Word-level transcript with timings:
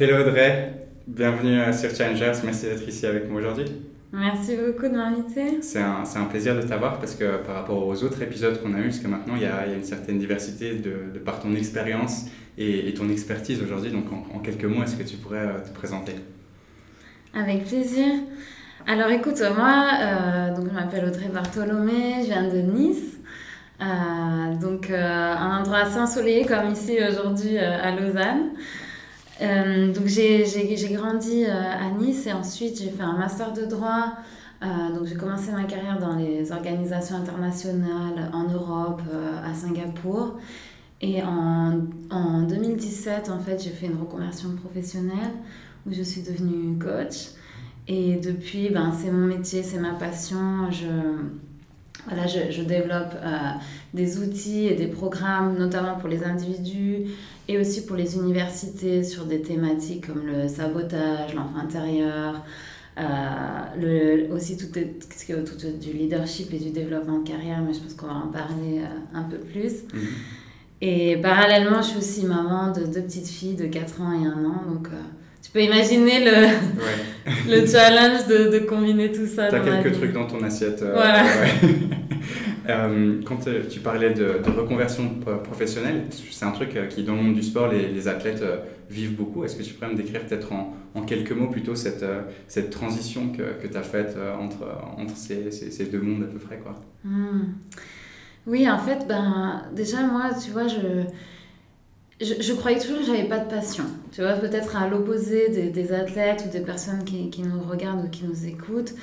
Hello 0.00 0.18
Audrey, 0.18 0.72
bienvenue 1.06 1.70
sur 1.74 1.94
Challengers, 1.94 2.32
merci 2.44 2.64
d'être 2.64 2.88
ici 2.88 3.04
avec 3.04 3.28
moi 3.30 3.40
aujourd'hui. 3.40 3.66
Merci 4.10 4.56
beaucoup 4.56 4.88
de 4.88 4.96
m'inviter. 4.96 5.60
C'est 5.60 5.82
un, 5.82 6.02
un, 6.16 6.24
plaisir 6.24 6.56
de 6.56 6.62
t'avoir 6.62 6.98
parce 6.98 7.14
que 7.14 7.36
par 7.44 7.56
rapport 7.56 7.86
aux 7.86 8.02
autres 8.02 8.22
épisodes 8.22 8.58
qu'on 8.62 8.72
a 8.72 8.78
eus, 8.78 8.92
jusqu'à 8.92 9.08
maintenant, 9.08 9.34
il 9.36 9.42
y, 9.42 9.46
a, 9.46 9.66
il 9.66 9.72
y, 9.72 9.74
a, 9.74 9.76
une 9.76 9.84
certaine 9.84 10.18
diversité 10.18 10.76
de, 10.76 11.12
de 11.12 11.18
par 11.18 11.40
ton 11.40 11.54
expérience 11.54 12.24
et, 12.56 12.88
et, 12.88 12.94
ton 12.94 13.10
expertise 13.10 13.62
aujourd'hui. 13.62 13.90
Donc 13.90 14.04
en, 14.10 14.36
en, 14.36 14.38
quelques 14.38 14.64
mots, 14.64 14.82
est-ce 14.82 14.96
que 14.96 15.02
tu 15.02 15.16
pourrais 15.16 15.46
euh, 15.46 15.60
te 15.60 15.74
présenter? 15.74 16.14
Avec 17.34 17.66
plaisir. 17.66 18.06
Alors 18.86 19.10
écoute, 19.10 19.42
moi, 19.54 19.90
euh, 20.00 20.56
donc, 20.56 20.68
je 20.70 20.74
m'appelle 20.74 21.04
Audrey 21.04 21.28
Bartholomé, 21.28 22.22
je 22.22 22.28
viens 22.28 22.48
de 22.48 22.58
Nice. 22.58 23.18
Euh, 23.82 24.54
donc 24.60 24.90
euh, 24.90 25.34
un 25.34 25.60
endroit 25.60 25.78
assez 25.78 25.98
ensoleillé 25.98 26.44
comme 26.46 26.70
ici 26.70 26.98
aujourd'hui 27.08 27.58
euh, 27.58 27.82
à 27.82 27.90
Lausanne. 27.90 28.50
Euh, 29.42 29.92
donc 29.92 30.06
j'ai 30.06 30.92
grandi 30.92 31.44
à 31.46 31.90
Nice 31.98 32.26
et 32.26 32.32
ensuite 32.32 32.78
j'ai 32.78 32.90
fait 32.90 33.02
un 33.02 33.16
master 33.16 33.52
de 33.52 33.64
droit. 33.64 34.14
donc 34.62 35.06
j'ai 35.06 35.16
commencé 35.16 35.50
ma 35.50 35.64
carrière 35.64 35.98
dans 35.98 36.16
les 36.16 36.52
organisations 36.52 37.16
internationales 37.16 38.30
en 38.32 38.44
Europe, 38.44 39.02
à 39.44 39.52
Singapour. 39.52 40.36
Et 41.00 41.20
en, 41.20 41.80
en 42.10 42.42
2017, 42.42 43.28
en 43.28 43.40
fait, 43.40 43.60
j'ai 43.60 43.70
fait 43.70 43.86
une 43.86 43.98
reconversion 43.98 44.50
professionnelle 44.54 45.32
où 45.84 45.92
je 45.92 46.02
suis 46.02 46.22
devenue 46.22 46.78
coach. 46.78 47.30
Et 47.88 48.16
depuis, 48.16 48.70
ben, 48.70 48.92
c'est 48.92 49.10
mon 49.10 49.26
métier, 49.26 49.64
c'est 49.64 49.80
ma 49.80 49.94
passion. 49.94 50.70
Je, 50.70 50.86
voilà, 52.06 52.26
je, 52.26 52.62
développe 52.62 53.14
euh, 53.16 53.36
des 53.94 54.18
outils 54.18 54.66
et 54.66 54.74
des 54.74 54.86
programmes, 54.86 55.58
notamment 55.58 55.96
pour 55.96 56.08
les 56.08 56.22
individus 56.24 57.06
et 57.48 57.58
aussi 57.58 57.84
pour 57.86 57.96
les 57.96 58.16
universités 58.16 59.02
sur 59.02 59.24
des 59.24 59.42
thématiques 59.42 60.06
comme 60.06 60.26
le 60.26 60.48
sabotage, 60.48 61.34
l'enfant 61.34 61.58
intérieur, 61.60 62.42
euh, 62.98 64.26
le, 64.28 64.34
aussi 64.34 64.56
tout, 64.56 64.66
ce 64.66 65.24
qui 65.24 65.32
est 65.32 65.34
autour 65.34 65.56
du 65.56 65.92
leadership 65.92 66.52
et 66.52 66.58
du 66.58 66.70
développement 66.70 67.20
de 67.20 67.28
carrière, 67.28 67.62
mais 67.66 67.72
je 67.72 67.80
pense 67.80 67.94
qu'on 67.94 68.06
va 68.06 68.14
en 68.14 68.28
parler 68.28 68.80
euh, 68.80 69.18
un 69.18 69.22
peu 69.22 69.38
plus. 69.38 69.84
Mmh. 69.92 69.98
Et 70.82 71.16
parallèlement, 71.16 71.80
je 71.80 71.88
suis 71.88 71.98
aussi 71.98 72.26
maman 72.26 72.72
de 72.72 72.84
deux 72.84 73.02
petites 73.02 73.28
filles 73.28 73.54
de 73.54 73.66
4 73.66 74.00
ans 74.02 74.12
et 74.12 74.26
1 74.26 74.44
an, 74.44 74.62
donc 74.68 74.88
euh, 74.88 75.00
tu 75.40 75.50
peux 75.50 75.62
imaginer 75.62 76.24
le, 76.24 76.32
ouais. 76.32 77.32
le 77.48 77.66
challenge 77.66 78.26
de, 78.26 78.52
de, 78.52 78.58
combiner 78.60 79.10
tout 79.10 79.26
ça. 79.26 79.48
Tu 79.48 79.54
as 79.54 79.60
quelques 79.60 79.92
trucs 79.94 80.12
dans 80.12 80.26
ton 80.26 80.42
assiette. 80.42 80.80
Voilà. 80.80 81.22
Ouais. 81.22 81.68
euh, 82.68 83.20
quand 83.24 83.38
tu 83.70 83.80
parlais 83.80 84.12
de, 84.14 84.40
reconversion 84.50 85.20
professionnelle, 85.44 86.06
c'est 86.30 86.44
un 86.44 86.52
truc 86.52 86.78
qui, 86.90 87.02
dans 87.04 87.14
le 87.14 87.22
monde 87.22 87.34
du 87.34 87.42
sport, 87.42 87.68
les, 87.68 88.08
athlètes 88.08 88.44
vivent 88.90 89.16
beaucoup. 89.16 89.44
Est-ce 89.44 89.56
que 89.56 89.62
tu 89.62 89.74
pourrais 89.74 89.90
me 89.90 89.96
décrire 89.96 90.24
peut-être 90.26 90.52
en, 90.52 91.02
quelques 91.02 91.32
mots 91.32 91.48
plutôt 91.48 91.74
cette, 91.74 92.04
cette 92.48 92.70
transition 92.70 93.32
que, 93.32 93.60
que 93.60 93.66
tu 93.66 93.76
as 93.76 93.82
faite 93.82 94.16
entre, 94.38 94.66
entre 94.98 95.16
ces, 95.16 95.50
ces, 95.50 95.86
deux 95.86 96.00
mondes 96.00 96.22
à 96.22 96.26
peu 96.26 96.38
près 96.38 96.58
quoi? 96.58 96.78
Mmh. 97.04 97.42
Oui, 98.46 98.68
en 98.68 98.78
fait, 98.78 99.06
ben, 99.06 99.62
déjà, 99.74 100.02
moi, 100.02 100.30
tu 100.34 100.50
vois, 100.50 100.66
je, 100.66 101.04
je, 102.20 102.52
croyais 102.52 102.78
toujours 102.78 102.98
que 102.98 103.04
j'avais 103.04 103.28
pas 103.28 103.38
de 103.38 103.48
passion. 103.48 103.84
Tu 104.12 104.20
vois, 104.20 104.32
peut-être 104.32 104.76
à 104.76 104.88
l'opposé 104.88 105.48
des, 105.48 105.92
athlètes 105.92 106.44
ou 106.46 106.50
des 106.50 106.60
personnes 106.60 107.04
qui, 107.04 107.42
nous 107.42 107.60
regardent 107.60 108.04
ou 108.04 108.08
qui 108.08 108.24
nous 108.24 108.46
écoutent. 108.46 108.94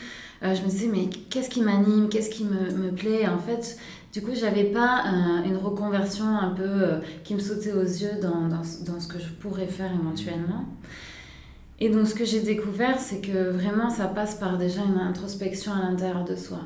Euh, 0.41 0.55
je 0.55 0.61
me 0.61 0.69
disais, 0.69 0.87
mais 0.87 1.09
qu'est-ce 1.29 1.49
qui 1.49 1.61
m'anime 1.61 2.07
Qu'est-ce 2.09 2.29
qui 2.29 2.45
me, 2.45 2.71
me 2.71 2.91
plaît? 2.91 3.27
En 3.27 3.39
fait, 3.39 3.77
du 4.13 4.21
coup, 4.21 4.31
j'avais 4.33 4.65
pas 4.65 5.03
euh, 5.05 5.43
une 5.45 5.57
reconversion 5.57 6.25
un 6.25 6.51
peu 6.51 6.63
euh, 6.63 6.99
qui 7.23 7.35
me 7.35 7.39
sautait 7.39 7.73
aux 7.73 7.83
yeux 7.83 8.19
dans, 8.21 8.47
dans, 8.47 8.61
dans, 8.85 8.99
ce 8.99 9.07
que 9.07 9.19
je 9.19 9.29
pourrais 9.39 9.67
faire 9.67 9.91
éventuellement. 9.93 10.65
Et 11.79 11.89
donc, 11.89 12.07
ce 12.07 12.15
que 12.15 12.25
j'ai 12.25 12.41
découvert, 12.41 12.99
c'est 12.99 13.21
que 13.21 13.49
vraiment, 13.49 13.89
ça 13.89 14.07
passe 14.07 14.35
par 14.35 14.57
déjà 14.57 14.81
une 14.83 14.99
introspection 14.99 15.73
à 15.73 15.89
l'intérieur 15.89 16.25
de 16.25 16.35
soi. 16.35 16.59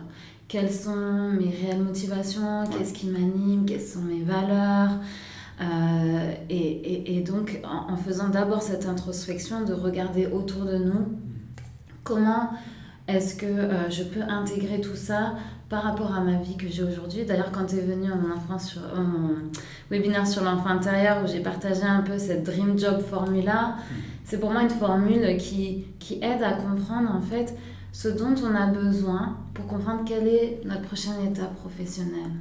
Quelles 0.48 0.72
sont 0.72 1.32
mes 1.32 1.50
réelles 1.50 1.82
motivations, 1.82 2.64
qu'est-ce 2.72 2.94
qui 2.94 3.08
m'anime, 3.08 3.66
quelles 3.66 3.82
sont 3.82 4.02
mes 4.02 4.22
valeurs? 4.22 4.92
Euh, 5.62 6.34
et, 6.50 6.56
et, 6.56 7.18
et, 7.18 7.22
donc, 7.22 7.60
en, 7.64 7.94
en 7.94 7.98
faisant 7.98 8.30
d'abord 8.30 8.62
cette 8.62 8.86
introspection, 8.86 9.64
de 9.64 9.74
regarder 9.74 10.28
autour 10.28 10.66
de 10.66 10.78
nous 10.78 11.18
comment 12.04 12.50
est-ce 13.08 13.36
que 13.36 13.46
euh, 13.46 13.90
je 13.90 14.04
peux 14.04 14.22
intégrer 14.22 14.80
tout 14.80 14.96
ça 14.96 15.34
par 15.70 15.84
rapport 15.84 16.14
à 16.14 16.22
ma 16.22 16.38
vie 16.38 16.56
que 16.56 16.68
j'ai 16.68 16.84
aujourd'hui? 16.84 17.26
D'ailleurs, 17.26 17.52
quand 17.52 17.66
tu 17.66 17.76
es 17.76 17.82
venu 17.82 18.12
à 18.12 18.16
mon, 18.16 18.34
enfant 18.34 18.58
sur, 18.60 18.82
mon 18.96 19.36
webinaire 19.92 20.26
sur 20.26 20.44
l'enfant 20.44 20.70
intérieur, 20.70 21.24
où 21.24 21.28
j'ai 21.28 21.42
partagé 21.42 21.84
un 21.84 22.02
peu 22.02 22.18
cette 22.18 22.44
Dream 22.44 22.78
Job 22.80 23.02
Formula, 23.02 23.76
c'est 24.24 24.40
pour 24.40 24.52
moi 24.52 24.62
une 24.62 24.70
formule 24.70 25.38
qui, 25.38 25.86
qui 26.00 26.16
aide 26.16 26.44
à 26.44 26.54
comprendre 26.54 27.14
en 27.14 27.22
fait 27.22 27.58
ce 27.92 28.08
dont 28.08 28.36
on 28.44 28.56
a 28.56 28.68
besoin 28.68 29.38
pour 29.54 29.68
comprendre 29.68 30.04
quelle 30.06 30.28
est 30.28 30.62
notre 30.66 30.82
prochaine 30.84 31.28
étape 31.30 31.56
professionnelle. 31.56 32.32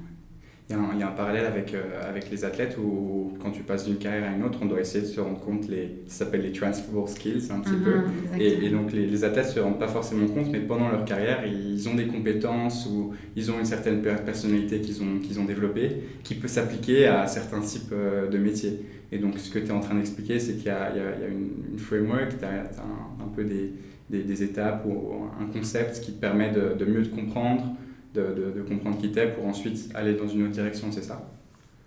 Il 0.72 0.78
y, 0.78 0.81
a 0.81 0.83
un, 0.83 0.94
il 0.94 1.00
y 1.00 1.03
a 1.03 1.09
un 1.09 1.12
parallèle 1.12 1.44
avec, 1.44 1.75
euh, 1.75 2.09
avec 2.09 2.31
les 2.31 2.44
athlètes 2.44 2.77
où, 2.78 3.33
quand 3.41 3.50
tu 3.50 3.62
passes 3.62 3.84
d'une 3.84 3.97
carrière 3.97 4.31
à 4.31 4.34
une 4.34 4.43
autre, 4.43 4.59
on 4.62 4.66
doit 4.66 4.81
essayer 4.81 5.03
de 5.03 5.09
se 5.09 5.21
rendre 5.21 5.38
compte, 5.41 5.69
les, 5.69 6.03
ça 6.06 6.25
s'appelle 6.25 6.43
les 6.43 6.53
transferable 6.53 7.09
skills 7.09 7.49
un 7.50 7.60
petit 7.60 7.72
-hmm, 7.72 7.84
peu. 7.84 8.41
Et, 8.41 8.65
et, 8.65 8.71
donc 8.71 8.93
les, 8.93 9.06
les 9.06 9.25
athlètes 9.25 9.49
ne 9.49 9.53
se 9.53 9.60
rendent 9.60 9.78
pas 9.78 9.88
forcément 9.88 10.27
compte, 10.28 10.49
mais 10.50 10.60
pendant 10.60 10.88
leur 10.88 11.05
carrière, 11.05 11.41
ils 11.47 11.88
ont 11.88 11.94
des 11.94 12.06
compétences 12.06 12.87
ou 12.91 13.12
ils 13.37 13.50
ont 13.50 13.59
une 13.59 13.71
certaine 13.77 14.00
personnalité 14.03 14.81
qu'ils 14.81 15.03
ont, 15.03 15.19
qu'ils 15.25 15.38
ont 15.41 15.44
développée 15.44 15.88
qui 16.22 16.34
peut 16.34 16.49
s'appliquer 16.56 17.06
à 17.06 17.27
certains 17.27 17.60
types 17.60 17.93
euh, 17.93 18.28
de 18.34 18.39
métiers. 18.39 18.77
Et 19.12 19.19
donc 19.19 19.39
ce 19.39 19.50
que 19.50 19.59
tu 19.59 19.66
es 19.66 19.72
en 19.72 19.81
train 19.81 19.97
d'expliquer, 19.97 20.39
c'est 20.39 20.54
qu'il 20.54 20.72
y 20.72 20.97
y 20.97 20.99
y 20.99 21.25
a 21.27 21.28
une, 21.37 21.50
une, 21.72 21.78
framework, 21.89 22.31
tu 22.39 22.44
as, 22.44 22.49
as 22.49 22.84
un, 22.93 23.25
un 23.25 23.28
peu 23.37 23.44
des 23.44 23.66
des, 24.12 24.22
des, 24.22 24.43
étapes 24.43 24.84
ou 24.87 24.93
un 25.41 25.47
concept 25.47 26.00
qui 26.00 26.12
te 26.12 26.21
permet 26.21 26.50
de, 26.50 26.65
de 26.78 26.84
mieux 26.84 27.03
te 27.03 27.15
comprendre, 27.15 27.65
de, 28.14 28.20
de, 28.20 28.52
de 28.58 28.62
comprendre 28.62 28.98
qui 28.98 29.10
t'es 29.10 29.28
pour 29.28 29.46
ensuite 29.46 29.90
aller 29.94 30.14
dans 30.14 30.28
une 30.28 30.42
autre 30.42 30.52
direction, 30.52 30.90
c'est 30.90 31.02
ça? 31.02 31.28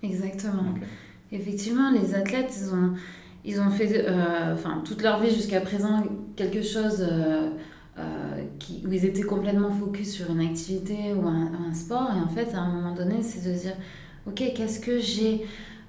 Exactement. 0.01 0.73
Okay. 0.75 0.85
Effectivement, 1.31 1.91
les 1.91 2.15
athlètes, 2.15 2.53
ils 2.59 2.73
ont, 2.73 2.93
ils 3.43 3.59
ont 3.59 3.69
fait 3.69 4.05
euh, 4.07 4.53
enfin, 4.53 4.81
toute 4.85 5.01
leur 5.01 5.19
vie 5.19 5.33
jusqu'à 5.33 5.61
présent 5.61 6.03
quelque 6.35 6.61
chose 6.61 7.01
euh, 7.01 7.49
euh, 7.97 8.03
qui, 8.59 8.83
où 8.87 8.91
ils 8.91 9.05
étaient 9.05 9.23
complètement 9.23 9.71
focus 9.71 10.13
sur 10.13 10.31
une 10.31 10.41
activité 10.41 11.13
ou 11.15 11.27
un, 11.27 11.51
un 11.69 11.73
sport. 11.73 12.11
Et 12.15 12.19
en 12.19 12.29
fait, 12.29 12.53
à 12.55 12.59
un 12.59 12.71
moment 12.71 12.93
donné, 12.93 13.21
c'est 13.23 13.49
de 13.49 13.55
se 13.55 13.61
dire, 13.61 13.75
OK, 14.27 14.43
qu'est-ce 14.55 14.79
que 14.79 14.99
j'ai 14.99 15.45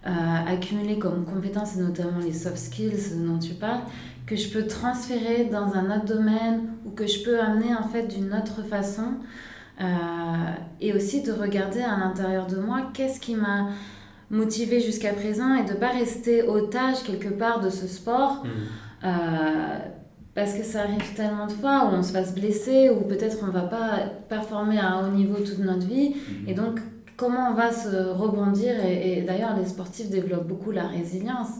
euh, 0.06 0.10
accumulé 0.46 0.98
comme 0.98 1.24
compétences, 1.24 1.76
et 1.76 1.80
notamment 1.80 2.18
les 2.24 2.32
soft 2.32 2.58
skills 2.58 3.16
dont 3.26 3.38
tu 3.38 3.54
parles, 3.54 3.80
que 4.26 4.36
je 4.36 4.48
peux 4.48 4.66
transférer 4.66 5.44
dans 5.44 5.74
un 5.74 5.96
autre 5.96 6.06
domaine 6.06 6.68
ou 6.84 6.90
que 6.90 7.06
je 7.06 7.22
peux 7.22 7.40
amener 7.40 7.74
en 7.74 7.88
fait 7.88 8.08
d'une 8.08 8.32
autre 8.34 8.62
façon 8.68 9.14
euh, 9.80 9.84
et 10.80 10.92
aussi 10.92 11.22
de 11.22 11.32
regarder 11.32 11.82
à 11.82 11.96
l'intérieur 11.96 12.46
de 12.46 12.56
moi 12.56 12.90
qu'est-ce 12.94 13.20
qui 13.20 13.34
m'a 13.34 13.68
motivé 14.30 14.80
jusqu'à 14.80 15.12
présent 15.12 15.54
et 15.54 15.64
de 15.64 15.72
ne 15.72 15.76
pas 15.76 15.90
rester 15.90 16.42
otage 16.42 17.02
quelque 17.04 17.28
part 17.28 17.60
de 17.60 17.70
ce 17.70 17.86
sport 17.86 18.44
mmh. 18.44 18.48
euh, 19.04 19.78
parce 20.34 20.54
que 20.54 20.64
ça 20.64 20.82
arrive 20.82 21.14
tellement 21.14 21.46
de 21.46 21.52
fois 21.52 21.84
où 21.84 21.94
on 21.94 22.02
se 22.02 22.12
fasse 22.12 22.34
blesser 22.34 22.90
ou 22.90 23.02
peut-être 23.02 23.38
on 23.42 23.46
ne 23.46 23.52
va 23.52 23.62
pas 23.62 24.00
performer 24.28 24.78
à 24.78 24.88
un 24.88 25.06
haut 25.06 25.12
niveau 25.12 25.36
toute 25.36 25.58
notre 25.58 25.86
vie 25.86 26.10
mmh. 26.10 26.48
et 26.48 26.54
donc 26.54 26.80
comment 27.16 27.50
on 27.50 27.54
va 27.54 27.72
se 27.72 28.10
rebondir 28.10 28.74
et, 28.84 29.18
et 29.18 29.22
d'ailleurs 29.22 29.56
les 29.56 29.66
sportifs 29.66 30.10
développent 30.10 30.48
beaucoup 30.48 30.72
la 30.72 30.86
résilience 30.86 31.50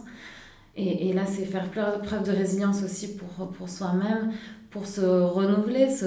et, 0.77 1.09
et 1.09 1.13
là, 1.13 1.25
c'est 1.25 1.45
faire 1.45 1.69
preuve 1.71 2.23
de 2.23 2.31
résilience 2.31 2.83
aussi 2.83 3.17
pour, 3.17 3.49
pour 3.49 3.67
soi-même, 3.67 4.31
pour 4.69 4.85
se 4.85 5.01
renouveler, 5.01 5.89
se... 5.89 6.05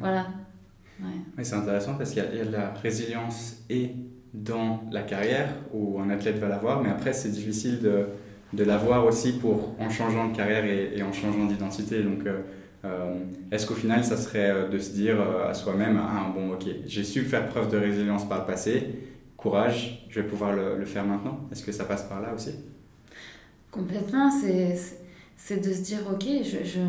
Voilà. 0.00 0.26
C'est 1.40 1.54
intéressant 1.54 1.94
parce 1.94 2.10
qu'il 2.10 2.22
y, 2.22 2.40
a 2.40 2.44
de 2.44 2.52
la 2.52 2.72
résilience 2.74 3.64
et 3.70 3.92
dans 4.34 4.82
la 4.90 5.02
carrière 5.02 5.54
où 5.72 5.98
un 6.00 6.10
athlète 6.10 6.38
va 6.38 6.48
l'avoir, 6.48 6.82
mais 6.82 6.90
après, 6.90 7.12
c'est 7.12 7.30
difficile 7.30 7.80
de, 7.80 8.06
de 8.52 8.64
l'avoir 8.64 9.06
aussi 9.06 9.32
pour, 9.32 9.74
en 9.80 9.88
changeant 9.88 10.28
de 10.28 10.36
carrière 10.36 10.64
et, 10.64 11.02
en 11.02 11.12
changeant 11.12 11.46
d'identité. 11.46 12.02
Donc, 12.02 12.26
euh, 12.26 12.40
euh, 12.84 13.14
est-ce 13.50 13.66
qu'au 13.66 13.74
final, 13.74 14.04
ça 14.04 14.16
serait 14.16 14.68
de 14.70 14.78
se 14.78 14.92
dire 14.92 15.16
à 15.20 15.54
soi-même, 15.54 15.98
ah 15.98 16.30
bon, 16.34 16.52
ok, 16.52 16.64
j'ai 16.86 17.04
su 17.04 17.22
faire 17.22 17.48
preuve 17.48 17.70
de 17.70 17.78
résilience 17.78 18.28
par 18.28 18.40
le 18.40 18.46
passé, 18.46 18.88
courage, 19.36 20.06
je 20.10 20.20
vais 20.20 20.26
pouvoir 20.26 20.52
le, 20.52 20.76
le 20.78 20.84
faire 20.84 21.04
maintenant? 21.04 21.40
Est-ce 21.50 21.64
que 21.64 21.72
ça 21.72 21.84
passe 21.84 22.02
par 22.04 22.20
là 22.20 22.32
aussi? 22.34 22.54
Complètement, 23.70 24.30
c'est 24.30 25.60
de 25.60 25.72
se 25.72 25.80
dire, 25.80 26.00
ok, 26.12 26.24
je, 26.44 26.62
je, 26.62 26.80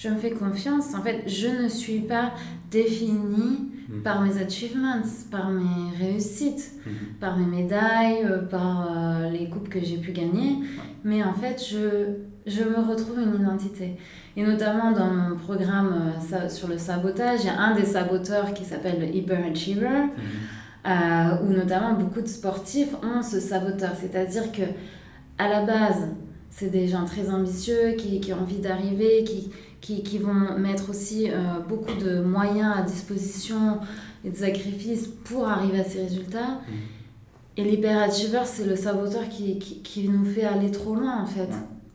je, 0.00 0.08
me 0.08 0.16
fais 0.16 0.30
confiance. 0.30 0.94
En 0.94 1.02
fait, 1.02 1.24
je 1.26 1.48
ne 1.48 1.68
suis 1.68 2.00
pas 2.00 2.32
définie 2.70 3.70
mmh. 3.88 4.02
par 4.02 4.22
mes 4.22 4.38
achievements, 4.38 5.02
par 5.30 5.50
mes 5.50 5.96
réussites, 5.98 6.72
mmh. 6.86 6.90
par 7.20 7.36
mes 7.36 7.46
médailles, 7.46 8.24
euh, 8.24 8.38
par 8.38 8.88
euh, 8.90 9.30
les 9.30 9.48
coupes 9.48 9.68
que 9.68 9.80
j'ai 9.80 9.98
pu 9.98 10.12
gagner. 10.12 10.58
Mais 11.04 11.22
en 11.22 11.34
fait, 11.34 11.62
je, 11.68 12.14
je 12.46 12.62
me 12.62 12.78
retrouve 12.88 13.20
une 13.20 13.40
identité. 13.40 13.96
Et 14.36 14.44
notamment 14.44 14.92
dans 14.92 15.10
mon 15.10 15.36
programme 15.36 16.14
euh, 16.32 16.48
sur 16.48 16.68
le 16.68 16.78
sabotage, 16.78 17.40
il 17.42 17.46
y 17.46 17.50
a 17.50 17.58
un 17.58 17.74
des 17.74 17.84
saboteurs 17.84 18.54
qui 18.54 18.64
s'appelle 18.64 19.00
le 19.00 19.06
Hyperachiever, 19.06 20.04
mmh. 20.06 20.88
euh, 20.88 21.42
où 21.44 21.52
notamment 21.52 21.94
beaucoup 21.94 22.22
de 22.22 22.28
sportifs 22.28 22.94
ont 23.02 23.22
ce 23.22 23.40
saboteur. 23.40 23.90
C'est-à-dire 24.00 24.52
que 24.52 24.62
à 25.38 25.48
la 25.48 25.64
base, 25.64 26.08
c'est 26.50 26.70
des 26.70 26.88
gens 26.88 27.04
très 27.04 27.30
ambitieux 27.30 27.92
qui, 27.96 28.20
qui 28.20 28.32
ont 28.32 28.40
envie 28.40 28.58
d'arriver, 28.58 29.24
qui, 29.24 29.50
qui, 29.80 30.02
qui, 30.02 30.18
vont 30.18 30.58
mettre 30.58 30.90
aussi 30.90 31.30
euh, 31.30 31.58
beaucoup 31.66 31.94
de 31.94 32.20
moyens 32.20 32.78
à 32.78 32.82
disposition 32.82 33.80
et 34.24 34.30
de 34.30 34.36
sacrifices 34.36 35.06
pour 35.06 35.48
arriver 35.48 35.80
à 35.80 35.84
ces 35.84 36.02
résultats. 36.02 36.54
Mm. 36.54 37.56
Et 37.56 37.64
l'hyperachiever, 37.64 38.42
c'est 38.44 38.66
le 38.66 38.76
saboteur 38.76 39.28
qui, 39.28 39.58
qui, 39.58 39.80
qui, 39.82 40.08
nous 40.08 40.24
fait 40.24 40.44
aller 40.44 40.70
trop 40.70 40.94
loin, 40.94 41.22
en 41.22 41.26
fait. 41.26 41.48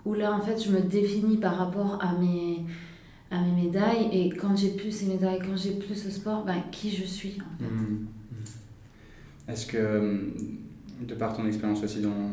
Où 0.05 0.13
là, 0.13 0.33
en 0.33 0.41
fait, 0.41 0.63
je 0.63 0.71
me 0.71 0.81
définis 0.81 1.37
par 1.37 1.57
rapport 1.57 1.99
à 2.01 2.13
mes, 2.19 2.65
à 3.31 3.41
mes 3.41 3.63
médailles. 3.63 4.09
Et 4.11 4.29
quand 4.29 4.55
j'ai 4.55 4.69
plus 4.69 4.91
ces 4.91 5.05
médailles, 5.05 5.39
quand 5.39 5.55
j'ai 5.55 5.71
plus 5.71 5.95
ce 5.95 6.11
sport, 6.11 6.43
ben, 6.43 6.61
qui 6.71 6.91
je 6.91 7.05
suis, 7.05 7.37
en 7.39 7.63
fait. 7.63 7.71
Mm. 7.71 8.07
Est-ce 9.47 9.67
que, 9.67 10.33
de 11.07 11.13
par 11.13 11.35
ton 11.35 11.45
expérience 11.45 11.83
aussi 11.83 12.01
dans, 12.01 12.31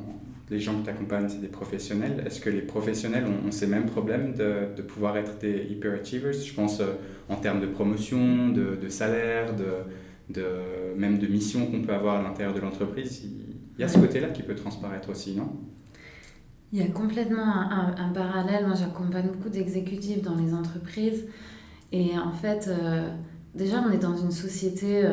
les 0.51 0.61
gens 0.61 0.79
que 0.79 0.85
tu 0.85 0.91
accompagnes, 0.91 1.29
c'est 1.29 1.41
des 1.41 1.49
professionnels. 1.49 2.23
Est-ce 2.27 2.41
que 2.41 2.51
les 2.51 2.63
professionnels 2.63 3.25
ont, 3.25 3.51
ces 3.51 3.67
mêmes 3.67 3.87
problèmes 3.87 4.35
de, 4.35 4.75
de, 4.77 4.83
pouvoir 4.83 5.17
être 5.17 5.39
des 5.39 5.67
hyperachievers? 5.71 6.33
Je 6.33 6.53
pense 6.53 6.81
euh, 6.81 6.95
en 7.29 7.37
termes 7.37 7.61
de 7.61 7.67
promotion, 7.67 8.49
de, 8.49 8.77
de 8.77 8.89
salaire, 8.89 9.55
de, 9.57 10.35
de, 10.35 10.45
même 10.97 11.19
de 11.19 11.27
mission 11.27 11.67
qu'on 11.67 11.83
peut 11.83 11.95
avoir 11.95 12.21
à 12.21 12.23
l'intérieur 12.23 12.55
de 12.55 12.61
l'entreprise. 12.61 13.25
Il 13.25 13.81
y 13.81 13.85
a 13.85 13.89
ce 13.89 13.99
côté-là 13.99 14.29
qui 14.29 14.43
peut 14.43 14.55
transparaître 14.55 15.09
aussi, 15.11 15.35
non? 15.35 15.49
Il 16.73 16.81
y 16.81 16.83
a 16.83 16.89
complètement 16.89 17.45
un, 17.45 17.95
un, 17.99 18.13
parallèle. 18.13 18.67
Moi, 18.67 18.75
j'accompagne 18.75 19.29
beaucoup 19.29 19.51
d'exécutifs 19.51 20.23
dans 20.23 20.37
les 20.37 20.55
entreprises. 20.55 21.27
Et 21.93 22.19
en 22.19 22.33
fait, 22.33 22.69
euh, 22.69 23.11
déjà, 23.55 23.85
on 23.87 23.91
est 23.93 23.99
dans 23.99 24.17
une 24.17 24.31
société 24.31 25.05
euh, 25.05 25.13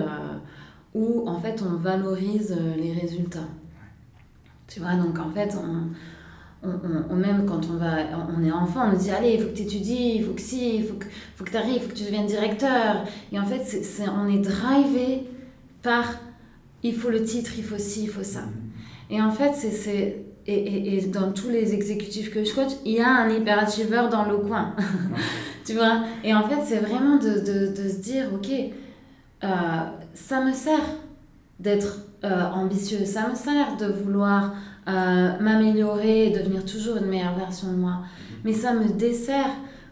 où, 0.93 1.27
en 1.27 1.39
fait, 1.39 1.61
on 1.61 1.75
valorise 1.75 2.57
les 2.77 2.93
résultats. 2.93 3.47
Tu 4.69 4.79
vois, 4.79 4.93
donc 4.93 5.17
en 5.19 5.31
fait, 5.31 5.55
on, 5.57 6.67
on, 7.09 7.15
même 7.15 7.45
quand 7.45 7.61
on, 7.69 7.77
va, 7.77 7.97
on 8.37 8.43
est 8.43 8.51
enfant, 8.51 8.87
on 8.87 8.91
nous 8.91 8.97
dit 8.97 9.11
Allez, 9.11 9.33
il 9.33 9.41
faut 9.41 9.49
que 9.49 9.55
tu 9.55 9.63
étudies, 9.63 10.15
il 10.17 10.23
faut 10.23 10.33
que 10.33 10.41
si, 10.41 10.77
il 10.77 10.85
faut 10.85 10.95
que, 10.95 11.05
faut 11.35 11.43
que 11.43 11.49
tu 11.49 11.57
arrives, 11.57 11.75
il 11.75 11.81
faut 11.81 11.89
que 11.89 11.95
tu 11.95 12.03
deviennes 12.03 12.27
directeur. 12.27 13.03
Et 13.31 13.39
en 13.39 13.45
fait, 13.45 13.63
c'est, 13.63 14.07
on 14.09 14.27
est 14.27 14.39
drivé 14.39 15.23
par 15.81 16.05
il 16.83 16.95
faut 16.95 17.09
le 17.09 17.23
titre, 17.23 17.51
il 17.57 17.63
faut 17.63 17.77
ci, 17.77 18.03
il 18.03 18.09
faut 18.09 18.23
ça. 18.23 18.43
Et 19.09 19.21
en 19.21 19.31
fait, 19.31 19.53
c'est. 19.53 20.25
Et, 20.45 20.53
et, 20.53 20.97
et, 20.97 21.05
dans 21.07 21.31
tous 21.31 21.49
les 21.49 21.75
exécutifs 21.75 22.31
que 22.31 22.43
je 22.43 22.55
coach, 22.55 22.71
il 22.83 22.93
y 22.93 22.99
a 23.01 23.07
un 23.07 23.29
hyperachiever 23.29 24.07
dans 24.09 24.25
le 24.25 24.37
coin. 24.37 24.75
tu 25.65 25.73
vois? 25.73 26.03
Et 26.23 26.33
en 26.33 26.47
fait, 26.47 26.61
c'est 26.65 26.79
vraiment 26.79 27.17
de, 27.17 27.39
de, 27.39 27.67
de, 27.67 27.89
se 27.89 27.97
dire 27.97 28.31
Ok, 28.33 28.49
euh, 29.43 29.47
ça 30.13 30.43
me 30.43 30.53
sert 30.53 30.79
d'être 31.59 31.99
euh, 32.25 32.43
ambitieux. 32.51 33.05
Ça 33.05 33.29
me 33.29 33.35
sert 33.35 33.77
de 33.77 33.85
vouloir 33.85 34.53
euh, 34.89 35.39
m'améliorer 35.39 36.27
et 36.27 36.29
devenir 36.31 36.65
toujours 36.65 36.97
une 36.97 37.05
meilleure 37.05 37.35
version 37.35 37.71
de 37.71 37.77
moi. 37.77 37.91
Mhm. 37.91 38.37
Mais 38.43 38.51
ça 38.51 38.73
me 38.73 38.89
dessert 38.89 39.51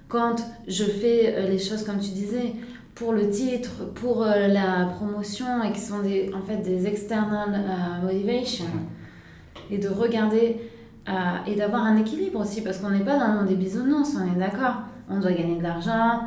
quand 0.10 0.36
je 0.68 0.84
fais 0.84 1.36
euh, 1.38 1.48
les 1.48 1.58
choses 1.58 1.84
comme 1.86 2.00
tu 2.00 2.10
disais 2.10 2.54
pour 2.96 3.14
le 3.14 3.30
titre, 3.30 3.94
pour 3.96 4.26
la 4.26 4.88
promotion 4.98 5.64
et 5.64 5.72
qui 5.72 5.80
sont 5.80 6.00
des, 6.00 6.32
en 6.34 6.42
fait 6.42 6.58
des 6.58 6.86
external 6.86 7.62
motivation. 8.04 8.66
Et 9.70 9.78
de 9.78 9.88
regarder 9.88 10.58
et 11.46 11.56
d'avoir 11.56 11.84
un 11.84 11.96
équilibre 11.98 12.40
aussi 12.40 12.64
parce 12.64 12.80
qu'on 12.80 12.90
n'est 12.90 13.06
pas 13.06 13.20
dans 13.20 13.28
le 13.28 13.34
monde 13.38 13.48
des 13.50 13.56
bisounours, 13.56 14.18
on 14.18 14.36
est 14.36 14.40
d'accord. 14.40 14.78
On 15.12 15.20
doit 15.20 15.32
gagner 15.32 15.60
de 15.60 15.64
l'argent. 15.64 16.22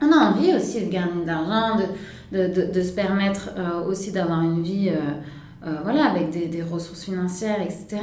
On 0.00 0.10
a 0.10 0.30
envie 0.30 0.54
aussi 0.54 0.86
de 0.86 0.90
gagner 0.90 1.20
de 1.20 1.26
l'argent, 1.26 1.76
de, 1.76 1.84
de, 2.32 2.46
de, 2.46 2.72
de 2.72 2.82
se 2.82 2.92
permettre 2.92 3.50
euh, 3.56 3.84
aussi 3.86 4.12
d'avoir 4.12 4.42
une 4.42 4.62
vie 4.62 4.90
euh, 4.90 5.66
euh, 5.66 5.80
voilà, 5.82 6.04
avec 6.04 6.30
des, 6.30 6.46
des, 6.46 6.62
ressources 6.62 7.04
financières, 7.04 7.60
etc. 7.60 8.02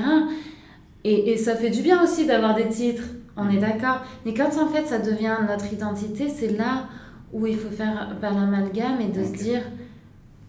Et, 1.04 1.32
et, 1.32 1.38
ça 1.38 1.56
fait 1.56 1.70
du 1.70 1.82
bien 1.82 2.04
aussi 2.04 2.26
d'avoir 2.26 2.56
des 2.56 2.68
titres, 2.68 3.04
on 3.38 3.50
est 3.50 3.60
d'accord. 3.60 4.04
Mais 4.26 4.34
quand 4.34 4.58
en 4.58 4.68
fait 4.68 4.86
ça 4.88 5.00
devient 5.00 5.38
notre 5.48 5.72
identité, 5.72 6.30
c'est 6.30 6.58
là 6.58 6.88
où 7.32 7.46
il 7.46 7.58
faut 7.58 7.70
faire 7.70 8.18
pas 8.20 8.32
l'amalgame 8.32 9.02
et 9.02 9.10
de 9.10 9.24
se 9.24 9.34
dire 9.34 9.62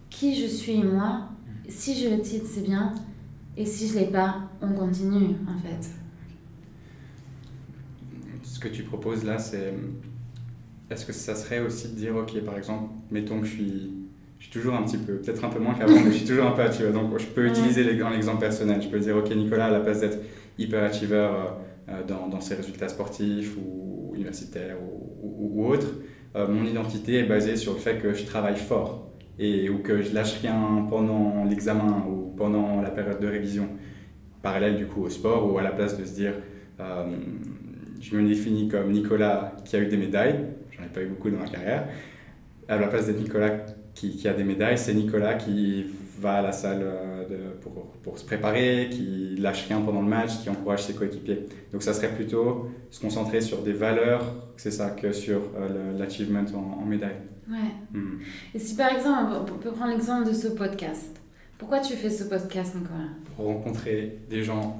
qui 0.09 0.35
je 0.35 0.47
suis 0.47 0.83
moi. 0.83 1.29
Si 1.69 1.95
je 1.95 2.09
le 2.09 2.21
titre, 2.21 2.45
c'est 2.51 2.63
bien. 2.63 2.93
Et 3.57 3.65
si 3.65 3.87
je 3.87 3.99
l'ai 3.99 4.05
pas, 4.05 4.37
on 4.61 4.69
continue 4.69 5.35
en 5.47 5.57
fait. 5.59 5.89
Ce 8.43 8.59
que 8.59 8.69
tu 8.69 8.83
proposes 8.83 9.23
là, 9.23 9.37
c'est 9.37 9.73
est-ce 10.89 11.05
que 11.05 11.13
ça 11.13 11.35
serait 11.35 11.59
aussi 11.59 11.89
de 11.89 11.95
dire, 11.95 12.15
ok, 12.15 12.39
par 12.41 12.57
exemple, 12.57 12.93
mettons 13.11 13.41
que 13.41 13.45
je 13.45 13.51
suis, 13.51 13.93
je 14.39 14.43
suis 14.43 14.51
toujours 14.51 14.75
un 14.75 14.83
petit 14.83 14.97
peu, 14.97 15.15
peut-être 15.17 15.43
un 15.43 15.49
peu 15.49 15.59
moins 15.59 15.73
qu'avant, 15.73 15.99
mais 15.99 16.11
je 16.11 16.17
suis 16.17 16.27
toujours 16.27 16.45
un 16.45 16.51
peu 16.51 16.61
achiever. 16.61 16.91
Donc, 16.91 17.17
je 17.17 17.25
peux 17.25 17.45
utiliser 17.45 17.83
l'exemple 17.83 18.39
personnel. 18.39 18.81
Je 18.81 18.87
peux 18.87 18.99
dire, 18.99 19.17
ok, 19.17 19.29
Nicolas, 19.35 19.65
à 19.65 19.71
la 19.71 19.81
place 19.81 19.99
d'être 19.99 20.19
hyper 20.57 20.83
achiever 20.83 21.15
euh, 21.15 21.43
euh, 21.89 22.03
dans, 22.07 22.27
dans, 22.27 22.39
ses 22.39 22.55
résultats 22.55 22.87
sportifs 22.87 23.57
ou 23.57 24.13
universitaires 24.15 24.77
ou, 24.81 25.61
ou, 25.61 25.67
autres, 25.67 25.93
euh, 26.35 26.47
mon 26.47 26.65
identité 26.65 27.15
est 27.15 27.23
basée 27.23 27.57
sur 27.57 27.73
le 27.73 27.79
fait 27.79 27.97
que 27.97 28.13
je 28.13 28.25
travaille 28.25 28.57
fort 28.57 29.11
et 29.39 29.69
ou 29.69 29.79
que 29.79 30.01
je 30.01 30.13
lâche 30.13 30.39
rien 30.41 30.87
pendant 30.89 31.43
l'examen 31.45 32.05
ou 32.09 32.33
pendant 32.35 32.81
la 32.81 32.89
période 32.89 33.19
de 33.19 33.27
révision. 33.27 33.67
Parallèle 34.41 34.77
du 34.77 34.85
coup 34.85 35.03
au 35.03 35.09
sport 35.09 35.51
ou 35.51 35.57
à 35.57 35.61
la 35.61 35.71
place 35.71 35.97
de 35.97 36.05
se 36.05 36.13
dire, 36.15 36.33
je 36.79 38.15
me 38.15 38.27
définis 38.27 38.67
comme 38.67 38.91
Nicolas 38.91 39.55
qui 39.65 39.75
a 39.75 39.79
eu 39.79 39.87
des 39.87 39.97
médailles 39.97 40.39
j'en 40.77 40.85
ai 40.85 40.89
pas 40.89 41.01
eu 41.01 41.07
beaucoup 41.07 41.29
dans 41.29 41.39
ma 41.39 41.47
carrière. 41.47 41.87
À 42.67 42.77
la 42.77 42.87
place 42.87 43.07
d'être 43.07 43.21
Nicolas 43.21 43.51
qui, 43.93 44.15
qui, 44.15 44.27
a 44.27 44.33
des 44.33 44.43
médailles, 44.43 44.77
c'est 44.77 44.93
Nicolas 44.93 45.35
qui 45.35 45.85
va 46.19 46.35
à 46.35 46.41
la 46.41 46.51
salle 46.51 46.81
euh, 46.81 47.27
de, 47.27 47.59
pour, 47.61 47.73
pour, 48.03 48.17
se 48.17 48.25
préparer, 48.25 48.89
qui 48.91 49.35
lâche 49.37 49.67
rien 49.67 49.81
pendant 49.81 50.01
le 50.01 50.07
match, 50.07 50.39
qui 50.41 50.49
encourage 50.49 50.83
ses 50.83 50.93
coéquipiers. 50.93 51.45
Donc 51.71 51.83
ça 51.83 51.93
serait 51.93 52.13
plutôt 52.13 52.69
se 52.91 52.99
concentrer 52.99 53.41
sur 53.41 53.61
des 53.61 53.73
valeurs, 53.73 54.23
c'est 54.57 54.71
ça, 54.71 54.89
que 54.89 55.11
sur 55.11 55.41
euh, 55.57 55.97
l'achievement 55.97 56.43
en, 56.53 56.81
en, 56.83 56.85
médaille. 56.85 57.17
Ouais. 57.49 57.57
Hmm. 57.93 58.19
Et 58.53 58.59
si 58.59 58.75
par 58.75 58.91
exemple, 58.91 59.33
on 59.39 59.57
peut 59.57 59.71
prendre 59.71 59.91
l'exemple 59.91 60.27
de 60.27 60.33
ce 60.33 60.47
podcast. 60.47 61.21
Pourquoi 61.57 61.79
tu 61.79 61.93
fais 61.93 62.09
ce 62.09 62.23
podcast, 62.23 62.75
Nicolas? 62.75 63.09
Pour 63.35 63.45
rencontrer 63.45 64.19
des 64.29 64.43
gens 64.43 64.77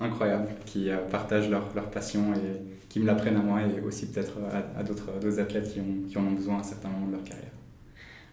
incroyables 0.00 0.48
qui 0.66 0.90
euh, 0.90 0.98
partagent 1.10 1.48
leur, 1.50 1.74
leur 1.74 1.90
passion 1.90 2.34
et 2.34 2.79
qui 2.90 3.00
me 3.00 3.06
l'apprennent 3.06 3.36
à 3.36 3.40
moi 3.40 3.60
et 3.62 3.80
aussi 3.80 4.06
peut-être 4.10 4.32
à, 4.52 4.80
à 4.80 4.82
d'autres 4.82 5.40
athlètes 5.40 5.72
qui, 5.72 5.80
ont, 5.80 6.08
qui 6.08 6.18
en 6.18 6.26
ont 6.26 6.32
besoin 6.32 6.56
à 6.56 6.60
un 6.60 6.64
certain 6.64 6.88
moment 6.88 7.06
de 7.06 7.12
leur 7.12 7.24
carrière. 7.24 7.52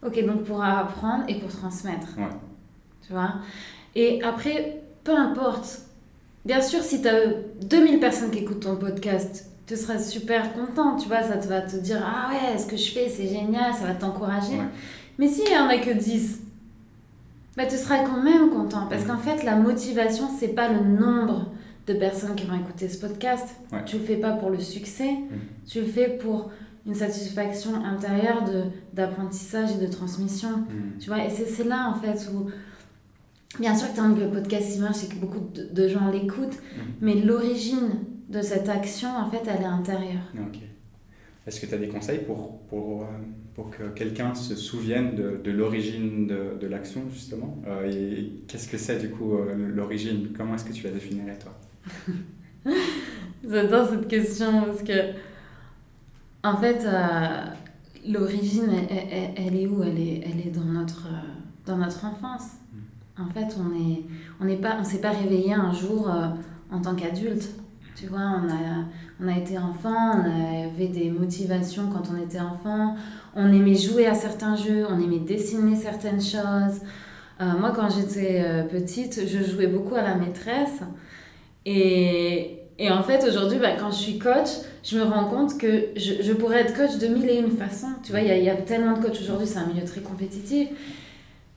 Ok, 0.06 0.26
donc 0.26 0.44
pour 0.44 0.64
apprendre 0.64 1.24
et 1.28 1.36
pour 1.40 1.50
transmettre. 1.50 2.18
Ouais. 2.18 2.26
Tu 3.06 3.14
vois? 3.14 3.36
Et 3.96 4.22
après, 4.24 4.82
peu 5.04 5.16
importe. 5.16 5.82
Bien 6.44 6.62
sûr, 6.62 6.82
si 6.82 7.02
tu 7.02 7.08
as 7.08 7.28
2000 7.62 8.00
personnes 8.00 8.32
qui 8.32 8.40
écoutent 8.40 8.62
ton 8.62 8.78
podcast, 8.78 9.50
tu 9.68 9.76
seras 9.76 10.00
super 10.00 10.54
content, 10.54 10.96
tu 10.96 11.08
vois, 11.08 11.22
ça 11.22 11.38
te 11.38 11.48
va 11.48 11.62
te 11.62 11.76
dire 11.76 12.02
Ah 12.04 12.30
ouais, 12.30 12.58
ce 12.58 12.66
que 12.66 12.78
je 12.78 12.92
fais, 12.92 13.10
c'est 13.10 13.28
génial, 13.28 13.74
ça 13.74 13.86
va 13.86 13.94
t'encourager. 13.94 14.58
Ouais. 14.58 14.66
Mais 15.20 15.28
s'il 15.28 15.46
n'y 15.46 15.58
en 15.58 15.68
a 15.68 15.78
que 15.78 15.92
10, 15.92 16.42
bah, 17.58 17.66
tu 17.66 17.76
seras 17.76 18.00
quand 18.04 18.22
même 18.24 18.50
content. 18.50 18.88
Parce 18.90 19.04
qu'en 19.04 19.18
fait, 19.18 19.44
la 19.44 19.56
motivation, 19.56 20.30
c'est 20.40 20.50
pas 20.50 20.70
le 20.70 20.80
nombre 20.80 21.52
de 21.88 21.94
personnes 21.94 22.36
qui 22.36 22.46
vont 22.46 22.60
écouter 22.60 22.90
ce 22.90 23.00
podcast. 23.00 23.48
Ouais. 23.72 23.84
Tu 23.86 23.98
le 23.98 24.04
fais 24.04 24.18
pas 24.18 24.34
pour 24.34 24.50
le 24.50 24.60
succès, 24.60 25.12
mmh. 25.14 25.66
tu 25.66 25.80
le 25.82 25.88
fais 25.88 26.10
pour 26.18 26.52
une 26.86 26.96
satisfaction 26.96 27.84
intérieure 27.84 28.44
d'apprentissage 28.94 29.72
et 29.72 29.86
de 29.86 29.90
transmission. 29.92 30.50
Mmh. 30.50 31.00
Tu 31.00 31.10
vois, 31.10 31.26
et 31.26 31.30
c'est 31.30 31.64
là 31.64 31.94
en 31.94 31.96
fait 31.96 32.30
où, 32.34 32.50
bien 33.60 33.76
sûr 33.76 33.92
que 33.92 33.96
tant 33.96 34.14
que 34.14 34.20
le 34.20 34.30
podcast 34.30 34.74
il 34.76 34.82
marche 34.82 35.04
et 35.06 35.08
que 35.08 35.16
beaucoup 35.16 35.42
de, 35.54 35.64
de 35.74 35.88
gens 35.88 36.12
l'écoutent, 36.12 36.58
mmh. 36.58 36.82
mais 37.02 37.16
l'origine 37.16 37.90
de 38.30 38.42
cette 38.42 38.68
action, 38.68 39.08
en 39.08 39.30
fait, 39.32 39.44
elle 39.48 39.62
est 39.62 39.66
intérieure. 39.66 40.34
Ok. 40.38 40.60
Est-ce 41.46 41.62
que 41.62 41.66
tu 41.66 41.74
as 41.74 41.78
des 41.78 41.88
conseils 41.88 42.20
pour, 42.20 42.60
pour, 42.70 43.04
euh, 43.04 43.06
pour 43.56 43.70
que 43.70 43.84
quelqu'un 43.96 44.36
se 44.36 44.54
souvienne 44.54 45.16
de, 45.16 45.40
de 45.42 45.52
l'origine 45.52 46.28
de, 46.28 46.58
de 46.60 46.68
l'action, 46.68 47.04
justement? 47.10 47.58
Euh, 47.66 47.90
Et 47.90 48.44
qu'est-ce 48.50 48.68
que 48.68 48.78
c'est, 48.78 48.98
du 49.00 49.10
coup, 49.12 49.36
euh, 49.36 49.56
l'origine? 49.56 50.34
Comment 50.36 50.56
est-ce 50.56 50.66
que 50.66 50.74
tu 50.74 50.84
la 50.84 50.92
définirais, 50.92 51.40
toi? 51.40 51.58
J'adore 53.50 53.88
cette 53.88 54.08
question 54.08 54.64
parce 54.64 54.84
que, 54.84 55.14
en 56.44 56.58
fait, 56.58 56.84
euh, 56.86 57.46
l'origine, 58.08 58.70
elle, 58.90 59.08
elle, 59.12 59.32
elle, 59.38 59.56
est 59.56 59.68
où? 59.68 59.84
Elle 59.84 60.00
est, 60.00 60.24
elle 60.26 60.48
est 60.48 60.52
dans 60.52 60.66
notre, 60.66 61.08
dans 61.66 61.78
notre 61.78 62.06
enfance. 62.06 62.54
Mm. 62.74 63.22
En 63.22 63.30
fait, 63.30 63.56
on 63.60 63.74
est, 63.76 64.04
on 64.40 64.46
n'est 64.46 64.58
pas, 64.58 64.78
on 64.80 64.84
s'est 64.84 65.02
pas 65.02 65.12
réveillé 65.12 65.54
un 65.54 65.72
jour 65.72 66.10
euh, 66.10 66.28
en 66.72 66.82
tant 66.82 66.96
qu'adulte. 66.96 67.50
Tu 67.96 68.06
vois, 68.06 68.20
on 68.20 68.48
a, 68.48 68.86
on 69.20 69.28
a 69.28 69.38
été 69.38 69.58
enfant, 69.58 70.22
on 70.22 70.70
avait 70.70 70.88
des 70.88 71.10
motivations 71.10 71.90
quand 71.90 72.12
on 72.14 72.24
était 72.24 72.40
enfant, 72.40 72.96
on 73.36 73.52
aimait 73.52 73.74
jouer 73.74 74.06
à 74.06 74.14
certains 74.14 74.56
jeux, 74.56 74.86
on 74.88 75.00
aimait 75.00 75.20
dessiner 75.20 75.76
certaines 75.76 76.22
choses. 76.22 76.82
Euh, 77.42 77.58
moi, 77.60 77.74
quand 77.76 77.90
j'étais 77.90 78.44
euh, 78.46 78.64
petite, 78.64 79.22
je 79.28 79.44
jouais 79.44 79.66
beaucoup 79.66 79.96
à 79.96 80.04
la 80.04 80.16
maîtresse. 80.16 80.82
Et, 81.70 82.60
et 82.80 82.90
en 82.90 83.04
fait, 83.04 83.28
aujourd'hui, 83.28 83.60
bah, 83.60 83.72
quand 83.78 83.92
je 83.92 83.98
suis 83.98 84.18
coach, 84.18 84.48
je 84.86 84.98
me 84.98 85.04
rends 85.04 85.26
compte 85.26 85.58
que 85.58 85.88
je, 85.98 86.22
je 86.22 86.32
pourrais 86.32 86.62
être 86.62 86.74
coach 86.74 86.98
de 86.98 87.08
mille 87.08 87.30
et 87.30 87.40
une 87.40 87.52
façons. 87.52 87.90
Tu 88.04 88.12
vois, 88.12 88.22
il 88.22 88.34
y, 88.34 88.46
y, 88.46 88.50
a 88.50 88.56
tellement 88.56 88.94
de 88.94 89.04
coachs 89.04 89.20
aujourd'hui, 89.22 89.46
c'est 89.46 89.60
un 89.60 89.68
milieu 89.68 89.86
très 89.86 90.00
compétitif. 90.00 90.70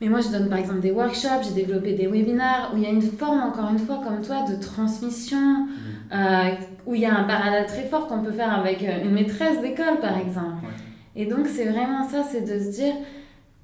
Mais 0.00 0.08
moi, 0.08 0.20
je 0.20 0.28
donne 0.30 0.48
par 0.48 0.58
exemple 0.58 0.80
des 0.80 0.90
workshops, 0.90 1.44
j'ai 1.44 1.62
développé 1.62 1.92
des 1.92 2.08
webinaires 2.08 2.72
où 2.74 2.76
il 2.76 2.82
y 2.82 2.86
a 2.86 2.90
une 2.90 3.02
forme, 3.02 3.40
encore 3.40 3.70
une 3.70 3.78
fois, 3.78 4.00
comme 4.02 4.20
toi, 4.20 4.44
de 4.50 4.60
transmission, 4.60 5.38
mmh. 5.38 5.68
euh, 6.12 6.50
où 6.86 6.96
il 6.96 7.02
y 7.02 7.06
a 7.06 7.16
un 7.16 7.24
parallèle 7.24 7.66
très 7.66 7.84
fort 7.84 8.08
qu'on 8.08 8.22
peut 8.22 8.32
faire 8.32 8.52
avec 8.52 8.82
euh, 8.82 9.04
une 9.04 9.12
maîtresse 9.12 9.60
d'école, 9.60 10.00
par 10.00 10.18
exemple. 10.18 10.64
Et 11.14 11.26
donc, 11.26 11.46
c'est 11.46 11.66
vraiment 11.66 12.08
ça, 12.08 12.24
c'est 12.28 12.40
de 12.40 12.58
se 12.58 12.70
dire, 12.70 12.94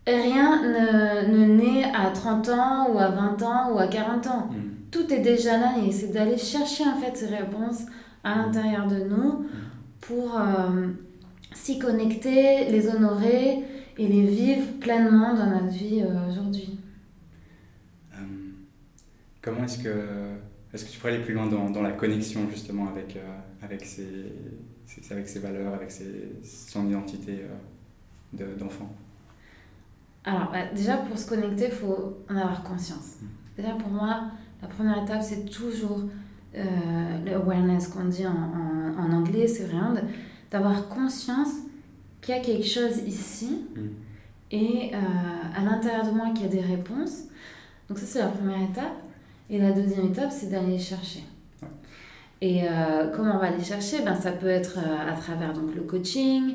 rien 0.06 0.62
ne, 0.62 1.36
ne, 1.36 1.46
naît 1.46 1.84
à 1.92 2.10
30 2.10 2.48
ans 2.50 2.88
ou 2.92 2.98
à 3.00 3.08
20 3.08 3.42
ans 3.42 3.72
ou 3.72 3.78
à 3.80 3.88
40 3.88 4.26
ans. 4.28 4.48
Mmh. 4.52 4.75
Tout 4.96 5.12
est 5.12 5.20
déjà 5.20 5.58
là 5.58 5.74
et 5.86 5.92
c'est 5.92 6.08
d'aller 6.08 6.38
chercher 6.38 6.84
en 6.84 6.98
fait 6.98 7.14
ces 7.14 7.26
réponses 7.26 7.82
à 8.24 8.36
l'intérieur 8.36 8.86
de 8.86 9.04
nous 9.04 9.40
mmh. 9.40 9.46
pour 10.00 10.40
euh, 10.40 10.88
s'y 11.52 11.78
connecter, 11.78 12.70
les 12.70 12.88
honorer 12.88 13.62
et 13.98 14.08
les 14.08 14.22
vivre 14.22 14.66
pleinement 14.80 15.34
dans 15.34 15.50
notre 15.50 15.68
vie 15.68 16.02
euh, 16.02 16.30
aujourd'hui. 16.30 16.78
Euh, 18.14 18.16
comment 19.42 19.64
est-ce 19.64 19.82
que, 19.82 19.94
est-ce 20.72 20.86
que 20.86 20.90
tu 20.90 20.98
pourrais 20.98 21.12
aller 21.12 21.24
plus 21.24 21.34
loin 21.34 21.46
dans, 21.46 21.68
dans 21.68 21.82
la 21.82 21.92
connexion 21.92 22.48
justement 22.48 22.88
avec, 22.88 23.18
avec, 23.60 23.84
ses, 23.84 24.32
avec 25.10 25.28
ses 25.28 25.40
valeurs, 25.40 25.74
avec 25.74 25.90
ses, 25.90 26.40
son 26.42 26.88
identité 26.88 27.42
d'enfant? 28.32 28.90
Alors 30.24 30.50
bah, 30.50 30.72
déjà 30.74 30.96
pour 30.96 31.18
se 31.18 31.28
connecter, 31.28 31.66
il 31.66 31.72
faut 31.72 32.24
en 32.30 32.36
avoir 32.36 32.62
conscience. 32.62 33.16
Mm. 33.20 33.26
Déjà 33.58 33.74
pour 33.74 33.90
moi, 33.90 34.30
la 34.62 34.68
première 34.68 35.02
étape 35.02 35.22
c'est 35.22 35.44
toujours 35.50 36.00
l'awareness 37.26 37.88
qu'on 37.88 38.06
dit 38.06 38.26
en, 38.26 38.30
en, 38.30 38.98
en 38.98 39.12
anglais, 39.12 39.46
c'est 39.46 39.64
vraiment 39.64 39.92
d'avoir 40.50 40.88
conscience 40.88 41.50
qu'il 42.20 42.34
y 42.34 42.38
a 42.38 42.40
quelque 42.40 42.66
chose 42.66 42.98
ici 43.06 43.64
mm. 43.74 43.80
et 44.50 44.90
euh, 44.94 44.98
à 45.56 45.62
l'intérieur 45.62 46.06
de 46.06 46.10
moi 46.10 46.30
qu'il 46.34 46.42
y 46.42 46.48
a 46.48 46.48
des 46.48 46.60
réponses. 46.60 47.24
Donc 47.88 47.98
ça 47.98 48.06
c'est 48.06 48.18
la 48.18 48.28
première 48.28 48.62
étape. 48.62 48.96
Et 49.48 49.58
la 49.58 49.70
deuxième 49.70 50.06
étape 50.06 50.30
c'est 50.30 50.50
d'aller 50.50 50.78
chercher. 50.78 51.22
Et 52.40 52.64
euh, 52.64 53.10
comment 53.14 53.36
on 53.36 53.38
va 53.38 53.50
les 53.50 53.62
chercher? 53.62 54.02
Ben, 54.02 54.14
Ça 54.14 54.32
peut 54.32 54.48
être 54.48 54.78
euh, 54.78 55.12
à 55.12 55.16
travers 55.16 55.52
donc, 55.52 55.74
le 55.74 55.82
coaching, 55.82 56.54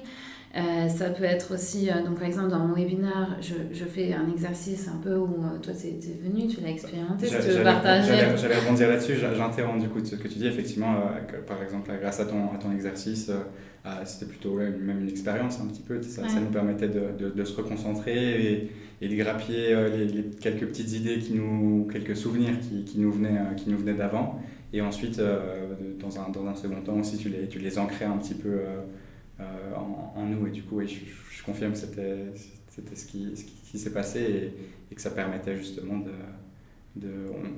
euh, 0.53 0.89
ça 0.89 1.09
peut 1.11 1.23
être 1.23 1.53
aussi, 1.53 1.89
euh, 1.89 2.03
donc 2.03 2.15
par 2.15 2.27
exemple 2.27 2.49
dans 2.49 2.59
mon 2.59 2.75
webinaire, 2.75 3.37
je, 3.39 3.53
je 3.71 3.85
fais 3.85 4.13
un 4.13 4.29
exercice 4.29 4.89
un 4.89 4.97
peu 5.01 5.15
où 5.15 5.35
euh, 5.35 5.59
toi 5.61 5.71
tu 5.73 5.87
es, 5.87 5.97
venu, 6.21 6.45
tu 6.47 6.59
l'as 6.59 6.71
expérimenté, 6.71 7.27
tu 7.27 7.35
veux 7.35 7.63
partager. 7.63 8.11
J'allais 8.35 8.59
rebondir 8.59 8.89
là-dessus, 8.89 9.13
j'interromps 9.15 9.81
du 9.81 9.87
coup 9.87 10.03
ce 10.03 10.17
que 10.17 10.27
tu 10.27 10.39
dis, 10.39 10.47
effectivement, 10.47 10.95
par 11.47 11.63
exemple 11.63 11.89
grâce 12.01 12.19
à 12.19 12.25
ton, 12.25 12.51
à 12.53 12.57
ton 12.57 12.73
exercice, 12.73 13.31
c'était 14.03 14.25
plutôt 14.25 14.55
même 14.55 14.99
une 14.99 15.07
expérience 15.07 15.61
un 15.61 15.67
petit 15.67 15.83
peu, 15.83 16.01
ça, 16.01 16.27
ça 16.27 16.39
nous 16.41 16.51
permettait 16.51 16.89
de, 16.89 17.03
de, 17.17 17.29
de, 17.29 17.43
se 17.45 17.55
reconcentrer 17.55 18.51
et, 18.51 18.71
et 18.99 19.07
de 19.07 19.15
grappiller 19.15 19.73
les, 19.89 20.23
quelques 20.41 20.67
petites 20.67 20.91
idées, 20.91 21.19
qui 21.19 21.33
nous, 21.33 21.87
quelques 21.89 22.17
souvenirs 22.17 22.59
qui, 22.59 22.83
qui 22.83 22.99
nous 22.99 23.11
venaient, 23.13 23.39
qui 23.55 23.69
nous 23.69 23.77
venaient 23.77 23.93
d'avant. 23.93 24.41
Et 24.73 24.81
ensuite, 24.81 25.21
dans, 25.99 26.19
un, 26.19 26.29
dans 26.29 26.45
un 26.45 26.55
second 26.55 26.81
temps 26.81 26.99
aussi, 26.99 27.17
tu 27.17 27.29
les, 27.29 27.47
tu 27.47 27.59
les 27.59 27.79
ancrais 27.79 28.05
un 28.05 28.17
petit 28.17 28.35
peu 28.35 28.59
euh, 29.41 29.75
en, 30.15 30.25
nous. 30.25 30.47
Et 30.47 30.51
du 30.51 30.63
coup, 30.63 30.79
je, 30.81 30.87
je, 30.87 31.43
confirme 31.43 31.73
que 31.73 31.77
c'était, 31.77 32.25
c'était 32.69 32.95
ce 32.95 33.05
qui, 33.05 33.35
ce 33.35 33.43
qui, 33.43 33.79
s'est 33.79 33.93
passé 33.93 34.53
et, 34.91 34.95
que 34.95 35.01
ça 35.01 35.11
permettait 35.11 35.55
justement 35.55 35.99
de. 35.99 36.11
de 36.95 37.09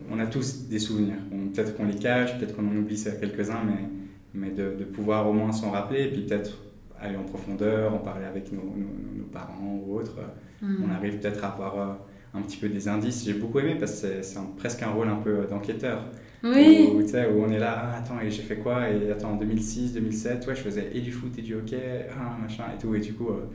on, 0.10 0.20
a 0.20 0.28
tous 0.28 0.68
des 0.68 0.80
souvenirs. 0.80 1.18
peut-être 1.54 1.76
qu'on 1.76 1.86
les 1.86 1.96
cache, 1.98 2.38
peut-être 2.38 2.56
qu'on 2.56 2.68
en 2.68 2.76
oublie 2.76 3.02
quelques-uns, 3.20 3.64
mais, 3.66 3.90
mais 4.34 4.52
de, 4.52 4.76
de, 4.76 4.84
pouvoir 4.84 5.28
au 5.28 5.34
moins 5.34 5.52
s'en 5.52 5.72
rappeler 5.72 6.04
et 6.04 6.12
puis 6.12 6.22
peut-être 6.22 6.60
aller 7.00 7.18
en 7.18 7.24
profondeur, 7.24 7.94
en 7.94 8.00
parler 8.00 8.26
avec 8.26 8.52
nos, 8.52 8.62
nos, 8.62 9.26
parents 9.32 9.82
ou 9.86 9.96
autres. 9.96 10.20
Mm. 10.62 10.84
On 10.86 10.92
arrive 10.92 11.20
peut-être 11.20 11.44
à 11.44 11.48
avoir 11.48 11.80
euh, 11.80 11.94
un 12.36 12.42
petit 12.42 12.58
peu 12.58 12.70
des 12.70 12.88
indices. 12.88 13.26
J'ai 13.26 13.34
beaucoup 13.34 13.60
aimé 13.60 13.76
parce 13.80 14.02
que 14.02 14.22
c'est 14.22 14.40
presque 14.58 14.82
un 14.84 14.92
rôle 14.92 15.10
un 15.10 15.18
peu 15.18 15.46
d'enquêteur. 15.50 16.06
Oui. 16.44 16.90
Où, 16.94 17.00
où 17.00 17.44
on 17.44 17.52
est 17.52 17.60
là, 17.60 17.92
ah, 17.94 17.98
attends, 17.98 18.20
et 18.20 18.30
j'ai 18.30 18.42
fait 18.42 18.58
quoi? 18.58 18.90
Et 18.90 19.10
attends, 19.10 19.32
en 19.32 19.36
2006, 19.38 19.94
2007, 19.94 20.46
ouais, 20.46 20.56
je 20.56 20.62
faisais 20.62 20.90
et 20.94 21.00
du 21.00 21.12
foot 21.12 21.32
et 21.38 21.42
du 21.42 21.56
hockey, 21.56 22.08
ah, 22.12 22.38
machin, 22.42 22.66
et 22.76 22.82
tout. 22.82 22.94
Et 22.96 23.00
du 23.00 23.14
coup, 23.14 23.30
euh, 23.30 23.50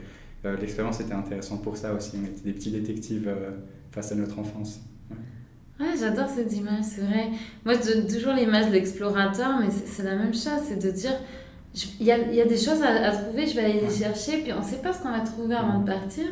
euh, 0.46 0.56
l'expérience 0.56 0.98
était 1.00 1.12
intéressante 1.12 1.62
pour 1.62 1.76
ça 1.76 1.92
aussi. 1.92 2.16
On 2.20 2.26
était 2.26 2.44
des 2.44 2.52
petits 2.52 2.70
détectives 2.70 3.28
euh, 3.28 3.50
face 3.90 4.12
à 4.12 4.14
notre 4.14 4.38
enfance. 4.38 4.80
Ouais, 5.78 5.94
j'adore 6.00 6.28
cette 6.28 6.52
image, 6.56 6.84
c'est 6.84 7.02
vrai. 7.02 7.28
Moi, 7.64 7.74
je 7.74 7.92
donne 7.92 8.06
toujours 8.08 8.32
l'image 8.32 8.68
de 8.68 8.72
l'explorateur, 8.72 9.60
mais 9.60 9.68
c'est 9.70 10.02
la 10.02 10.16
même 10.16 10.34
chose, 10.34 10.60
c'est 10.66 10.82
de 10.82 10.90
dire, 10.90 11.14
il 12.00 12.06
y 12.06 12.10
a, 12.10 12.18
y 12.18 12.40
a, 12.40 12.46
des 12.46 12.56
choses 12.56 12.82
à, 12.82 13.10
à, 13.10 13.12
trouver, 13.12 13.46
je 13.46 13.54
vais 13.54 13.64
aller 13.64 13.80
les 13.82 13.94
chercher, 13.94 14.38
puis 14.38 14.52
on 14.52 14.60
ne 14.60 14.64
sait 14.64 14.78
pas 14.82 14.92
ce 14.92 15.02
qu'on 15.02 15.12
va 15.12 15.20
trouver 15.20 15.54
avant 15.54 15.80
de 15.80 15.86
partir. 15.86 16.24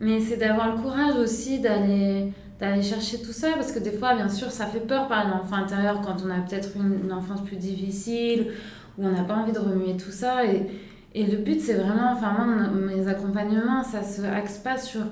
Mais 0.00 0.20
c'est 0.20 0.38
d'avoir 0.38 0.74
le 0.74 0.82
courage 0.82 1.16
aussi 1.16 1.60
d'aller 1.60 2.32
d'aller 2.60 2.82
chercher 2.82 3.22
tout 3.22 3.32
ça 3.32 3.52
parce 3.54 3.72
que 3.72 3.78
des 3.78 3.92
fois 3.92 4.14
bien 4.14 4.28
sûr 4.28 4.50
ça 4.50 4.66
fait 4.66 4.80
peur 4.80 5.06
par 5.08 5.28
l'enfant 5.28 5.56
intérieur 5.56 6.00
quand 6.00 6.16
on 6.26 6.30
a 6.30 6.40
peut-être 6.40 6.70
une, 6.76 7.12
enfance 7.12 7.42
plus 7.44 7.56
difficile 7.56 8.48
où 8.98 9.06
on 9.06 9.10
n'a 9.10 9.22
pas 9.22 9.34
envie 9.34 9.52
de 9.52 9.58
remuer 9.58 9.96
tout 9.96 10.10
ça 10.10 10.44
et, 10.44 10.66
et 11.14 11.26
le 11.26 11.38
but 11.38 11.60
c'est 11.60 11.74
vraiment 11.74 12.12
enfin 12.12 12.32
moi 12.32 12.68
mes 12.68 13.06
accompagnements 13.06 13.84
ça 13.84 14.02
se 14.02 14.22
axe 14.22 14.58
pas 14.58 14.76
sur 14.76 15.02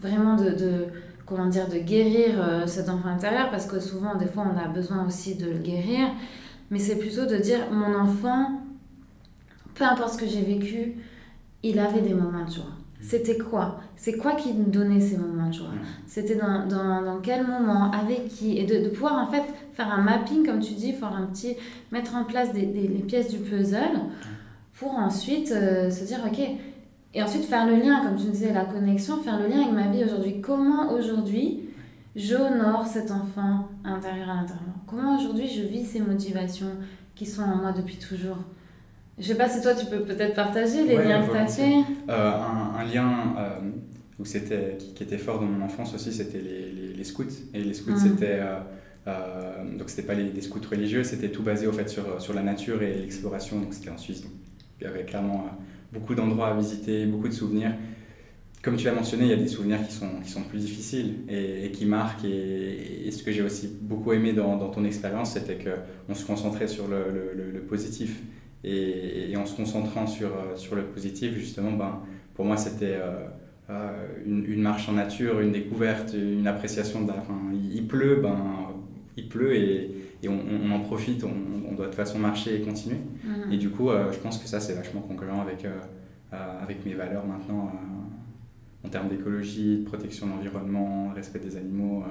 vraiment 0.00 0.36
de, 0.36 0.50
de 0.50 0.86
comment 1.24 1.46
dire 1.46 1.68
de 1.68 1.78
guérir 1.78 2.34
euh, 2.38 2.66
cet 2.66 2.88
enfant 2.88 3.08
intérieur 3.08 3.50
parce 3.50 3.66
que 3.66 3.80
souvent 3.80 4.16
des 4.16 4.26
fois 4.26 4.44
on 4.52 4.58
a 4.58 4.68
besoin 4.68 5.06
aussi 5.06 5.36
de 5.36 5.46
le 5.46 5.58
guérir 5.58 6.08
mais 6.70 6.78
c'est 6.78 6.96
plutôt 6.96 7.24
de 7.24 7.36
dire 7.36 7.70
mon 7.70 7.94
enfant 7.94 8.60
peu 9.74 9.84
importe 9.84 10.14
ce 10.14 10.18
que 10.18 10.26
j'ai 10.26 10.42
vécu 10.42 10.96
il 11.62 11.78
avait 11.78 12.02
des 12.02 12.14
moments 12.14 12.44
de 12.44 12.50
joie 12.50 12.79
c'était 13.02 13.38
quoi? 13.38 13.80
C'est 13.96 14.16
quoi 14.16 14.32
qui 14.32 14.52
nous 14.52 14.70
donnait 14.70 15.00
ces 15.00 15.16
moments 15.16 15.48
de 15.48 15.54
joie? 15.54 15.68
C'était 16.06 16.36
dans, 16.36 16.66
dans, 16.66 17.02
dans, 17.02 17.20
quel 17.20 17.46
moment? 17.46 17.90
Avec 17.90 18.28
qui? 18.28 18.58
Et 18.58 18.64
de, 18.64 18.84
de, 18.84 18.88
pouvoir 18.88 19.14
en 19.14 19.30
fait 19.30 19.42
faire 19.74 19.90
un 19.90 20.02
mapping, 20.02 20.46
comme 20.46 20.60
tu 20.60 20.74
dis, 20.74 20.92
faire 20.92 21.14
un 21.14 21.26
petit, 21.26 21.56
mettre 21.92 22.14
en 22.14 22.24
place 22.24 22.52
des, 22.52 22.66
des 22.66 22.88
les 22.88 23.02
pièces 23.02 23.30
du 23.30 23.38
puzzle 23.38 24.00
pour 24.74 24.94
ensuite 24.94 25.52
euh, 25.52 25.90
se 25.90 26.04
dire, 26.04 26.18
ok, 26.26 26.40
et 27.12 27.22
ensuite 27.22 27.44
faire 27.44 27.66
le 27.66 27.76
lien, 27.76 28.02
comme 28.04 28.16
tu 28.16 28.26
disais, 28.26 28.52
la 28.52 28.64
connexion, 28.64 29.20
faire 29.22 29.38
le 29.38 29.48
lien 29.48 29.62
avec 29.62 29.72
ma 29.72 29.88
vie 29.88 30.04
aujourd'hui. 30.04 30.40
Comment 30.40 30.92
aujourd'hui 30.92 31.60
j'honore 32.14 32.86
cet 32.86 33.10
enfant 33.10 33.68
intérieur 33.84 34.30
à 34.30 34.34
l'intérieur? 34.36 34.74
Comment 34.86 35.16
aujourd'hui 35.18 35.48
je 35.48 35.62
vis 35.62 35.84
ces 35.84 36.00
motivations 36.00 36.70
qui 37.14 37.26
sont 37.26 37.42
en 37.42 37.56
moi 37.56 37.72
depuis 37.72 37.96
toujours? 37.96 38.38
Je 39.20 39.26
sais 39.26 39.34
pas 39.34 39.48
si 39.48 39.60
toi 39.60 39.74
tu 39.74 39.86
peux 39.86 40.00
peut-être 40.00 40.34
partager 40.34 40.84
les 40.84 40.96
liens 40.96 41.26
que 41.26 41.32
tu 41.32 41.36
as 41.36 41.46
fait. 41.46 41.78
Euh, 42.08 42.32
un, 42.32 42.78
un, 42.78 42.84
lien 42.84 43.34
euh, 43.38 43.58
où 44.18 44.24
c'était, 44.24 44.76
qui, 44.78 44.94
qui, 44.94 45.02
était 45.02 45.18
fort 45.18 45.40
dans 45.40 45.46
mon 45.46 45.64
enfance 45.64 45.94
aussi, 45.94 46.12
c'était 46.12 46.40
les, 46.40 46.72
les, 46.72 46.94
les 46.94 47.04
scouts. 47.04 47.24
Et 47.52 47.62
les 47.62 47.74
scouts, 47.74 47.92
mm. 47.92 47.98
c'était. 47.98 48.38
Euh, 48.40 48.58
euh, 49.06 49.76
donc 49.78 49.90
c'était 49.90 50.06
pas 50.06 50.14
les, 50.14 50.30
des 50.30 50.40
scouts 50.40 50.60
religieux, 50.70 51.04
c'était 51.04 51.30
tout 51.30 51.42
basé 51.42 51.66
au 51.66 51.72
fait 51.72 51.88
sur, 51.88 52.20
sur 52.20 52.34
la 52.34 52.42
nature 52.42 52.82
et 52.82 52.94
l'exploration. 52.94 53.60
Donc 53.60 53.74
c'était 53.74 53.90
en 53.90 53.98
Suisse. 53.98 54.22
Donc 54.22 54.32
il 54.80 54.84
y 54.84 54.86
avait 54.86 55.04
clairement 55.04 55.46
beaucoup 55.92 56.14
d'endroits 56.14 56.48
à 56.48 56.56
visiter, 56.56 57.04
beaucoup 57.06 57.28
de 57.28 57.34
souvenirs. 57.34 57.74
Comme 58.62 58.76
tu 58.76 58.84
l'as 58.84 58.92
mentionné, 58.92 59.24
il 59.24 59.30
y 59.30 59.34
a 59.34 59.36
des 59.36 59.48
souvenirs 59.48 59.86
qui 59.86 59.94
sont, 59.94 60.20
qui 60.22 60.30
sont 60.30 60.42
plus 60.42 60.58
difficiles 60.58 61.20
et, 61.28 61.66
et 61.66 61.70
qui 61.70 61.86
marquent. 61.86 62.24
Et, 62.24 63.06
et, 63.06 63.10
ce 63.10 63.22
que 63.22 63.32
j'ai 63.32 63.42
aussi 63.42 63.70
beaucoup 63.80 64.12
aimé 64.12 64.34
dans, 64.34 64.56
dans 64.56 64.68
ton 64.68 64.84
expérience, 64.84 65.32
c'était 65.32 65.56
qu'on 65.56 66.14
se 66.14 66.26
concentrait 66.26 66.68
sur 66.68 66.86
le, 66.86 67.04
le, 67.34 67.50
le 67.50 67.60
positif. 67.60 68.20
Et, 68.62 69.30
et, 69.30 69.36
en 69.36 69.46
se 69.46 69.56
concentrant 69.56 70.06
sur, 70.06 70.28
euh, 70.28 70.54
sur 70.54 70.76
le 70.76 70.82
positif, 70.82 71.34
justement, 71.34 71.72
ben, 71.72 72.00
pour 72.34 72.44
moi, 72.44 72.56
c'était 72.56 72.96
euh, 72.96 73.26
euh, 73.70 74.06
une, 74.26 74.44
une, 74.46 74.62
marche 74.62 74.88
en 74.88 74.92
nature, 74.92 75.40
une 75.40 75.52
découverte, 75.52 76.14
une 76.14 76.46
appréciation. 76.46 77.04
De, 77.04 77.10
enfin, 77.10 77.38
il 77.52 77.86
pleut, 77.86 78.20
ben, 78.22 78.36
il 79.16 79.28
pleut 79.28 79.54
et, 79.54 79.90
et 80.22 80.28
on, 80.28 80.38
on, 80.64 80.70
en 80.72 80.80
profite, 80.80 81.22
on, 81.24 81.68
on, 81.68 81.74
doit 81.74 81.86
de 81.86 81.90
toute 81.90 81.96
façon 81.96 82.18
marcher 82.18 82.56
et 82.56 82.60
continuer. 82.62 82.96
Mmh. 82.96 83.52
Et 83.52 83.56
du 83.56 83.70
coup, 83.70 83.90
euh, 83.90 84.10
je 84.12 84.18
pense 84.18 84.38
que 84.38 84.48
ça, 84.48 84.58
c'est 84.58 84.74
vachement 84.74 85.00
concurrent 85.00 85.42
avec, 85.42 85.64
euh, 85.64 85.78
avec 86.32 86.84
mes 86.86 86.94
valeurs 86.94 87.26
maintenant 87.26 87.72
en 88.82 88.88
termes 88.88 89.08
d'écologie, 89.08 89.80
de 89.80 89.84
protection 89.84 90.26
de 90.26 90.32
l'environnement, 90.32 91.12
respect 91.14 91.40
des 91.40 91.58
animaux. 91.58 92.02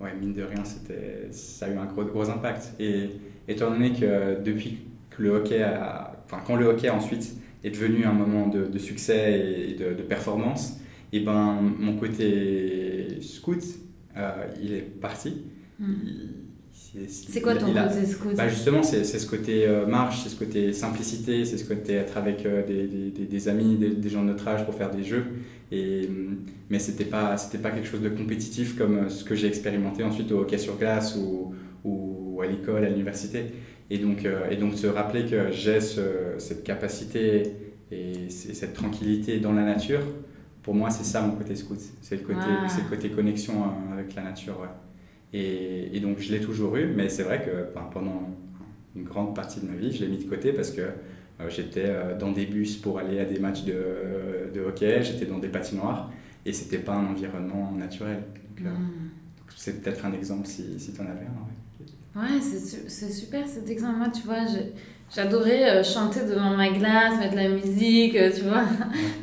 ouais, 0.00 0.14
mine 0.18 0.32
de 0.32 0.42
rien, 0.42 0.64
ça 0.64 1.66
a 1.66 1.68
eu 1.68 1.76
un 1.76 1.84
gros, 1.84 2.04
gros 2.04 2.30
impact. 2.30 2.74
Et 2.80 3.10
étant 3.46 3.70
donné 3.70 3.92
que 3.92 4.42
depuis 4.42 4.78
le 5.18 5.30
hockey 5.30 5.64
enfin, 6.24 6.42
quand 6.46 6.56
le 6.56 6.66
hockey 6.66 6.88
ensuite 6.90 7.34
est 7.64 7.70
devenu 7.70 8.04
un 8.04 8.12
moment 8.12 8.48
de, 8.48 8.64
de 8.64 8.78
succès 8.78 9.68
et 9.68 9.74
de, 9.74 9.94
de, 9.94 10.02
performance, 10.02 10.78
et 11.12 11.18
eh 11.18 11.20
ben 11.20 11.58
mon 11.78 11.96
côté 11.96 13.18
scout, 13.20 13.62
euh, 14.16 14.46
il 14.62 14.72
est 14.72 14.82
parti. 15.00 15.42
Mm. 15.78 15.94
C'est 16.72 17.40
quoi 17.40 17.54
ton 17.54 17.72
côté 17.72 18.06
scout? 18.06 18.34
Bah 18.36 18.48
Justement, 18.48 18.82
c'est 18.82 19.04
ce 19.04 19.26
côté 19.26 19.66
euh, 19.66 19.86
marche, 19.86 20.22
c'est 20.22 20.28
ce 20.28 20.36
côté 20.36 20.72
simplicité, 20.72 21.44
c'est 21.44 21.58
ce 21.58 21.64
côté 21.64 21.94
être 21.94 22.16
avec 22.16 22.46
euh, 22.46 22.66
des, 22.66 22.86
des, 22.86 23.24
des, 23.24 23.48
amis, 23.48 23.76
des, 23.76 23.90
des, 23.90 24.08
gens 24.08 24.22
de 24.22 24.28
notre 24.28 24.46
âge 24.48 24.64
pour 24.64 24.74
faire 24.74 24.90
des 24.90 25.04
jeux. 25.04 25.24
Et, 25.70 26.08
mais 26.68 26.80
c'était 26.80 27.04
pas, 27.04 27.36
pas 27.62 27.70
quelque 27.70 27.86
chose 27.86 28.00
de 28.00 28.08
compétitif 28.08 28.76
comme 28.76 29.08
ce 29.08 29.22
que 29.22 29.36
j'ai 29.36 29.46
expérimenté 29.46 30.02
ensuite 30.02 30.32
au 30.32 30.40
hockey 30.40 30.58
sur 30.58 30.76
glace 30.78 31.16
ou, 31.16 31.54
ou 31.84 32.40
à 32.42 32.46
l'école, 32.46 32.84
à 32.84 32.88
l'université. 32.88 33.46
Et 33.90 33.98
donc, 33.98 34.24
euh, 34.24 34.48
et 34.50 34.56
donc 34.56 34.74
se 34.74 34.86
rappeler 34.86 35.26
que 35.26 35.50
j'ai 35.50 35.80
ce, 35.80 36.00
cette 36.38 36.62
capacité 36.62 37.42
et, 37.90 38.30
cette 38.30 38.74
tranquillité 38.74 39.40
dans 39.40 39.52
la 39.52 39.64
nature 39.64 40.02
pour 40.62 40.74
moi, 40.74 40.90
c'est 40.90 41.04
ça 41.04 41.22
mon 41.22 41.32
côté 41.32 41.56
scout. 41.56 41.78
C'est 42.02 42.16
le, 42.16 42.22
côté, 42.22 42.46
c'est 42.68 42.82
le 42.82 42.88
côté 42.88 43.08
connexion 43.08 43.64
avec 43.92 44.14
la 44.14 44.22
nature. 44.22 44.68
Et, 45.32 45.96
et, 45.96 46.00
donc, 46.00 46.18
je 46.18 46.30
l'ai 46.30 46.40
toujours 46.40 46.76
eu, 46.76 46.86
mais 46.86 47.08
c'est 47.08 47.22
vrai 47.22 47.42
que 47.42 47.72
pendant 47.90 48.36
une 48.94 49.04
grande 49.04 49.34
partie 49.34 49.60
de 49.60 49.66
ma 49.66 49.74
vie, 49.74 49.90
je 49.90 50.04
l'ai 50.04 50.10
mis 50.10 50.22
de 50.22 50.28
côté 50.28 50.52
parce 50.52 50.70
que 50.70 50.82
j'étais 51.48 51.90
dans 52.18 52.30
des 52.30 52.44
bus 52.44 52.76
pour 52.76 52.98
aller 52.98 53.20
à 53.20 53.24
des 53.24 53.38
matchs 53.38 53.64
de, 53.64 54.52
de 54.54 54.60
hockey, 54.60 55.02
j'étais 55.02 55.24
dans 55.24 55.38
des 55.38 55.48
patinoires 55.48 56.12
et 56.44 56.52
c'était 56.52 56.78
pas 56.78 56.94
un 56.94 57.06
environnement 57.06 57.72
naturel. 57.72 58.22
Donc, 58.58 58.72
hmm. 58.72 59.10
c'est 59.56 59.82
peut-être 59.82 60.04
un 60.04 60.12
exemple 60.12 60.46
si, 60.46 60.78
si 60.78 60.92
tu 60.92 61.00
en 61.00 61.04
avais 61.04 61.24
un. 61.24 61.40
Ouais, 61.46 61.59
c'est 62.50 63.12
super 63.12 63.46
cet 63.46 63.70
exemple. 63.70 63.98
Moi, 63.98 64.08
tu 64.08 64.22
vois, 64.22 64.44
j'adorais 65.14 65.70
euh, 65.70 65.82
chanter 65.84 66.20
devant 66.24 66.56
ma 66.56 66.70
glace, 66.70 67.18
mettre 67.18 67.32
de 67.32 67.36
la 67.36 67.48
musique, 67.48 68.16
euh, 68.16 68.30
tu 68.34 68.42
vois. 68.42 68.64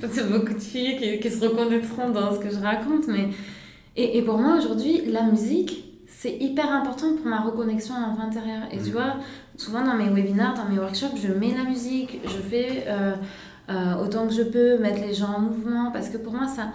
C'est 0.12 0.30
beaucoup 0.30 0.54
de 0.54 0.60
filles 0.60 0.98
qui, 0.98 1.20
qui, 1.20 1.30
se 1.30 1.46
reconnaîtront 1.46 2.10
dans 2.10 2.34
ce 2.34 2.40
que 2.40 2.50
je 2.50 2.60
raconte. 2.60 3.08
Mais... 3.08 3.30
Et, 3.96 4.18
et 4.18 4.22
pour 4.22 4.38
moi, 4.38 4.58
aujourd'hui, 4.58 5.02
la 5.08 5.24
musique, 5.24 5.84
c'est 6.08 6.38
hyper 6.38 6.72
important 6.72 7.16
pour 7.16 7.26
ma 7.28 7.42
reconnexion 7.42 7.96
à 7.96 8.00
l'enfant 8.00 8.24
intérieur. 8.24 8.64
Et 8.72 8.78
tu 8.78 8.92
vois, 8.92 9.18
souvent 9.56 9.84
dans 9.84 9.96
mes 9.96 10.10
webinars, 10.10 10.56
dans 10.56 10.66
mes 10.66 10.80
workshops, 10.80 11.16
je 11.16 11.32
mets 11.32 11.54
la 11.56 11.64
musique, 11.64 12.20
je 12.24 12.38
fais 12.38 12.86
euh, 12.88 13.16
autant 14.04 14.28
que 14.28 14.34
je 14.34 14.42
peux 14.42 14.80
mettre 14.80 15.02
les 15.02 15.14
gens 15.14 15.34
en 15.36 15.42
mouvement, 15.42 15.92
parce 15.92 16.10
que 16.10 16.18
pour 16.18 16.34
moi, 16.34 16.48
ça, 16.48 16.72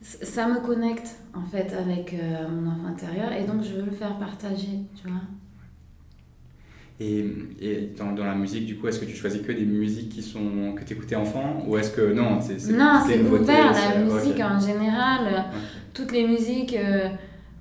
ça 0.00 0.48
me 0.48 0.60
connecte 0.60 1.16
en 1.34 1.44
fait 1.44 1.72
avec 1.72 2.16
mon 2.50 2.70
enfant 2.70 2.86
intérieur, 2.88 3.32
et 3.32 3.44
donc 3.44 3.62
je 3.62 3.74
veux 3.74 3.84
le 3.84 3.92
faire 3.92 4.18
partager, 4.18 4.80
tu 5.00 5.08
vois. 5.08 5.20
Et, 7.00 7.24
et 7.62 7.92
dans, 7.98 8.12
dans, 8.12 8.26
la 8.26 8.34
musique, 8.34 8.66
du 8.66 8.76
coup, 8.76 8.86
est-ce 8.86 9.00
que 9.00 9.06
tu 9.06 9.16
choisis 9.16 9.40
que 9.40 9.52
des 9.52 9.64
musiques 9.64 10.10
qui 10.10 10.22
sont, 10.22 10.74
que 10.76 10.84
tu 10.84 10.92
écoutais 10.92 11.16
enfant 11.16 11.64
Ou 11.66 11.78
est-ce 11.78 11.92
que 11.92 12.12
non 12.12 12.40
c'est, 12.42 12.70
Non, 12.72 13.00
c'est 13.06 13.22
ouvert, 13.22 13.72
la 13.72 14.00
musique 14.00 14.38
en 14.40 14.60
général. 14.60 15.46
Toutes 15.94 16.12
les 16.12 16.28
musiques, 16.28 16.76
euh, 16.76 17.08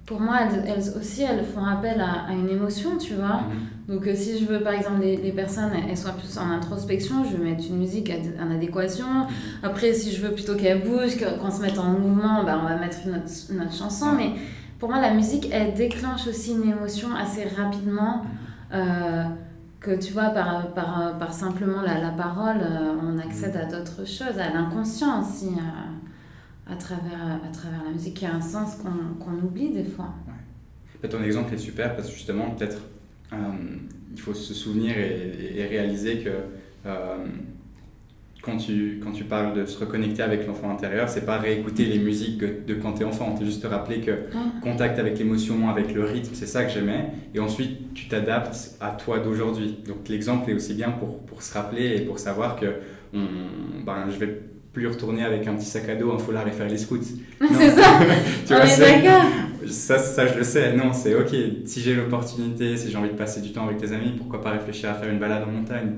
pour 0.06 0.20
moi, 0.20 0.40
elles, 0.68 0.84
aussi, 1.00 1.22
elles 1.22 1.46
font 1.46 1.64
appel 1.64 2.02
à, 2.02 2.34
une 2.34 2.50
émotion, 2.50 2.98
tu 2.98 3.14
vois. 3.14 3.44
Mhm. 3.88 3.96
Donc, 3.96 4.08
euh, 4.08 4.14
si 4.14 4.40
je 4.40 4.46
veux, 4.46 4.60
par 4.60 4.74
exemple, 4.74 5.00
les, 5.02 5.16
les, 5.16 5.32
personnes, 5.32 5.72
elles 5.90 5.98
soient 5.98 6.12
plus 6.12 6.38
en 6.38 6.52
introspection, 6.52 7.24
je 7.24 7.38
vais 7.38 7.52
mettre 7.52 7.64
une 7.70 7.78
musique 7.78 8.12
en 8.42 8.52
adéquation. 8.54 9.08
Mhm. 9.08 9.28
Après, 9.64 9.94
si 9.94 10.12
je 10.12 10.22
veux 10.22 10.34
plutôt 10.34 10.56
qu'elles 10.56 10.84
bougent, 10.84 11.18
qu'on 11.40 11.50
se 11.50 11.62
mette 11.62 11.80
en 11.80 11.92
mouvement, 11.92 12.44
bah, 12.44 12.60
on 12.62 12.68
va 12.68 12.76
mettre 12.76 12.98
une 13.06 13.16
autre, 13.16 13.32
une 13.50 13.62
autre 13.62 13.74
chanson. 13.74 14.08
Mais 14.18 14.32
pour 14.80 14.90
moi, 14.90 15.00
la 15.00 15.14
musique, 15.14 15.48
elle 15.50 15.74
déclenche 15.76 16.28
aussi 16.28 16.52
une 16.52 16.70
émotion 16.70 17.16
assez 17.16 17.46
rapidement. 17.46 18.24
Mhm. 18.24 18.49
Euh, 18.74 19.24
que 19.80 19.98
tu 19.98 20.12
vois, 20.14 20.30
par, 20.30 20.74
par, 20.74 21.18
par 21.18 21.34
simplement 21.34 21.82
la, 21.82 22.00
la 22.00 22.10
parole, 22.10 22.58
euh, 22.62 22.96
on 23.02 23.18
accède 23.18 23.56
à 23.56 23.66
d'autres 23.66 24.06
choses, 24.06 24.38
à 24.38 24.54
l'inconscient 24.54 25.22
aussi, 25.22 25.48
euh, 25.48 26.72
à, 26.72 26.76
travers, 26.76 27.40
à 27.48 27.52
travers 27.52 27.84
la 27.86 27.92
musique, 27.92 28.16
qui 28.16 28.26
a 28.26 28.34
un 28.34 28.42
sens 28.42 28.76
qu'on 28.76 29.34
oublie 29.36 29.72
des 29.72 29.86
fois. 29.86 30.14
Ouais. 30.28 31.08
Ton 31.08 31.24
exemple 31.24 31.54
est 31.54 31.58
super 31.58 31.96
parce 31.96 32.10
que 32.10 32.14
justement, 32.14 32.52
peut-être, 32.52 32.82
il 33.32 34.20
faut 34.20 34.34
se 34.34 34.54
souvenir 34.54 34.98
et 34.98 35.66
réaliser 35.70 36.20
que 36.20 36.32
quand 38.42 38.58
tu, 38.58 39.00
quand 39.04 39.12
tu 39.12 39.26
parles 39.26 39.54
de 39.54 39.66
se 39.66 39.78
reconnecter 39.78 40.22
avec 40.22 40.48
l'enfant 40.48 40.72
intérieur, 40.72 41.10
c'est 41.10 41.26
pas 41.26 41.38
réécouter 41.38 41.86
les 41.86 42.00
musiques 42.00 42.40
de 42.40 42.74
quand 42.74 42.94
tu 42.94 43.02
es 43.02 43.06
enfant, 43.06 43.36
c'est 43.38 43.46
juste 43.46 43.62
te 43.62 43.68
rappeler 43.68 44.00
que 44.00 44.12
contact 44.62 44.98
avec 44.98 45.20
l'émotion, 45.20 45.70
avec 45.70 45.94
le 45.94 46.04
rythme, 46.04 46.32
c'est 46.34 46.48
ça 46.48 46.64
que 46.64 46.72
j'aimais. 46.72 47.12
Et 47.36 47.40
ensuite, 47.40 47.94
tu 47.94 48.08
t'adaptes 48.08 48.78
à 48.80 48.92
toi 48.92 49.20
d'aujourd'hui. 49.20 49.80
Donc 49.88 50.08
l'exemple 50.08 50.50
est 50.52 50.54
aussi 50.54 50.74
bien 50.74 50.92
pour, 50.92 51.20
pour, 51.26 51.44
se 51.44 51.54
rappeler 51.54 51.98
et 51.98 52.02
pour 52.02 52.20
savoir 52.20 52.56
que 52.56 52.68
on, 53.14 53.84
ben, 53.86 54.06
je 54.10 54.18
vais 54.18 54.42
plus 54.72 54.88
retourner 54.88 55.24
avec 55.24 55.48
un 55.48 55.56
petit 55.56 55.66
sac 55.66 55.90
à 55.90 55.96
dos, 55.96 56.12
un 56.14 56.20
foulard 56.20 56.48
et 56.48 56.52
faire 56.52 56.70
les 56.70 56.78
scouts. 56.78 57.00
c'est 57.42 57.72
ça 57.72 58.00
tu 58.46 58.54
vois, 58.54 58.66
d'accord 58.66 59.24
ça, 59.68 59.98
ça, 59.98 60.26
je 60.26 60.38
le 60.38 60.44
sais. 60.44 60.74
Non, 60.74 60.94
c'est 60.94 61.16
ok, 61.16 61.36
si 61.66 61.82
j'ai 61.82 61.94
l'opportunité, 61.94 62.78
si 62.78 62.90
j'ai 62.90 62.98
envie 62.98 63.10
de 63.10 63.16
passer 63.16 63.42
du 63.42 63.52
temps 63.52 63.66
avec 63.66 63.78
tes 63.78 63.92
amis, 63.92 64.14
pourquoi 64.18 64.42
pas 64.42 64.52
réfléchir 64.52 64.90
à 64.90 64.94
faire 64.94 65.10
une 65.10 65.20
balade 65.20 65.44
en 65.44 65.52
montagne 65.52 65.96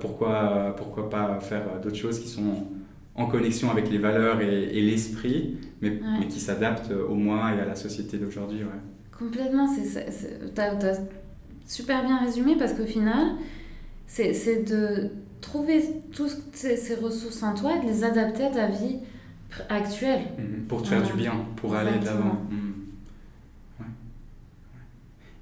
pourquoi, 0.00 0.74
pourquoi 0.76 1.10
pas 1.10 1.40
faire 1.40 1.62
d'autres 1.82 1.96
choses 1.96 2.20
qui 2.20 2.28
sont 2.28 2.66
en 3.14 3.26
connexion 3.26 3.70
avec 3.70 3.90
les 3.90 3.98
valeurs 3.98 4.40
et, 4.40 4.80
l'esprit, 4.80 5.56
mais, 5.80 5.98
mais, 6.18 6.26
qui 6.28 6.38
s'adaptent 6.38 6.92
au 6.92 7.14
moi 7.14 7.52
et 7.56 7.60
à 7.60 7.64
la 7.64 7.74
société 7.74 8.18
d'aujourd'hui. 8.18 8.58
Ouais. 8.58 9.18
Complètement, 9.18 9.66
tu 9.66 10.60
as, 10.60 11.00
super 11.66 12.04
bien 12.04 12.18
résumé 12.18 12.56
parce 12.56 12.74
qu'au 12.74 12.84
final, 12.84 13.36
c'est 14.06 14.68
de 14.68 15.10
trouver 15.40 15.82
toutes 16.14 16.36
ces, 16.52 16.94
ressources 16.96 17.42
en 17.42 17.54
toi 17.54 17.76
et 17.76 17.86
de 17.86 17.90
les 17.90 18.04
adapter 18.04 18.44
à 18.44 18.50
ta 18.50 18.66
vie 18.66 18.98
actuelle. 19.68 20.20
Mhm. 20.38 20.64
pour 20.68 20.82
te 20.82 20.88
faire 20.88 21.02
du 21.02 21.14
bien, 21.14 21.32
pour 21.56 21.74
aller 21.74 21.98
de 21.98 22.04
l'avant. 22.04 22.42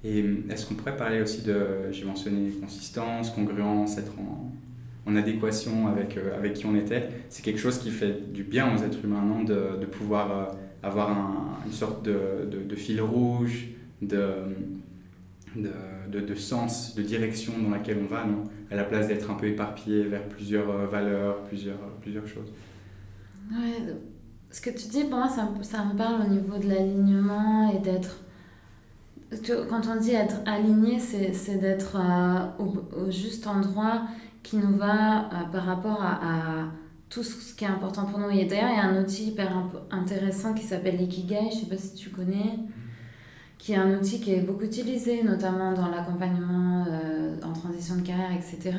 Et 0.05 0.23
est-ce 0.51 0.67
qu'on 0.67 0.75
pourrait 0.75 0.95
parler 0.95 1.19
aussi 1.19 1.41
de, 1.41 1.55
j'ai 1.91 2.05
mentionné 2.05 2.51
consistance, 2.51 3.31
congruence, 3.31 3.97
être 3.97 4.11
en, 4.19 4.51
en 5.09 5.15
adéquation 5.15 5.87
avec, 5.87 6.15
euh, 6.15 6.37
avec 6.37 6.53
qui 6.53 6.67
on 6.67 6.75
était 6.75 7.09
C'est 7.29 7.43
quelque 7.43 7.59
chose 7.59 7.79
qui 7.79 7.89
fait 7.89 8.31
du 8.31 8.43
bien 8.43 8.71
aux 8.75 8.83
êtres 8.83 9.03
humains, 9.03 9.23
non 9.23 9.43
de, 9.43 9.77
de 9.81 9.85
pouvoir 9.87 10.31
euh, 10.31 10.45
avoir 10.83 11.09
un, 11.09 11.57
une 11.65 11.71
sorte 11.71 12.05
de, 12.05 12.47
de, 12.47 12.75
fil 12.75 13.01
rouge, 13.01 13.69
de, 14.03 14.21
de, 15.55 16.19
de, 16.19 16.35
sens, 16.35 16.93
de 16.93 17.01
direction 17.01 17.53
dans 17.57 17.71
laquelle 17.71 17.97
on 18.03 18.05
va, 18.07 18.25
non 18.25 18.43
À 18.69 18.75
la 18.75 18.83
place 18.83 19.07
d'être 19.07 19.31
un 19.31 19.35
peu 19.35 19.47
éparpillé 19.47 20.03
vers 20.03 20.23
plusieurs 20.27 20.69
euh, 20.69 20.85
valeurs, 20.85 21.41
plusieurs, 21.45 21.79
plusieurs 22.01 22.27
choses. 22.27 22.53
Ouais, 23.51 23.93
ce 24.51 24.61
que 24.61 24.69
tu 24.69 24.87
dis, 24.87 25.05
pour 25.05 25.17
moi, 25.17 25.29
ça, 25.29 25.49
ça 25.63 25.83
me 25.83 25.97
parle 25.97 26.27
au 26.27 26.29
niveau 26.29 26.59
de 26.59 26.67
l'alignement 26.67 27.73
et 27.75 27.79
d'être 27.79 28.19
quand 29.69 29.81
on 29.87 29.99
dit 29.99 30.13
être 30.13 30.37
aligné, 30.45 30.99
c'est 30.99 31.57
d'être 31.57 31.97
euh, 31.97 32.63
au, 32.63 33.11
juste 33.11 33.47
endroit 33.47 34.03
qui 34.43 34.57
nous 34.57 34.75
va 34.77 35.25
euh, 35.25 35.43
par 35.51 35.65
rapport 35.65 36.01
à, 36.01 36.69
tout 37.07 37.23
ce 37.23 37.53
qui 37.55 37.63
est 37.63 37.67
important 37.67 38.05
pour 38.05 38.19
nous. 38.19 38.29
Et 38.29 38.45
d'ailleurs, 38.45 38.71
il 38.71 38.77
y 38.77 38.79
a 38.79 38.83
un 38.83 39.01
outil 39.01 39.29
hyper 39.29 39.51
intéressant 39.91 40.53
qui 40.53 40.63
s'appelle 40.63 40.97
l'ikigai, 40.97 41.49
je 41.51 41.55
ne 41.55 41.61
sais 41.61 41.65
pas 41.67 41.77
si 41.77 41.93
tu 41.93 42.09
connais, 42.09 42.59
qui 43.65 43.73
est 43.73 43.77
un 43.77 43.97
outil 43.97 44.19
qui 44.21 44.31
est 44.31 44.41
beaucoup 44.41 44.63
utilisé, 44.63 45.23
notamment 45.23 45.73
dans 45.73 45.87
l'accompagnement 45.87 46.85
euh, 46.87 47.35
en 47.43 47.51
transition 47.51 47.95
de 47.95 48.01
carrière, 48.01 48.29
etc. 48.31 48.77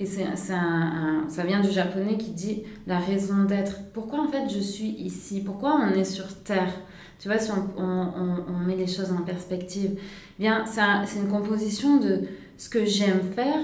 Et 0.00 0.06
c'est 0.06 0.24
un, 0.24 1.26
ça 1.28 1.44
vient 1.44 1.60
du 1.60 1.70
japonais 1.70 2.18
qui 2.18 2.32
dit 2.32 2.64
la 2.88 2.98
raison 2.98 3.44
d'être. 3.44 3.76
Pourquoi 3.94 4.20
en 4.20 4.26
fait 4.26 4.48
je 4.48 4.58
suis 4.58 4.88
ici? 4.88 5.40
Pourquoi 5.44 5.80
on 5.80 5.96
est 5.96 6.02
sur 6.02 6.26
Terre? 6.42 6.72
Tu 7.20 7.28
vois, 7.28 7.38
si 7.38 7.52
on, 7.52 7.80
on, 7.80 8.44
on, 8.48 8.58
met 8.66 8.74
les 8.74 8.88
choses 8.88 9.12
en 9.12 9.22
perspective, 9.22 9.92
eh 9.94 10.42
bien, 10.42 10.64
c'est 10.66 11.20
une 11.20 11.28
composition 11.28 11.98
de 11.98 12.22
ce 12.56 12.68
que 12.68 12.84
j'aime 12.84 13.22
faire, 13.36 13.60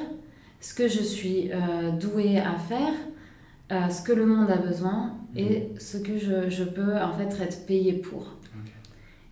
ce 0.60 0.72
que 0.72 0.86
je 0.86 1.02
suis 1.02 1.50
euh, 1.50 1.90
douée 1.90 2.38
à 2.38 2.54
faire, 2.54 2.94
euh, 3.72 3.88
ce 3.88 4.02
que 4.02 4.12
le 4.12 4.24
monde 4.24 4.52
a 4.52 4.58
besoin 4.58 5.14
et 5.34 5.58
mhm. 5.58 5.80
ce 5.80 5.96
que 5.96 6.16
je, 6.16 6.48
je, 6.48 6.62
peux 6.62 6.96
en 6.96 7.12
fait 7.12 7.42
être 7.42 7.66
payée 7.66 7.94
pour. 7.94 8.36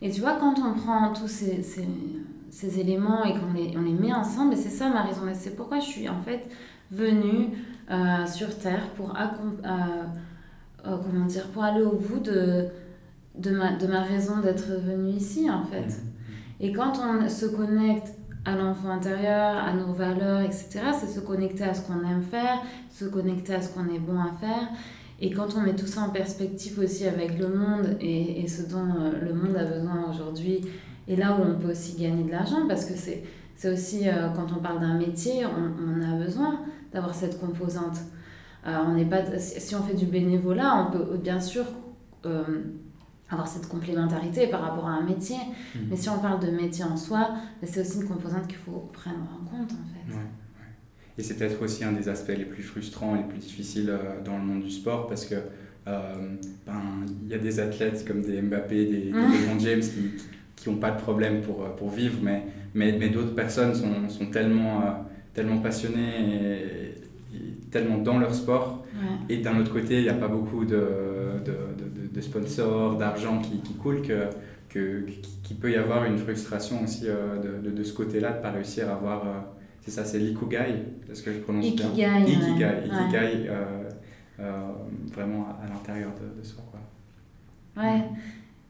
Et 0.03 0.11
tu 0.11 0.21
vois, 0.21 0.33
quand 0.33 0.53
on 0.59 0.73
prend 0.73 1.11
tous 1.13 1.27
ces, 1.27 1.63
ces, 1.63 1.87
ces 2.51 2.79
éléments 2.79 3.23
et 3.23 3.33
qu'on 3.33 3.53
les, 3.53 3.75
on 3.75 3.81
les 3.81 3.93
met 3.93 4.13
ensemble, 4.13 4.53
et 4.53 4.57
c'est 4.57 4.69
ça 4.69 4.89
ma 4.89 5.01
raison, 5.01 5.21
c'est 5.33 5.55
pourquoi 5.55 5.79
je 5.79 5.85
suis 5.85 6.07
en 6.07 6.21
fait 6.21 6.47
venue 6.91 7.49
euh, 7.89 8.27
sur 8.27 8.55
Terre 8.59 8.91
pour, 8.95 9.13
comment 10.83 11.25
dire, 11.25 11.47
pour 11.47 11.63
aller 11.63 11.81
au 11.81 11.95
bout 11.95 12.19
de 12.19 12.67
de 13.35 13.51
ma, 13.51 13.73
de 13.73 13.87
ma 13.87 14.01
raison 14.01 14.39
d'être 14.39 14.67
venue 14.67 15.11
ici, 15.11 15.49
en 15.49 15.63
fait. 15.63 15.87
Mm. 15.87 16.31
Et 16.59 16.71
quand 16.71 16.93
on 16.99 17.27
se 17.29 17.45
connecte 17.45 18.13
à 18.45 18.55
l'enfant 18.55 18.89
intérieur, 18.89 19.57
à 19.57 19.73
nos 19.73 19.93
valeurs, 19.93 20.41
etc., 20.41 20.81
c'est 20.99 21.07
se 21.07 21.19
connecter 21.19 21.63
à 21.63 21.73
ce 21.73 21.81
qu'on 21.81 22.03
aime 22.03 22.23
faire, 22.23 22.61
se 22.91 23.05
connecter 23.05 23.55
à 23.55 23.61
ce 23.61 23.69
qu'on 23.73 23.85
est 23.85 23.99
bon 23.99 24.19
à 24.19 24.31
faire. 24.39 24.67
Et 25.19 25.31
quand 25.31 25.55
on 25.55 25.61
met 25.61 25.75
tout 25.75 25.87
ça 25.87 26.01
en 26.01 26.09
perspective 26.09 26.79
aussi 26.79 27.07
avec 27.07 27.37
le 27.37 27.47
monde 27.47 27.97
et, 28.01 28.41
et 28.41 28.47
ce 28.47 28.63
dont 28.63 28.85
euh, 28.99 29.11
le 29.21 29.33
monde 29.33 29.55
a 29.55 29.63
besoin 29.63 30.09
aujourd'hui, 30.09 30.61
et 31.07 31.15
là 31.15 31.37
où 31.37 31.43
on 31.43 31.59
peut 31.59 31.71
aussi 31.71 31.99
gagner 32.01 32.23
de 32.23 32.31
l'argent, 32.31 32.67
parce 32.67 32.85
que 32.85 32.93
c'est, 32.95 33.23
c'est 33.55 33.71
aussi, 33.71 34.07
euh, 34.07 34.29
quand 34.35 34.47
on 34.55 34.61
parle 34.61 34.79
d'un 34.81 34.97
métier, 34.97 35.45
on, 35.45 35.49
on, 35.49 36.01
a 36.01 36.17
besoin 36.23 36.59
d'avoir 36.91 37.13
cette 37.13 37.39
composante. 37.39 37.99
Euh, 38.65 38.77
on 38.87 38.93
n'est 38.93 39.05
pas, 39.05 39.21
si 39.37 39.75
on 39.75 39.83
fait 39.83 39.95
du 39.95 40.05
bénévolat, 40.05 40.87
on 40.87 40.91
peut 40.91 41.17
bien 41.17 41.39
sûr 41.39 41.65
avoir 43.29 43.47
cette 43.47 43.67
complémentarité 43.67 44.47
par 44.47 44.61
rapport 44.61 44.87
à 44.87 44.91
un 44.91 45.03
métier. 45.03 45.37
Mhm. 45.75 45.87
Mais 45.89 45.97
si 45.97 46.09
on 46.09 46.19
parle 46.19 46.39
de 46.39 46.51
métier 46.51 46.85
en 46.85 46.95
soi, 46.95 47.31
ben, 47.61 47.69
c'est 47.69 47.81
aussi 47.81 47.97
une 48.01 48.07
composante 48.07 48.47
qu'il 48.47 48.57
faut 48.57 48.89
prendre 48.93 49.17
en 49.17 49.45
compte 49.45 49.71
en 49.71 50.11
fait. 50.11 50.17
Et 51.17 51.23
c'est 51.23 51.35
peut-être 51.37 51.61
aussi 51.61 51.83
un 51.83 51.91
des 51.91 52.09
aspects 52.09 52.33
les 52.35 52.45
plus 52.45 52.63
frustrants 52.63 53.15
et 53.15 53.19
les 53.19 53.25
plus 53.25 53.39
difficiles 53.39 53.89
euh, 53.89 54.21
dans 54.25 54.37
le 54.37 54.43
monde 54.43 54.63
du 54.63 54.71
sport 54.71 55.07
parce 55.07 55.25
que 55.25 55.35
euh, 55.87 55.99
ben, 56.65 56.81
il 57.23 57.29
y 57.29 57.35
a 57.35 57.37
des 57.37 57.59
athlètes 57.59 58.05
comme 58.07 58.21
des 58.21 58.41
Mbappé, 58.41 58.85
des, 58.85 59.11
des 59.11 59.59
James 59.59 59.81
qui 60.55 60.69
n'ont 60.69 60.77
pas 60.77 60.91
de 60.91 60.99
problème 60.99 61.41
pour, 61.41 61.63
euh, 61.63 61.69
pour 61.75 61.89
vivre, 61.89 62.17
mais, 62.23 62.43
mais, 62.73 62.97
mais 62.97 63.09
d'autres 63.09 63.35
personnes 63.35 63.75
sont, 63.75 64.09
sont 64.09 64.27
tellement, 64.27 65.05
tellement 65.33 65.59
passionnées 65.59 66.61
et, 66.61 67.03
tellement 67.69 67.97
dans 67.97 68.19
leur 68.19 68.33
sport. 68.33 68.85
Et 69.27 69.37
d'un 69.37 69.59
autre 69.59 69.73
côté, 69.73 69.97
il 69.97 70.03
n'y 70.03 70.09
a 70.09 70.13
pas 70.13 70.27
beaucoup 70.27 70.63
de, 70.63 70.75
de, 71.43 72.13
de 72.13 72.21
sponsors, 72.21 72.95
d'argent 72.97 73.41
qui, 73.41 73.59
qui 73.61 73.73
coule, 73.73 74.03
que, 74.03 74.27
que, 74.69 75.03
qu'il 75.41 75.57
peut 75.57 75.71
y 75.71 75.75
avoir 75.75 76.05
une 76.05 76.19
frustration 76.19 76.83
aussi 76.83 77.01
de, 77.01 77.63
de, 77.63 77.71
de, 77.71 77.83
ce 77.83 77.91
côté-là, 77.93 78.31
de 78.31 78.37
ne 78.37 78.41
pas 78.43 78.51
réussir 78.51 78.89
à 78.89 78.93
avoir. 78.93 79.25
C'est 79.83 79.91
ça, 79.91 80.05
c'est 80.05 80.19
l'ikugai, 80.19 80.85
est-ce 81.11 81.23
que 81.23 81.33
je 81.33 81.39
prononce 81.39 81.75
bien 81.75 82.19
Ikigai. 82.19 82.85
Ikigai, 82.85 83.49
vraiment 85.11 85.47
à, 85.61 85.67
l'intérieur 85.67 86.11
de, 86.13 86.39
de, 86.39 86.45
soi. 86.45 86.63
Quoi. 86.71 87.83
Ouais. 87.83 88.03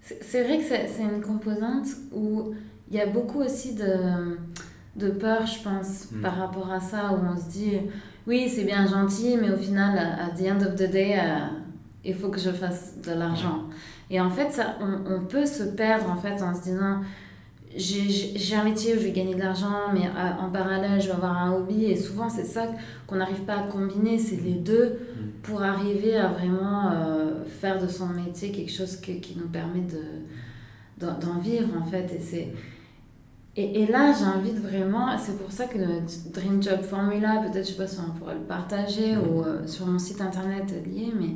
C'est 0.02 0.44
vrai 0.44 0.58
que 0.58 0.64
c'est 0.64 1.04
une 1.04 1.22
composante 1.22 1.88
où 2.12 2.54
il 2.90 2.98
y 2.98 3.02
a 3.02 3.06
beaucoup 3.06 3.40
aussi 3.40 3.74
de, 3.74 4.38
de 4.96 5.10
peur, 5.10 5.46
je 5.46 5.64
pense, 5.64 6.12
mm. 6.12 6.22
par 6.22 6.36
rapport 6.36 6.72
à 6.72 6.80
ça, 6.80 7.12
où 7.14 7.26
on 7.26 7.38
se 7.38 7.50
dit, 7.50 7.78
oui, 8.28 8.50
c'est 8.50 8.66
bien 8.66 8.86
gentil, 8.86 9.38
mais 9.40 9.50
au 9.52 9.58
final, 9.58 9.98
à 9.98 10.30
the 10.30 10.48
end 10.48 10.66
of 10.66 10.76
the 10.76 10.90
day, 10.90 11.18
euh, 11.18 11.46
il 12.04 12.14
faut 12.14 12.30
que 12.30 12.40
je 12.40 12.50
fasse 12.50 13.00
de 13.02 13.14
l'argent. 13.14 13.64
Et 14.10 14.20
en 14.20 14.30
fait, 14.30 14.52
ça, 14.52 14.78
on, 14.82 15.14
on, 15.14 15.26
peut 15.26 15.46
se 15.46 15.64
perdre 15.64 16.10
en 16.12 16.18
fait 16.18 16.42
en 16.42 16.54
se 16.54 16.64
disant, 16.64 17.02
j'ai 17.76 18.56
un 18.56 18.64
métier 18.64 18.94
où 18.94 19.00
je 19.00 19.06
vais 19.06 19.12
gagner 19.12 19.36
de 19.36 19.40
l'argent, 19.40 19.92
mais 19.94 20.06
euh, 20.06 20.32
en 20.40 20.50
parallèle, 20.50 21.02
je 21.02 21.08
vais 21.08 21.14
avoir 21.14 21.38
un 21.38 21.54
hobby. 21.54 21.86
Et 21.86 21.96
souvent, 21.96 22.30
c'est 22.30 22.46
ça 22.46 22.68
qu'on 23.08 23.16
n'arrive 23.16 23.42
pas 23.42 23.56
à 23.56 23.64
combiner, 23.64 24.20
c'est 24.20 24.42
les 24.42 24.54
deux 24.54 24.90
mm. 24.90 25.42
pour 25.42 25.64
arriver 25.64 26.18
à 26.18 26.28
vraiment 26.28 26.92
euh, 26.92 27.44
faire 27.46 27.82
de 27.82 27.88
son 27.88 28.08
métier 28.08 28.52
quelque 28.52 28.72
chose 28.72 28.98
qui 28.98 29.38
nous 29.38 29.48
permet 29.48 29.84
d'en 31.00 31.40
vivre, 31.40 31.70
en 31.80 31.86
fait. 31.86 32.14
Et, 32.16 32.20
c'est, 32.20 32.54
et, 33.56 33.82
et, 33.82 33.88
là, 33.88 34.14
j'invite 34.18 34.60
vraiment, 34.60 35.18
c'est 35.18 35.38
pour 35.38 35.52
ça 35.52 35.66
que 35.66 35.78
le 35.78 36.02
Dream 36.32 36.62
Job 36.62 36.82
Formula, 36.82 37.44
peut-être, 37.44 37.66
je 37.66 37.72
sais 37.72 37.78
pas 37.78 37.88
si 37.88 38.00
on 38.00 38.18
pourrait 38.18 38.36
le 38.36 38.42
partager 38.42 39.16
mm. 39.16 39.20
ou 39.20 39.42
euh, 39.42 39.66
sur 39.68 39.88
mon 39.88 40.00
site 40.00 40.22
internet 40.22 40.72
lié, 40.86 41.12
mais 41.20 41.36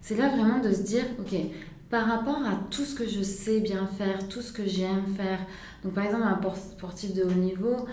c'est 0.00 0.16
là 0.16 0.30
vraiment 0.30 0.60
de 0.60 0.72
se 0.72 0.82
dire, 0.82 1.04
ok, 1.18 1.34
par 1.90 2.06
rapport 2.06 2.44
à 2.44 2.58
tout 2.70 2.84
ce 2.84 2.94
que 2.94 3.06
je 3.08 3.22
sais 3.22 3.60
bien 3.60 3.86
faire, 3.86 4.28
tout 4.28 4.42
ce 4.42 4.52
que 4.52 4.66
j'aime 4.66 5.06
faire. 5.16 5.38
Donc 5.82 5.94
par 5.94 6.04
exemple, 6.04 6.24
un 6.24 6.54
sportif 6.54 7.14
de 7.14 7.22
haut 7.22 7.32
niveau, 7.32 7.86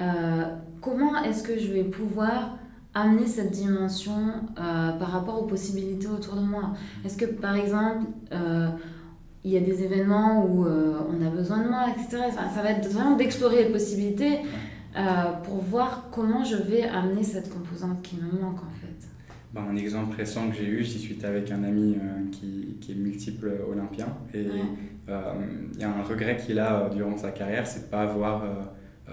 euh, 0.00 0.44
comment 0.80 1.22
est-ce 1.24 1.42
que 1.42 1.58
je 1.58 1.72
vais 1.72 1.84
pouvoir 1.84 2.56
amener 2.94 3.26
cette 3.26 3.50
dimension 3.50 4.12
euh, 4.58 4.92
par 4.92 5.10
rapport 5.10 5.42
aux 5.42 5.46
possibilités 5.46 6.06
autour 6.06 6.36
de 6.36 6.42
moi? 6.42 6.74
Est-ce 7.04 7.16
que 7.16 7.26
par 7.26 7.56
exemple, 7.56 8.06
euh, 8.32 8.68
il 9.42 9.50
y 9.50 9.56
a 9.56 9.60
des 9.60 9.82
événements 9.82 10.44
où 10.44 10.66
on 10.66 11.26
a 11.26 11.30
besoin 11.30 11.62
de 11.62 11.68
moi, 11.68 11.86
etc. 11.88 12.24
ça 12.34 12.62
va 12.62 12.72
être 12.72 12.86
vraiment 12.90 13.16
d'explorer 13.16 13.64
les 13.64 13.70
possibilités 13.70 14.40
pour 15.44 15.62
voir 15.62 16.08
comment 16.12 16.44
je 16.44 16.56
vais 16.56 16.82
amener 16.82 17.22
cette 17.22 17.50
composante 17.50 18.02
qui 18.02 18.16
me 18.16 18.38
manque 18.38 18.58
en 18.58 18.70
fait. 18.79 18.79
Bah, 19.52 19.62
un 19.68 19.74
exemple 19.76 20.16
récent 20.16 20.48
que 20.48 20.56
j'ai 20.56 20.66
eu, 20.66 20.84
j'y 20.84 21.00
suis 21.00 21.24
avec 21.24 21.50
un 21.50 21.64
ami 21.64 21.96
euh, 21.96 22.30
qui, 22.30 22.76
qui, 22.80 22.92
est 22.92 22.94
multiple 22.94 23.50
olympien. 23.68 24.06
Et 24.32 24.46
euh, 25.08 25.32
il 25.74 25.80
y 25.80 25.82
a 25.82 25.90
un 25.90 26.02
regret 26.02 26.36
qu'il 26.36 26.60
a 26.60 26.82
euh, 26.82 26.88
durant 26.90 27.16
sa 27.16 27.32
carrière, 27.32 27.66
c'est 27.66 27.80
de 27.80 27.84
ne 27.86 27.90
pas 27.90 28.02
avoir 28.02 28.44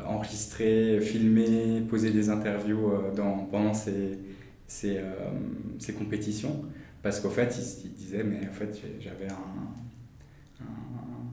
enregistré, 0.06 1.00
filmé, 1.02 1.82
posé 1.90 2.12
des 2.12 2.30
interviews 2.30 2.92
dans, 3.16 3.46
pendant 3.46 3.74
ses, 3.74 4.20
ses, 4.68 5.00
ses 5.80 5.94
compétitions. 5.94 6.66
Parce 7.02 7.20
qu'au 7.20 7.32
fait, 7.32 7.58
il, 7.84 7.94
disait, 7.94 8.24
mais 8.24 8.48
en 8.48 8.54
fait, 8.54 8.80
j'avais 9.00 9.32
un, 9.32 9.87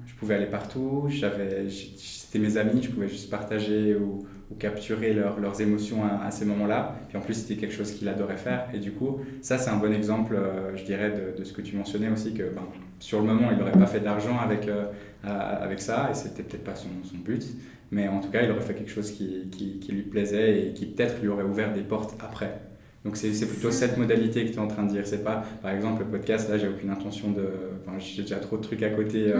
Je 0.07 0.15
pouvais 0.15 0.35
aller 0.35 0.47
partout, 0.47 1.09
c'était 1.11 2.39
mes 2.39 2.57
amis, 2.57 2.83
je 2.83 2.91
pouvais 2.91 3.09
juste 3.09 3.31
partager 3.31 3.97
ou 3.97 4.27
capturer 4.59 5.13
leurs 5.15 5.61
émotions 5.61 6.03
à, 6.05 6.31
ces 6.31 6.45
moments-là. 6.45 6.97
Puis 7.09 7.19
en 7.19 7.21
plus, 7.21 7.35
c'était 7.35 7.57
quelque 7.57 7.75
chose 7.75 7.93
qu'il 7.93 8.09
adorait 8.09 8.37
faire. 8.37 8.69
Et 8.73 8.79
du 8.79 8.93
coup, 8.93 9.21
ça, 9.41 9.59
c'est 9.59 9.71
un 9.71 9.77
bon 9.77 9.93
exemple, 9.93 10.35
euh, 10.37 10.77
je 10.77 10.85
dirais, 10.85 11.13
de, 11.37 11.43
ce 11.45 11.53
que 11.53 11.63
tu 11.63 11.77
mentionnais 11.77 12.11
aussi, 12.11 12.35
que 12.35 12.45
ben, 12.45 12.63
sur 12.99 13.21
le 13.21 13.27
moment, 13.27 13.49
il 13.51 13.59
n'aurait 13.59 13.73
pas 13.73 13.87
fait 13.87 14.01
d'argent 14.01 14.39
avec, 14.39 14.69
euh, 14.69 14.85
avec 15.25 15.81
ça, 15.81 16.09
et 16.11 16.15
c'était 16.15 16.43
peut-être 16.43 16.65
pas 16.65 16.77
son, 16.77 16.89
son, 17.03 17.19
but. 17.19 17.45
Mais 17.91 18.09
en 18.09 18.21
tout 18.21 18.31
cas, 18.31 18.43
il 18.43 18.51
aurait 18.51 18.61
fait 18.61 18.75
quelque 18.75 18.91
chose 18.91 19.11
qui, 19.11 19.49
qui 19.51 19.93
lui 19.93 20.03
plaisait 20.03 20.69
et 20.69 20.73
qui 20.73 20.87
peut-être 20.87 21.21
lui 21.21 21.29
aurait 21.29 21.45
ouvert 21.45 21.73
des 21.73 21.83
portes 21.83 22.15
après. 22.21 22.61
Donc 23.05 23.19
c'est 23.19 23.47
plutôt 23.47 23.71
cette 23.71 23.99
modalité 23.99 24.47
que 24.47 24.51
tu 24.51 24.57
es 24.57 24.59
en 24.59 24.67
train 24.67 24.83
de 24.83 24.89
dire. 24.89 25.07
C'est 25.07 25.23
pas, 25.23 25.45
par 25.61 25.73
exemple, 25.73 26.05
le 26.05 26.09
podcast, 26.09 26.49
là, 26.49 26.57
j'ai 26.57 26.69
aucune 26.69 26.89
intention 26.89 27.33
de... 27.33 27.47
Enfin, 27.83 27.99
j'ai 27.99 28.23
déjà 28.23 28.37
trop 28.37 28.57
de 28.57 28.63
trucs 28.63 28.83
à 28.83 28.89
côté 28.91 29.35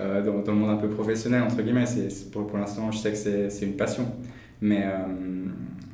euh, 0.00 0.22
dans, 0.24 0.40
dans, 0.40 0.52
le 0.52 0.58
monde 0.58 0.70
un 0.70 0.76
peu 0.76 0.88
professionnel, 0.88 1.42
entre 1.42 1.62
guillemets. 1.62 1.86
C'est 1.86 2.30
pour, 2.32 2.48
pour 2.48 2.58
l'instant, 2.58 2.90
je 2.90 2.98
sais 2.98 3.12
que 3.12 3.50
c'est 3.50 3.64
une 3.64 3.76
passion. 3.76 4.06
Mais, 4.60 4.82
euh, 4.84 5.06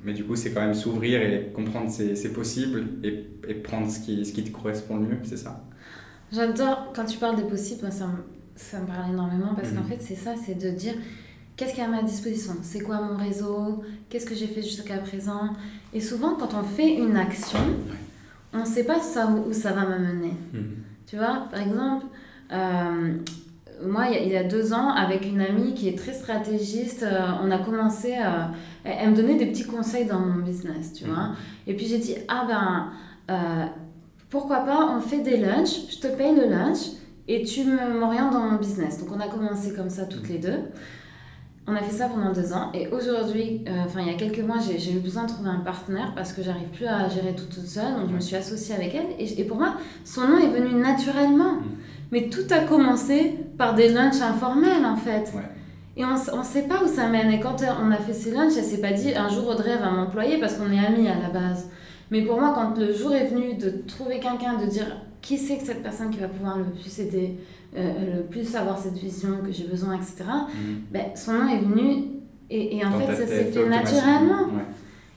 mais 0.03 0.15
du 0.15 0.25
coup, 0.25 0.35
c'est 0.35 0.53
quand 0.53 0.63
même 0.63 0.75
s'ouvrir 0.75 1.21
et 1.21 1.51
comprendre 1.55 1.91
c'est, 1.91 2.15
c'est 2.15 2.33
possible 2.33 2.87
et, 3.05 3.27
et, 3.49 3.55
prendre 3.55 3.91
ce 3.91 4.01
qui, 4.01 4.25
ce 4.25 4.33
qui 4.33 4.43
te 4.43 4.51
correspond 4.51 4.97
le 4.97 5.09
mieux, 5.09 5.19
c'est 5.25 5.37
ça. 5.37 5.65
J'adore, 6.33 6.93
quand 6.95 7.05
tu 7.05 7.19
parles 7.19 7.37
des 7.37 7.49
possibles, 7.49 7.83
moi, 7.83 7.91
ça, 7.91 8.07
me, 8.07 8.25
ça 8.55 8.81
me 8.81 8.87
parle 8.87 9.13
énormément 9.13 9.55
parce 9.55 9.73
qu'en 9.73 9.83
mhm. 9.83 9.89
fait, 9.89 9.99
c'est 10.01 10.15
ça, 10.15 10.35
c'est 10.43 10.55
de 10.55 10.71
dire 10.71 10.95
qu'est-ce 11.61 11.75
qu'il 11.75 11.83
y 11.83 11.87
a 11.87 11.91
à 11.91 11.93
ma 11.93 12.03
disposition? 12.03 12.55
C'est 12.63 12.81
quoi 12.81 13.03
mon 13.03 13.23
réseau? 13.23 13.85
Qu'est-ce 14.09 14.25
que 14.25 14.35
j'ai 14.35 14.47
fait 14.47 14.63
jusqu'à 14.63 14.97
présent? 14.97 15.51
Et 15.93 16.01
souvent, 16.01 16.35
quand 16.35 16.55
on 16.55 16.63
fait 16.63 16.95
une 16.95 17.19
action, 17.19 17.59
on 18.55 18.61
ne 18.61 18.65
sait 18.65 18.85
pas 18.85 18.99
ça, 19.01 19.27
où, 19.27 19.53
ça 19.53 19.73
va 19.73 19.83
m'amener. 19.83 20.33
Mhm. 20.55 20.77
Tu 21.07 21.17
vois, 21.17 21.49
par 21.51 21.61
exemple, 21.61 22.07
euh, 22.51 23.13
moi, 23.85 24.07
il 24.09 24.29
y, 24.29 24.37
a, 24.39 24.45
deux 24.45 24.73
ans, 24.73 24.89
avec 24.89 25.27
une 25.27 25.43
amie 25.43 25.75
qui 25.75 25.89
est 25.89 25.99
très 25.99 26.15
stratégiste, 26.15 27.03
euh, 27.03 27.27
on 27.43 27.51
a 27.51 27.59
commencé 27.59 28.15
à. 28.15 28.53
Elle 28.85 29.11
me 29.11 29.17
donnait 29.17 29.37
des 29.37 29.47
petits 29.47 29.67
conseils 29.67 30.07
dans 30.07 30.21
mon 30.21 30.43
business, 30.43 30.95
tu 30.95 31.05
vois. 31.05 31.33
Et 31.67 31.75
puis 31.75 31.85
j'ai 31.85 31.99
dit, 31.99 32.15
ah 32.29 32.47
ben, 32.49 33.35
euh, 33.35 33.67
pourquoi 34.31 34.61
pas, 34.61 34.97
on 34.97 35.01
fait 35.03 35.21
des 35.21 35.37
lunchs, 35.37 35.91
je 35.91 35.99
te 35.99 36.07
paye 36.07 36.35
le 36.35 36.49
lunch 36.49 36.79
et 37.29 37.43
tu 37.43 37.65
m'orientes 37.65 38.33
dans 38.33 38.51
mon 38.51 38.57
business. 38.57 38.99
Donc 38.99 39.15
on 39.15 39.21
a 39.21 39.29
commencé 39.29 39.75
comme 39.75 39.91
ça 39.91 40.07
toutes 40.07 40.29
les 40.31 40.39
deux. 40.39 40.61
On 41.71 41.77
a 41.77 41.83
fait 41.83 41.93
ça 41.93 42.09
pendant 42.09 42.33
deux 42.33 42.53
ans 42.53 42.71
et 42.75 42.89
aujourd'hui, 42.89 43.63
euh, 43.69 43.85
enfin 43.87 44.01
il 44.01 44.09
y 44.09 44.11
a 44.11 44.15
quelques 44.15 44.41
mois, 44.41 44.57
j'ai 44.59 44.93
eu 44.93 44.99
besoin 44.99 45.23
de 45.25 45.29
trouver 45.29 45.51
un 45.51 45.61
partenaire 45.61 46.13
parce 46.17 46.33
que 46.33 46.43
j'arrive 46.43 46.67
plus 46.69 46.87
à 46.87 47.09
gérer 47.09 47.33
tout 47.37 47.45
toute 47.45 47.67
seule. 47.67 47.95
Donc 47.95 48.09
je 48.09 48.15
me 48.15 48.21
suis 48.21 48.35
associée 48.35 48.75
avec 48.75 48.93
elle 48.93 49.07
et, 49.21 49.41
et 49.41 49.45
pour 49.45 49.57
moi, 49.57 49.75
son 50.05 50.27
nom 50.27 50.39
est 50.39 50.49
venu 50.49 50.75
naturellement. 50.75 51.53
Mm. 51.53 51.65
Mais 52.11 52.29
tout 52.29 52.47
a 52.51 52.59
commencé 52.61 53.37
par 53.57 53.77
des 53.77 53.89
lunchs 53.89 54.21
informels 54.21 54.85
en 54.85 54.97
fait. 54.97 55.33
Et 55.97 56.05
on 56.05 56.39
ne 56.39 56.43
sait 56.43 56.63
pas 56.63 56.83
où 56.83 56.89
ça 56.89 57.07
mène. 57.09 57.31
Et 57.31 57.39
quand 57.39 57.63
on 57.81 57.93
a 57.93 57.99
fait 57.99 58.15
ces 58.15 58.33
lunchs, 58.33 58.55
elle 58.57 58.65
s'est 58.65 58.81
pas 58.81 58.93
dit 58.93 59.15
un 59.15 59.29
jour 59.29 59.47
Audrey 59.47 59.77
va 59.77 59.91
m'employer 59.91 60.39
parce 60.39 60.55
qu'on 60.55 60.73
est 60.73 60.85
amis 60.85 61.07
à 61.07 61.15
la 61.15 61.29
base. 61.29 61.69
Mais 62.11 62.23
pour 62.23 62.41
moi, 62.41 62.53
quand 62.53 62.77
le 62.77 62.93
jour 62.93 63.15
est 63.15 63.27
venu 63.27 63.55
de 63.55 63.71
trouver 63.87 64.19
quelqu'un, 64.19 64.55
de 64.55 64.67
dire 64.67 64.87
qui 65.23 65.39
c'est 65.39 65.59
que 65.59 65.65
cette 65.65 65.83
personne 65.83 66.11
qui 66.11 66.19
va 66.19 66.29
pouvoir 66.29 66.59
le 66.59 66.65
plus 66.65 66.99
aider, 66.99 67.37
euh, 67.77 68.17
le 68.17 68.23
plus 68.25 68.55
avoir 68.57 68.79
cette 68.79 68.97
vision 68.97 69.39
que 69.45 69.53
j'ai 69.53 69.65
besoin, 69.65 69.97
etc., 69.97 70.25
mhm. 70.25 70.81
ben, 70.91 71.07
son 71.15 71.35
nom 71.35 71.49
est 71.49 71.61
venu 71.61 72.05
et, 72.51 72.79
et 72.79 72.85
en 72.85 72.99
fait, 72.99 73.07
ça 73.15 73.27
s'est 73.27 73.45
fait 73.53 73.69
naturellement. 73.69 74.49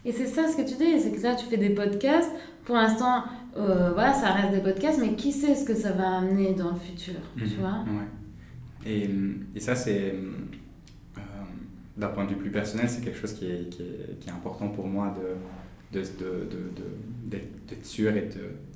Et 0.06 0.12
c'est 0.12 0.28
ça 0.28 0.48
ce 0.48 0.58
que 0.58 0.62
tu 0.62 0.76
dis, 0.76 1.00
c'est 1.00 1.12
que 1.12 1.22
là, 1.22 1.36
tu 1.36 1.46
fais 1.46 1.58
des 1.58 1.70
podcasts. 1.70 2.32
Pour 2.66 2.76
l'instant, 2.76 3.24
euh, 3.58 3.92
voilà, 3.94 4.13
ça 4.13 4.32
reste 4.32 4.52
des 4.54 4.60
podcasts, 4.60 5.00
mais 5.00 5.16
qui 5.16 5.32
sait 5.32 5.56
ce 5.56 5.66
que 5.66 5.74
ça 5.74 5.92
va 5.94 6.18
amener 6.18 6.54
dans 6.54 6.72
le 6.72 6.76
futur, 6.76 7.16
tu 7.38 7.46
mhm. 7.46 7.50
vois? 7.60 7.86
Et, 8.86 9.10
et, 9.56 9.60
ça, 9.60 9.76
c'est, 9.76 10.13
euh, 10.13 11.22
d'un 11.96 12.10
point 12.10 12.26
de 12.26 12.32
vue 12.32 12.36
plus 12.36 12.52
personnel, 12.52 12.89
c'est 12.89 13.02
quelque 13.02 13.18
chose 13.18 13.34
qui 13.34 13.46
est, 13.46 13.70
qui 13.70 13.82
est, 13.82 14.20
qui 14.20 14.30
est 14.30 14.34
important 14.34 14.68
pour 14.68 14.88
moi 14.88 15.16
de, 15.18 15.36
de, 15.93 16.01
de, 16.01 17.38
d'être 17.67 17.86
sûr 17.86 18.15
et 18.15 18.29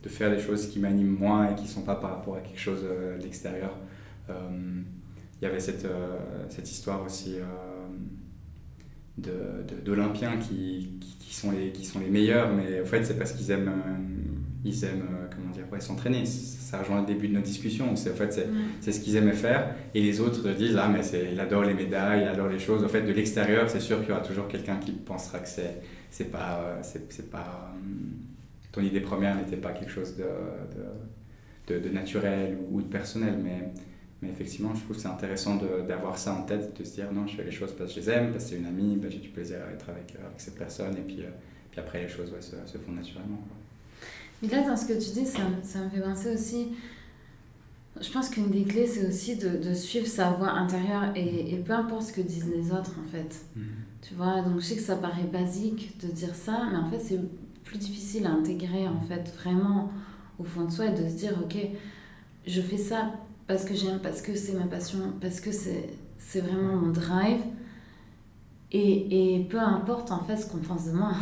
de, 0.04 0.10
faire 0.10 0.32
des 0.32 0.40
choses 0.40 0.68
qui 0.70 0.80
m'animent 0.80 1.18
moins 1.18 1.52
et 1.52 1.56
qui 1.56 1.64
ne 1.64 1.68
sont 1.68 1.82
pas 1.82 1.96
par 1.96 2.12
rapport 2.12 2.38
à 2.38 2.40
quelque 2.40 2.60
chose 2.60 2.80
euh, 2.86 3.18
d'extérieur. 3.20 3.78
Il 4.30 5.44
y 5.44 5.46
avait 5.46 5.60
cette, 5.60 5.86
cette 6.50 6.72
histoire 6.72 7.04
aussi 7.06 7.36
d'Olympiens 9.18 10.38
qui, 10.38 10.98
qui, 11.00 11.18
qui, 11.20 11.34
sont 11.36 11.52
les, 11.52 11.72
qui 11.72 11.86
sont 11.86 12.00
les 12.00 12.10
meilleurs, 12.10 12.54
mais 12.54 12.82
en 12.82 12.86
fait, 12.86 13.04
c'est 13.04 13.18
parce 13.18 13.34
qu'ils 13.34 13.52
aiment 13.52 13.72
ils 14.68 14.84
aiment 14.84 15.08
euh, 15.12 15.28
comment 15.34 15.52
dire 15.52 15.64
ouais, 15.72 15.80
s'entraîner. 15.80 16.26
Ça 16.26 16.80
rejoint 16.80 17.02
le 17.02 17.08
début 17.08 17.28
de 17.28 17.34
notre 17.34 17.46
discussion 17.46 17.96
c'est 17.96 18.12
en 18.12 18.16
fait 18.16 18.48
c'est 18.82 18.92
ce 18.92 19.00
qu'ils 19.00 19.16
aimaient 19.16 19.32
faire. 19.32 19.76
Et 19.94 20.02
les 20.02 20.20
autres 20.20 20.50
disent 20.52 20.78
ah 20.78 20.90
mais 20.92 21.04
c'est 21.04 21.30
il 21.32 21.40
adore 21.40 21.64
les 21.64 21.74
médailles 21.74 22.24
il 22.24 22.28
adore 22.28 22.50
les 22.50 22.60
choses. 22.60 22.84
En 22.84 22.90
fait 22.90 23.02
de 23.02 23.14
l'extérieur 23.14 23.70
c'est 23.70 23.80
sûr 23.80 24.00
qu'il 24.02 24.10
y 24.10 24.12
aura 24.12 24.22
toujours 24.22 24.48
quelqu'un 24.48 24.78
qui 24.78 24.92
pensera 24.92 25.40
que 25.40 25.48
c'est 25.48 25.82
c'est 26.18 26.32
pas 26.32 26.62
euh, 26.62 26.80
c'est 26.82 27.30
pas 27.30 27.72
euh, 27.76 27.80
ton 28.72 28.82
idée 28.82 29.02
première 29.02 29.36
n'était 29.36 29.58
pas 29.58 29.72
quelque 29.72 29.92
chose 29.92 30.16
de, 30.18 30.26
de, 31.68 31.80
de, 31.80 31.90
naturel 31.90 32.58
ou 32.72 32.82
de 32.82 32.88
personnel 32.88 33.38
mais 33.44 33.72
mais 34.20 34.30
effectivement, 34.30 34.74
je 34.74 34.82
trouve 34.84 34.96
que 34.96 35.02
c'est 35.04 35.10
intéressant 35.10 35.58
d'avoir 35.88 36.18
ça 36.18 36.34
en 36.34 36.42
tête, 36.42 36.76
de 36.76 36.84
se 36.84 36.96
dire 36.96 37.12
non, 37.14 37.28
je 37.28 37.36
fais 37.36 37.44
les 37.44 37.52
choses 37.52 37.72
parce 37.78 37.94
que 37.94 38.02
je 38.02 38.06
les 38.08 38.12
aime, 38.16 38.32
parce 38.32 38.46
que 38.46 38.50
c'est 38.50 38.56
une 38.56 38.66
amie, 38.66 39.00
j'ai 39.12 39.20
du 39.20 39.30
plaisir 39.30 39.60
à 39.60 39.72
être 39.72 39.88
avec, 39.92 40.16
avec 40.16 40.42
cette 40.42 40.56
personne, 40.56 40.98
et 40.98 41.02
puis, 41.02 41.20
puis 41.70 41.80
après 41.80 42.02
les 42.02 42.10
choses 42.10 42.34
se, 42.40 42.56
se, 42.66 42.78
font 42.80 42.94
naturellement. 42.94 43.38
Mais 44.42 44.48
là, 44.48 44.68
dans 44.68 44.76
ce 44.76 44.88
que 44.88 44.94
tu 44.94 45.12
dis, 45.12 45.24
ça, 45.28 45.42
ça 45.62 45.82
me 45.82 45.90
fait 45.92 46.02
penser 46.02 46.34
aussi. 46.34 46.70
Je 48.02 48.12
pense 48.12 48.30
qu'une 48.30 48.50
des 48.50 48.64
clés, 48.64 48.88
c'est 48.88 49.08
aussi 49.08 49.36
de, 49.38 49.58
de, 49.58 49.74
suivre 49.74 50.08
sa 50.08 50.32
voix 50.32 50.50
intérieure 50.50 51.12
et, 51.16 51.54
et, 51.54 51.58
peu 51.58 51.74
importe 51.74 52.04
ce 52.04 52.14
que 52.14 52.22
disent 52.22 52.50
les 52.50 52.72
autres, 52.72 52.96
en 53.00 53.10
fait. 53.10 53.46
Mhm. 53.56 53.64
Tu 54.02 54.14
vois, 54.14 54.42
donc 54.42 54.60
je 54.60 54.66
sais 54.66 54.76
que 54.76 54.82
ça 54.82 54.96
paraît 54.96 55.24
basique 55.32 55.98
de 56.00 56.08
dire 56.08 56.36
ça, 56.36 56.68
mais 56.72 56.78
en 56.78 56.90
fait, 56.90 57.00
c'est 57.00 57.20
plus 57.64 57.78
difficile 57.78 58.26
à 58.26 58.32
intégrer, 58.32 58.88
en 58.88 59.02
fait, 59.02 59.34
vraiment 59.38 59.92
au 60.40 60.44
fond 60.44 60.66
de 60.66 60.72
soi 60.72 60.86
et 60.86 60.92
de 60.92 61.08
se 61.10 61.16
dire, 61.16 61.34
ok, 61.44 61.58
je 62.46 62.62
fais 62.62 62.78
ça 62.78 63.14
parce 63.48 63.64
que 63.64 63.74
j'aime, 63.74 64.00
parce 64.00 64.22
que 64.22 64.36
c'est 64.36 64.54
ma 64.54 64.66
passion, 64.66 65.14
parce 65.22 65.40
que 65.40 65.52
c'est 65.52 66.42
vraiment 66.42 66.76
mon 66.76 66.92
drive. 66.92 67.42
Et, 68.72 69.36
et, 69.36 69.44
peu 69.46 69.60
importe 69.60 70.12
en 70.12 70.24
fait 70.26 70.36
ce 70.36 70.46
qu'on 70.46 70.58
pense 70.58 70.88
de 70.88 70.92
moi. 70.92 71.14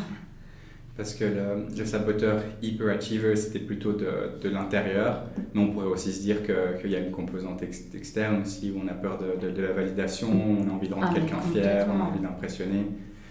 Parce 0.98 1.14
que 1.14 1.26
le, 1.26 1.78
le 1.78 1.86
saboteur 1.86 2.42
hyperachiever, 2.62 3.36
c'était 3.36 3.60
plutôt 3.60 3.92
de, 3.92 4.40
de 4.42 4.50
l'intérieur. 4.50 5.24
Mais 5.54 5.62
on 5.62 5.72
pourrait 5.72 5.88
aussi 5.88 6.14
se 6.14 6.22
dire 6.22 6.38
qu'il 6.44 6.90
y 6.90 6.96
a 6.96 7.00
une 7.00 7.12
composante 7.12 7.62
externe 7.64 8.42
aussi, 8.42 8.72
où 8.72 8.80
on 8.84 8.88
a 8.88 8.94
peur 8.94 9.18
de, 9.18 9.50
de, 9.50 9.62
la 9.62 9.74
validation, 9.74 10.30
on 10.32 10.70
a 10.70 10.74
envie 10.74 10.88
de 10.88 10.94
rendre 10.94 11.10
ah, 11.12 11.14
quelqu'un 11.14 11.40
fier, 11.52 11.86
on 11.94 12.00
a 12.00 12.04
envie 12.04 12.22
d'impressionner. 12.22 12.88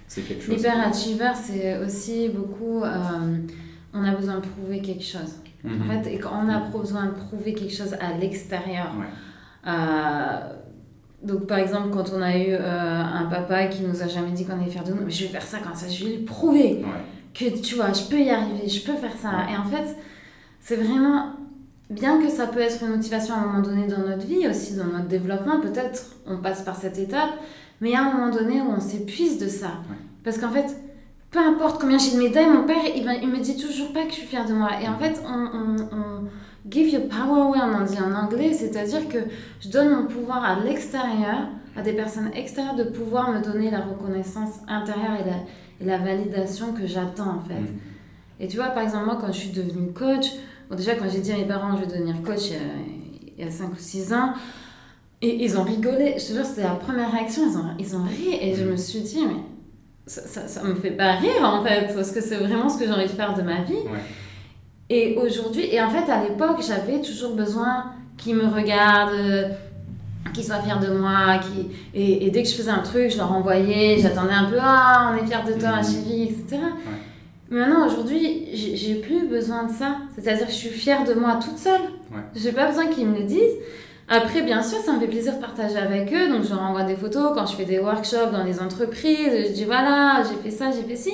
C'est 0.07 0.23
quelque 0.23 0.45
chose. 0.45 0.57
L'hyperachiever, 0.57 1.33
c'est 1.35 1.79
aussi 1.79 2.29
beaucoup. 2.29 2.83
Euh, 2.85 3.39
on 3.95 4.05
a 4.05 4.15
besoin 4.15 4.37
de 4.37 4.47
prouver 4.47 4.81
quelque 4.83 5.05
chose. 5.05 5.37
En 5.65 5.71
mhm. 5.71 6.03
fait, 6.03 6.15
et 6.15 6.19
quand 6.19 6.33
on 6.45 6.49
a 6.51 6.61
besoin 6.69 7.07
de 7.07 7.13
prouver 7.13 7.55
quelque 7.55 7.75
chose 7.75 7.95
à 7.95 8.19
l'extérieur. 8.19 8.93
Euh, 9.67 9.71
donc, 11.23 11.47
par 11.47 11.57
exemple, 11.57 11.89
quand 11.91 12.13
on 12.15 12.21
a 12.21 12.37
eu 12.37 12.51
euh, 12.51 12.61
un 12.61 13.25
papa 13.31 13.69
qui 13.69 13.83
nous 13.83 14.03
a 14.03 14.07
jamais 14.07 14.33
dit 14.33 14.45
qu'on 14.45 14.61
allait 14.61 14.71
faire 14.71 14.85
de 14.85 14.93
nous, 14.93 15.07
mais 15.07 15.11
je 15.11 15.23
vais 15.23 15.31
faire 15.31 15.43
ça 15.43 15.57
quand 15.65 15.75
ça, 15.75 15.89
je 15.89 16.05
vais 16.05 16.17
lui 16.17 16.25
prouver 16.25 16.83
que 17.35 17.61
tu 17.61 17.75
vois, 17.75 17.93
je 17.93 18.05
peux 18.05 18.21
y 18.21 18.31
arriver, 18.31 18.69
je 18.69 18.85
peux 18.85 18.97
faire 18.97 19.17
ça. 19.21 19.31
Et 19.51 19.57
en 19.57 19.65
fait, 19.65 19.97
c'est 20.61 20.77
vraiment 20.77 21.33
bien 21.91 22.21
que 22.21 22.29
ça 22.29 22.47
peut 22.47 22.61
être 22.61 22.83
une 22.83 22.91
motivation 22.91 23.35
à 23.35 23.39
un 23.39 23.47
moment 23.47 23.63
donné 23.63 23.87
dans 23.87 23.99
notre 23.99 24.27
vie, 24.27 24.47
aussi 24.49 24.75
dans 24.77 24.87
notre 24.87 25.09
développement, 25.09 25.61
peut-être 25.61 26.17
on 26.27 26.39
passe 26.39 26.63
par 26.63 26.77
cette 26.77 26.99
étape, 26.99 27.31
mais 27.81 27.91
il 27.91 27.93
y 27.93 27.97
a 27.97 28.03
un 28.03 28.13
moment 28.13 28.31
donné 28.31 28.61
où 28.61 28.71
on 28.71 28.81
s'épuise 28.81 29.39
de 29.39 29.49
ça. 29.49 29.73
Parce 30.23 30.39
qu'en 30.39 30.51
fait, 30.51 30.77
peu 31.31 31.41
importe 31.41 31.81
combien 31.81 31.99
j'ai 31.99 32.13
de 32.13 32.23
médailles, 32.23 32.49
mon 32.49 32.65
père, 32.65 32.83
il, 32.95 33.03
il, 33.23 33.29
me 33.29 33.39
dit 33.39 33.57
toujours 33.57 33.93
pas 33.93 34.05
que 34.05 34.11
je 34.11 34.15
suis 34.17 34.27
fière 34.27 34.47
de 34.47 34.55
moi. 34.55 34.71
Et 34.81 34.89
en 34.89 34.97
fait, 34.99 35.21
on, 35.27 35.49
on, 35.53 35.77
on 35.93 36.25
give 36.71 36.89
your 36.89 37.09
power 37.09 37.43
away, 37.43 37.59
on 37.61 37.85
dit 37.85 37.99
en 38.01 38.15
anglais, 38.15 38.53
c'est-à-dire 38.55 39.09
que 39.09 39.19
je 39.61 39.69
donne 39.69 39.91
mon 39.91 40.07
pouvoir 40.07 40.45
à 40.45 40.61
l'extérieur, 40.61 41.49
à 41.77 41.83
des 41.83 41.93
personnes 41.93 42.31
extérieures, 42.35 42.77
de 42.77 42.85
pouvoir 42.85 43.33
me 43.33 43.43
donner 43.43 43.71
la 43.71 43.81
reconnaissance 43.81 44.61
intérieure 44.69 45.17
et 45.21 45.29
la, 45.29 45.37
la 45.81 45.99
validation 45.99 46.73
que 46.73 46.87
j'attends 46.87 47.37
en 47.37 47.41
fait. 47.41 47.61
Mm. 47.61 47.79
Et 48.41 48.49
tu 48.49 48.57
vois, 48.57 48.67
par 48.69 48.83
exemple, 48.83 49.07
moi, 49.07 49.19
quand 49.21 49.33
je 49.33 49.39
suis 49.39 49.51
devenue 49.51 49.93
coach, 49.93 50.27
bon, 50.69 50.77
déjà, 50.77 50.95
quand 50.95 51.09
j'ai 51.09 51.21
dit 51.21 51.33
à 51.33 51.37
mes 51.37 51.47
parents, 51.47 51.77
je 51.77 51.85
vais 51.85 51.87
devenir 51.87 52.21
coach 52.23 52.51
il 53.37 53.45
y 53.45 53.47
a, 53.47 53.51
5 53.51 53.73
ou 53.73 53.77
6 53.79 54.13
ans, 54.13 54.33
et 55.23 55.45
ils 55.45 55.59
ont 55.59 55.63
rigolé. 55.63 56.15
Je 56.19 56.27
te 56.27 56.33
jure, 56.33 56.45
c'était 56.45 56.65
la 56.65 56.75
première 56.75 57.13
réaction. 57.13 57.43
Ils 57.49 57.57
ont, 57.57 57.65
ils 57.79 57.97
ont 57.97 58.05
ri 58.05 58.39
et 58.41 58.55
je 58.55 58.65
me 58.65 58.77
suis 58.77 59.01
dit, 59.01 59.25
mais 59.27 59.41
ça, 60.07 60.23
ça, 60.23 60.49
ça 60.49 60.63
me 60.65 60.75
fait 60.75 60.91
pas 60.91 61.13
rire 61.13 61.43
en 61.43 61.65
fait, 61.65 61.95
parce 61.95 62.11
que 62.11 62.21
c'est 62.21 62.37
vraiment 62.37 62.69
ce 62.69 62.79
que 62.79 62.85
j'ai 62.85 62.93
envie 62.93 63.05
de 63.05 63.09
faire 63.09 63.35
de 63.35 63.43
ma 63.43 63.63
vie. 63.63 63.75
Et 64.91 65.17
aujourd'hui, 65.17 65.67
et 65.73 65.81
en 65.81 65.89
fait, 65.89 66.11
à 66.11 66.23
l'époque, 66.23 66.61
j'avais 66.67 67.01
toujours 67.01 67.35
besoin 67.35 67.93
qu'ils 68.19 68.37
me 68.37 68.47
regardent, 68.47 69.57
qu'ils 70.33 70.45
soient 70.45 70.61
fiers 70.61 70.81
de 70.81 70.93
moi. 70.97 71.39
Qui... 71.39 71.69
Et, 71.95 72.27
et, 72.27 72.31
dès 72.31 72.43
que 72.43 72.49
je 72.49 72.55
faisais 72.55 72.71
un 72.71 72.83
truc, 72.83 73.11
je 73.11 73.19
leur 73.19 73.33
envoyais, 73.33 73.99
j'attendais 73.99 74.33
un 74.33 74.45
peu, 74.45 74.57
ah, 74.61 75.13
on 75.13 75.23
est 75.23 75.27
fiers 75.27 75.45
de 75.47 75.59
toi, 75.61 75.77
mhm. 75.77 75.85
chérie, 75.85 76.23
etc. 76.25 76.63
Mais 77.51 77.61
maintenant, 77.61 77.87
aujourd'hui, 77.87 78.49
j'ai 78.55 78.97
plus 78.97 79.29
besoin 79.29 79.65
de 79.65 79.73
ça. 79.73 79.99
C'est-à-dire 80.15 80.47
que 80.47 80.53
je 80.53 80.57
suis 80.57 80.71
fière 80.71 81.05
de 81.05 81.15
moi 81.15 81.39
toute 81.43 81.59
seule. 81.59 81.83
Ouais. 82.11 82.23
J'ai 82.35 82.53
pas 82.53 82.69
besoin 82.69 82.87
qu'ils 82.87 83.07
me 83.07 83.19
le 83.19 83.25
disent. 83.25 83.59
Après, 84.09 84.43
bien 84.43 84.63
sûr, 84.63 84.79
ça 84.79 84.93
me 84.93 85.01
fait 85.01 85.07
plaisir 85.07 85.35
de 85.37 85.41
partager 85.41 85.77
avec 85.77 86.13
eux. 86.13 86.29
Donc, 86.29 86.45
je 86.45 86.51
leur 86.51 86.63
envoie 86.63 86.85
des 86.85 86.97
photos 86.97 87.33
quand 87.35 87.47
je 87.47 87.55
fais 87.55 87.65
des 87.65 87.79
workshops 87.79 88.33
dans 88.33 88.45
les 88.45 88.61
entreprises. 88.61 89.49
Je 89.49 89.53
dis, 89.53 89.65
voilà, 89.65 90.23
j'ai 90.29 90.37
fait 90.43 90.55
ça, 90.55 90.71
j'ai 90.71 90.83
fait 90.83 90.97
ci. 90.97 91.13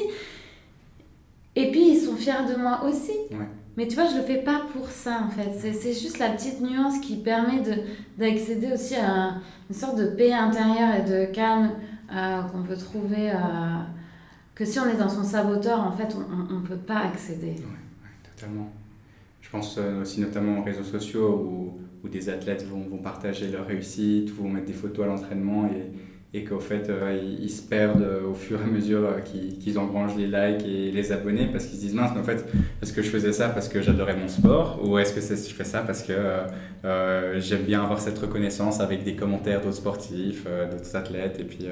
Et 1.56 1.70
puis, 1.70 1.90
ils 1.90 2.00
sont 2.00 2.16
fiers 2.16 2.46
de 2.48 2.60
moi 2.60 2.82
aussi. 2.88 3.12
Ouais. 3.32 3.48
Mais 3.80 3.88
tu 3.88 3.94
vois, 3.94 4.04
je 4.10 4.16
le 4.18 4.22
fais 4.22 4.42
pas 4.42 4.66
pour 4.74 4.90
ça 4.90 5.22
en 5.24 5.30
fait. 5.30 5.72
C'est 5.72 5.94
juste 5.94 6.18
la 6.18 6.28
petite 6.28 6.60
nuance 6.60 6.98
qui 7.00 7.16
permet 7.16 7.62
d'accéder 8.18 8.70
aussi 8.74 8.94
à 8.94 9.36
une 9.70 9.74
sorte 9.74 9.96
de 9.96 10.08
paix 10.08 10.34
intérieure 10.34 10.96
et 10.96 11.10
de 11.10 11.32
calme 11.32 11.70
euh, 12.14 12.42
qu'on 12.42 12.62
peut 12.62 12.76
trouver. 12.76 13.30
Euh, 13.30 13.34
que 14.54 14.66
si 14.66 14.78
on 14.78 14.86
est 14.86 14.98
dans 14.98 15.08
son 15.08 15.24
saboteur, 15.24 15.80
en 15.80 15.92
fait, 15.92 16.14
on 16.14 16.56
ne 16.56 16.66
peut 16.66 16.76
pas 16.76 16.98
accéder. 16.98 17.54
Oui, 17.56 18.10
totalement. 18.36 18.70
Je 19.40 19.48
pense 19.48 19.78
euh, 19.78 20.02
aussi 20.02 20.20
notamment 20.20 20.58
aux 20.58 20.62
réseaux 20.62 20.84
sociaux 20.84 21.30
où, 21.42 21.80
où 22.04 22.08
des 22.10 22.28
athlètes 22.28 22.66
vont, 22.68 22.86
vont, 22.86 22.98
partager 22.98 23.48
leur 23.48 23.66
réussite, 23.66 24.28
vont 24.28 24.50
mettre 24.50 24.66
des 24.66 24.74
photos 24.74 25.06
à 25.06 25.08
l'entraînement 25.08 25.64
et 25.68 25.90
et 26.32 26.44
qu'au 26.44 26.60
fait 26.60 26.88
euh, 26.88 27.20
ils, 27.40 27.50
se 27.50 27.62
perdent 27.62 28.02
euh, 28.02 28.28
au 28.28 28.34
fur 28.34 28.60
et 28.60 28.64
à 28.64 28.66
mesure 28.66 29.04
euh, 29.04 29.20
qu'ils 29.20 29.78
engrangent 29.78 30.16
les 30.16 30.26
likes 30.26 30.64
et 30.64 30.92
les 30.92 31.12
abonnés 31.12 31.48
parce 31.50 31.66
qu'ils 31.66 31.76
se 31.76 31.82
disent 31.82 31.94
mince 31.94 32.12
mais 32.14 32.20
en 32.20 32.24
fait 32.24 32.44
est-ce 32.80 32.92
que 32.92 33.02
je 33.02 33.08
faisais 33.08 33.32
ça 33.32 33.48
parce 33.48 33.68
que 33.68 33.82
j'adorais 33.82 34.16
mon 34.16 34.28
sport 34.28 34.80
ou 34.84 34.96
est-ce 34.98 35.12
que 35.12 35.20
je 35.20 35.54
fais 35.54 35.64
ça 35.64 35.82
parce 35.82 36.02
que 36.02 36.14
j'aime 37.38 37.62
bien 37.62 37.82
avoir 37.82 38.00
cette 38.00 38.18
reconnaissance 38.18 38.80
avec 38.80 39.02
des 39.02 39.16
commentaires 39.16 39.60
d'autres 39.60 39.76
sportifs, 39.76 40.46
d'autres 40.70 40.96
athlètes 40.96 41.40
et 41.40 41.44
puis, 41.44 41.66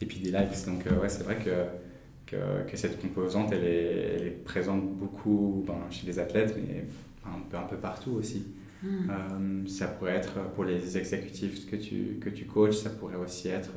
et 0.00 0.06
puis 0.06 0.18
des 0.20 0.30
likes 0.30 0.66
donc 0.66 0.84
ouais 1.02 1.08
c'est 1.08 1.24
vrai 1.24 1.36
que, 1.36 2.30
que, 2.70 2.76
cette 2.76 3.00
composante 3.00 3.50
elle 3.52 3.64
est, 3.64 4.14
elle 4.16 4.26
est 4.28 4.44
présente 4.44 4.88
beaucoup 4.88 5.64
ben, 5.66 5.74
chez 5.90 6.06
les 6.06 6.20
athlètes 6.20 6.56
mais 6.56 6.84
un 7.26 7.40
peu, 7.50 7.56
un 7.56 7.62
peu 7.62 7.76
partout 7.76 8.12
aussi. 8.12 8.46
Hmm. 8.82 9.10
Euh, 9.10 9.68
ça 9.68 9.86
pourrait 9.86 10.16
être 10.16 10.34
pour 10.54 10.64
les 10.64 10.98
exécutifs 10.98 11.68
que 11.70 11.76
tu, 11.76 12.18
que 12.20 12.28
tu 12.28 12.44
coaches, 12.44 12.76
ça 12.76 12.90
pourrait 12.90 13.16
aussi 13.16 13.48
être 13.48 13.72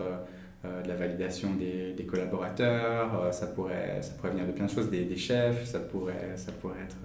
euh, 0.65 0.83
de 0.83 0.87
la 0.87 0.95
validation 0.95 1.53
des, 1.53 1.93
des 1.93 2.05
collaborateurs, 2.05 3.23
euh, 3.23 3.31
ça, 3.31 3.47
pourrait, 3.47 3.99
ça 4.01 4.11
pourrait 4.13 4.31
venir 4.31 4.45
de 4.45 4.51
plein 4.51 4.65
de 4.65 4.71
choses, 4.71 4.89
des, 4.89 5.05
des 5.05 5.15
chefs, 5.15 5.65
ça 5.65 5.79
pourrait, 5.79 6.33
ça 6.35 6.51
pourrait 6.51 6.81
être... 6.83 6.97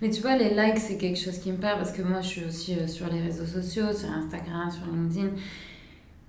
Mais 0.00 0.10
tu 0.10 0.20
vois, 0.20 0.36
les 0.36 0.50
likes, 0.50 0.78
c'est 0.78 0.96
quelque 0.96 1.18
chose 1.18 1.38
qui 1.38 1.52
me 1.52 1.58
parle 1.58 1.78
parce 1.78 1.92
que 1.92 2.02
moi, 2.02 2.20
je 2.20 2.26
suis 2.26 2.44
aussi 2.44 2.76
sur 2.88 3.08
les 3.08 3.20
réseaux 3.20 3.46
sociaux, 3.46 3.92
sur 3.92 4.10
Instagram, 4.10 4.68
sur 4.70 4.86
LinkedIn. 4.86 5.30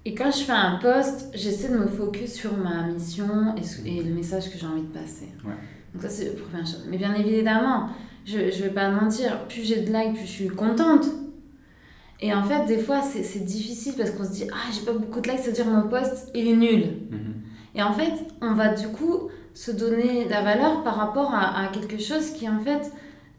Et 0.05 0.13
quand 0.13 0.31
je 0.31 0.43
fais 0.43 0.51
un 0.51 0.77
post, 0.81 1.29
j'essaie 1.33 1.69
de 1.69 1.77
me 1.77 1.87
focus 1.87 2.33
sur 2.33 2.55
ma 2.57 2.87
mission 2.87 3.55
et, 3.55 3.89
et 3.89 4.03
le 4.03 4.13
message 4.13 4.51
que 4.51 4.57
j'ai 4.57 4.65
envie 4.65 4.81
de 4.81 4.93
passer. 4.93 5.29
Ouais. 5.43 5.53
Donc 5.93 6.03
ça, 6.03 6.09
c'est 6.09 6.25
la 6.25 6.41
première 6.41 6.65
chose. 6.65 6.85
Mais 6.89 6.97
bien 6.97 7.13
évidemment, 7.13 7.89
je, 8.25 8.51
je 8.51 8.63
vais 8.63 8.69
pas 8.69 8.89
mentir, 8.89 9.45
plus 9.47 9.63
j'ai 9.63 9.81
de 9.81 9.91
likes, 9.91 10.13
plus 10.13 10.25
je 10.25 10.31
suis 10.31 10.47
contente. 10.47 11.05
Et 12.21 12.33
en 12.33 12.43
fait, 12.43 12.65
des 12.65 12.77
fois, 12.77 13.01
c'est 13.01 13.43
difficile 13.43 13.93
parce 13.97 14.11
qu'on 14.11 14.23
se 14.23 14.31
dit, 14.31 14.47
ah, 14.53 14.71
j'ai 14.71 14.85
pas 14.85 14.93
beaucoup 14.93 15.21
de 15.21 15.29
likes, 15.29 15.39
c'est-à-dire 15.39 15.65
mon 15.65 15.87
post, 15.87 16.29
il 16.35 16.47
est 16.47 16.55
nul. 16.55 16.85
Mhm. 17.09 17.33
Et 17.73 17.81
en 17.81 17.93
fait, 17.93 18.13
on 18.41 18.53
va 18.53 18.69
du 18.69 18.87
coup 18.89 19.29
se 19.53 19.71
donner 19.71 20.27
la 20.29 20.43
valeur 20.43 20.83
par 20.83 20.95
rapport 20.95 21.33
à, 21.33 21.65
à 21.65 21.67
quelque 21.69 21.99
chose 21.99 22.29
qui, 22.31 22.47
en 22.47 22.59
fait, 22.59 22.91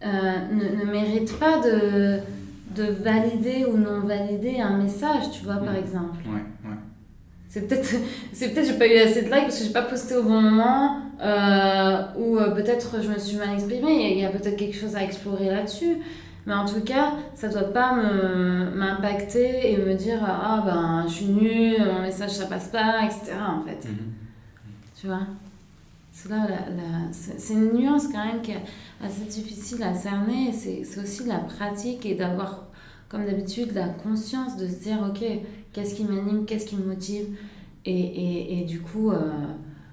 euh, 0.05 0.33
ne, 0.53 0.85
ne, 0.85 0.91
mérite 0.91 1.39
pas 1.39 1.59
de, 1.59 2.19
de 2.75 2.91
valider 2.91 3.65
ou 3.67 3.77
non 3.77 4.01
valider 4.01 4.61
un 4.61 4.77
message, 4.79 5.31
tu 5.33 5.45
vois, 5.45 5.57
par 5.57 5.75
mhm. 5.75 5.79
exemple. 5.79 6.19
Ouais, 6.27 6.69
ouais. 6.69 6.77
C'est 7.53 7.69
peut-être, 7.69 7.91
c'est 8.33 8.49
peut-être 8.49 8.67
j'ai 8.67 8.79
pas 8.79 8.87
eu 8.87 8.97
assez 8.97 9.23
de 9.23 9.27
likes 9.27 9.43
parce 9.43 9.59
que 9.59 9.65
j'ai 9.65 9.73
pas 9.73 9.83
posté 9.83 10.17
au 10.17 10.23
bon 10.23 10.41
moment, 10.41 11.03
euh, 11.21 12.03
ou 12.17 12.39
euh, 12.39 12.51
peut-être 12.55 13.03
je 13.03 13.11
me 13.11 13.19
suis 13.19 13.37
mal 13.37 13.53
exprimée. 13.53 14.13
Il 14.13 14.19
y 14.21 14.25
a 14.25 14.31
peut-être 14.31 14.57
quelque 14.57 14.77
chose 14.77 14.97
à 14.97 15.05
explorer 15.05 15.51
là-dessus. 15.51 15.99
Mais 16.47 16.55
en 16.55 16.65
tout 16.65 16.81
cas, 16.81 17.13
ça 17.35 17.49
doit 17.49 17.73
pas 17.73 17.95
me, 17.95 18.75
m'impacter 18.75 19.71
et 19.71 19.77
me 19.77 19.95
dire 19.95 20.19
ah 20.25 20.63
ben 20.65 21.05
je 21.07 21.13
suis 21.13 21.27
nulle, 21.27 21.85
mon 21.85 22.01
message 22.01 22.31
ça 22.31 22.47
passe 22.47 22.69
pas, 22.69 23.05
etc. 23.05 23.35
En 23.47 23.63
fait, 23.63 23.87
mhm. 23.87 24.13
tu 24.99 25.07
vois? 25.09 25.21
C'est 26.11 26.31
là 26.31 26.47
la, 26.49 27.13
c'est 27.13 27.53
une 27.53 27.75
nuance 27.75 28.09
quand 28.09 28.25
même 28.25 28.41
qui 28.41 28.53
est 28.53 28.63
assez 29.05 29.25
difficile 29.29 29.83
à 29.83 29.95
cerner. 29.95 30.53
C'est, 30.53 30.85
c'est 30.85 31.01
aussi 31.01 31.25
la 31.27 31.39
pratique 31.39 32.07
et 32.07 32.15
d'avoir 32.15 32.65
comme 33.09 33.27
d'habitude 33.27 33.75
la 33.75 33.89
conscience 33.89 34.57
de 34.57 34.67
se 34.67 34.85
dire 34.85 34.99
ok 35.07 35.23
qu'est-ce 35.73 35.95
qui 35.95 36.05
m'anime, 36.05 36.45
qu'est-ce 36.45 36.67
qui 36.67 36.77
me 36.77 36.85
motive, 36.85 37.27
et, 37.85 37.99
et, 37.99 38.61
et 38.61 38.65
du 38.65 38.81
coup, 38.81 39.11
euh, 39.11 39.19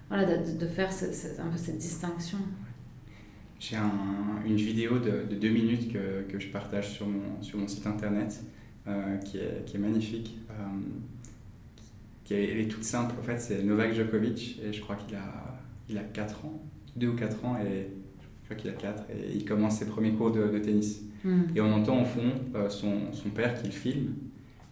voilà, 0.09 0.25
de, 0.25 0.57
de 0.57 0.67
faire 0.67 0.91
ce, 0.91 1.11
ce, 1.11 1.39
un 1.41 1.47
peu 1.47 1.57
cette 1.57 1.77
distinction. 1.77 2.37
J'ai 3.59 3.75
un, 3.75 3.91
une 4.45 4.55
vidéo 4.55 4.99
de, 4.99 5.25
de, 5.29 5.35
deux 5.35 5.49
minutes 5.49 5.91
que, 5.91 6.21
que, 6.31 6.39
je 6.39 6.47
partage 6.47 6.91
sur 6.91 7.07
mon, 7.07 7.41
sur 7.41 7.57
mon 7.57 7.67
site 7.67 7.87
internet 7.87 8.41
euh, 8.87 9.17
qui, 9.17 9.37
est, 9.37 9.65
qui 9.65 9.75
est 9.75 9.79
magnifique. 9.79 10.37
Euh, 10.51 10.53
qui 12.23 12.35
est, 12.35 12.51
elle 12.51 12.59
est 12.59 12.67
toute 12.67 12.83
simple. 12.83 13.15
En 13.19 13.23
fait, 13.23 13.39
c'est 13.39 13.63
Novak 13.63 13.93
Djokovic 13.93 14.61
et 14.63 14.71
je 14.71 14.81
crois 14.81 14.95
qu'il 14.95 15.15
a, 15.15 15.59
il 15.89 15.97
a 15.97 16.03
4 16.03 16.45
ans, 16.45 16.61
2 16.95 17.07
ou 17.07 17.15
4 17.15 17.45
ans, 17.45 17.57
et 17.57 17.87
je 18.43 18.45
crois 18.45 18.55
qu'il 18.55 18.69
a 18.69 18.73
4 18.73 19.03
et 19.09 19.35
il 19.35 19.43
commence 19.43 19.79
ses 19.79 19.87
premiers 19.87 20.13
cours 20.13 20.31
de, 20.31 20.47
de 20.47 20.59
tennis. 20.59 21.01
Mm. 21.25 21.41
Et 21.55 21.59
on 21.59 21.73
entend 21.73 22.01
au 22.01 22.05
fond 22.05 22.31
son, 22.69 23.11
son 23.11 23.29
père 23.29 23.59
qui 23.59 23.65
le 23.65 23.73
filme 23.73 24.13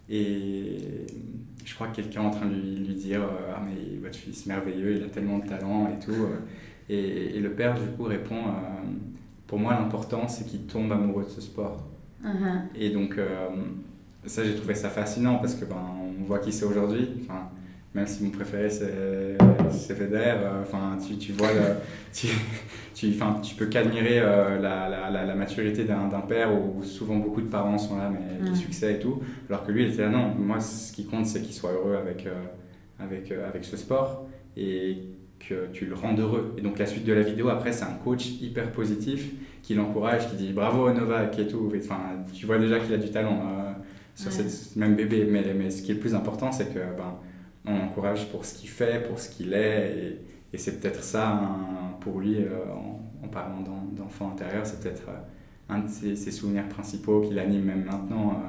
et 0.08 1.06
je 1.64 1.74
crois 1.74 1.88
que 1.88 1.96
quelqu'un 1.96 2.22
est 2.22 2.26
en 2.26 2.30
train 2.30 2.46
de 2.46 2.54
lui, 2.54 2.76
lui 2.76 2.94
dire 2.94 3.22
euh, 3.22 3.52
Ah, 3.54 3.62
mais 3.64 3.98
votre 3.98 4.16
fils 4.16 4.46
merveilleux, 4.46 4.96
il 4.96 5.02
a 5.04 5.08
tellement 5.08 5.38
de 5.38 5.46
talent 5.46 5.88
et 5.88 6.02
tout. 6.02 6.12
Euh. 6.12 6.38
Et, 6.88 7.36
et 7.36 7.40
le 7.40 7.50
père, 7.52 7.74
du 7.74 7.86
coup, 7.88 8.04
répond 8.04 8.36
euh, 8.36 8.88
Pour 9.46 9.58
moi, 9.58 9.74
l'important, 9.74 10.26
c'est 10.28 10.46
qu'il 10.46 10.62
tombe 10.62 10.90
amoureux 10.92 11.24
de 11.24 11.28
ce 11.28 11.42
sport. 11.42 11.86
Uh-huh. 12.24 12.60
Et 12.74 12.90
donc, 12.90 13.20
ça, 14.24 14.42
j'ai 14.44 14.56
trouvé 14.56 14.74
ça 14.74 14.88
fascinant 14.88 15.36
parce 15.36 15.54
que 15.54 15.64
ben, 15.64 15.76
on 16.20 16.24
voit 16.24 16.38
qui 16.38 16.52
c'est 16.52 16.64
aujourd'hui. 16.64 17.08
Enfin, 17.22 17.50
même 17.94 18.06
si 18.06 18.22
mon 18.22 18.30
préféré 18.30 18.68
c'est 18.70 19.94
Federer, 19.94 20.36
enfin, 20.60 20.98
tu, 21.04 21.16
tu 21.16 21.32
vois, 21.32 21.48
tu, 22.12 22.28
tu, 22.94 23.14
tu 23.42 23.54
peux 23.54 23.66
qu'admirer 23.66 24.20
la, 24.20 24.88
la, 24.88 25.24
la, 25.24 25.34
maturité 25.34 25.84
d'un 25.84 26.08
père 26.20 26.50
où 26.52 26.82
souvent 26.82 27.16
beaucoup 27.16 27.40
de 27.40 27.48
parents 27.48 27.78
sont 27.78 27.96
là, 27.96 28.10
mais 28.12 28.48
le 28.48 28.54
succès 28.54 28.94
et 28.94 28.98
tout. 28.98 29.22
Alors 29.48 29.64
que 29.64 29.72
lui, 29.72 29.84
il 29.84 29.92
était 29.92 30.02
là, 30.02 30.10
non, 30.10 30.34
moi, 30.34 30.60
ce 30.60 30.92
qui 30.92 31.06
compte, 31.06 31.26
c'est 31.26 31.42
qu'il 31.42 31.54
soit 31.54 31.72
heureux 31.72 31.96
avec, 31.96 32.26
avec, 32.98 33.32
avec 33.32 33.64
ce 33.64 33.76
sport. 33.76 34.26
Et 34.56 34.98
que 35.38 35.68
tu 35.72 35.86
le 35.86 35.94
rends 35.94 36.16
heureux. 36.16 36.54
Et 36.58 36.60
donc 36.60 36.78
la 36.78 36.86
suite 36.86 37.04
de 37.04 37.12
la 37.12 37.22
vidéo, 37.22 37.48
après, 37.48 37.72
c'est 37.72 37.84
un 37.84 37.94
coach 38.04 38.26
hyper 38.40 38.70
positif 38.72 39.32
qui 39.62 39.74
l'encourage, 39.74 40.28
qui 40.30 40.36
dit 40.36 40.52
bravo 40.52 40.90
Novak 40.92 41.38
et 41.38 41.46
tout. 41.46 41.72
Enfin, 41.76 42.00
tu 42.32 42.46
vois 42.46 42.58
déjà 42.58 42.78
qu'il 42.78 42.92
a 42.94 42.98
du 42.98 43.10
talent 43.10 43.40
euh, 43.42 43.72
sur 44.14 44.32
cette 44.32 44.76
même 44.76 44.96
bébé. 44.96 45.26
Mais, 45.30 45.54
mais 45.56 45.70
ce 45.70 45.82
qui 45.82 45.90
est 45.90 45.94
le 45.94 46.00
plus 46.00 46.14
important, 46.14 46.52
c'est 46.52 46.72
que 46.72 46.78
ben, 46.78 47.18
on 47.64 47.76
l'encourage 47.78 48.30
pour 48.30 48.44
ce 48.44 48.54
qu'il 48.54 48.68
fait, 48.68 49.06
pour 49.06 49.18
ce 49.18 49.28
qu'il 49.30 49.52
est. 49.52 49.98
Et, 49.98 50.20
et 50.52 50.58
c'est 50.58 50.80
peut-être 50.80 51.02
ça, 51.02 51.40
pour 52.00 52.20
lui, 52.20 52.36
euh, 52.36 52.48
en, 53.22 53.28
parlant 53.28 53.60
d'enfant 53.92 54.32
intérieur, 54.32 54.64
c'est 54.64 54.80
peut-être 54.80 55.08
euh, 55.08 55.18
un 55.68 55.80
de 55.80 55.88
ses, 55.88 56.16
souvenirs 56.30 56.68
principaux 56.68 57.20
qui 57.20 57.34
l'anime 57.34 57.64
même 57.64 57.84
maintenant. 57.84 58.42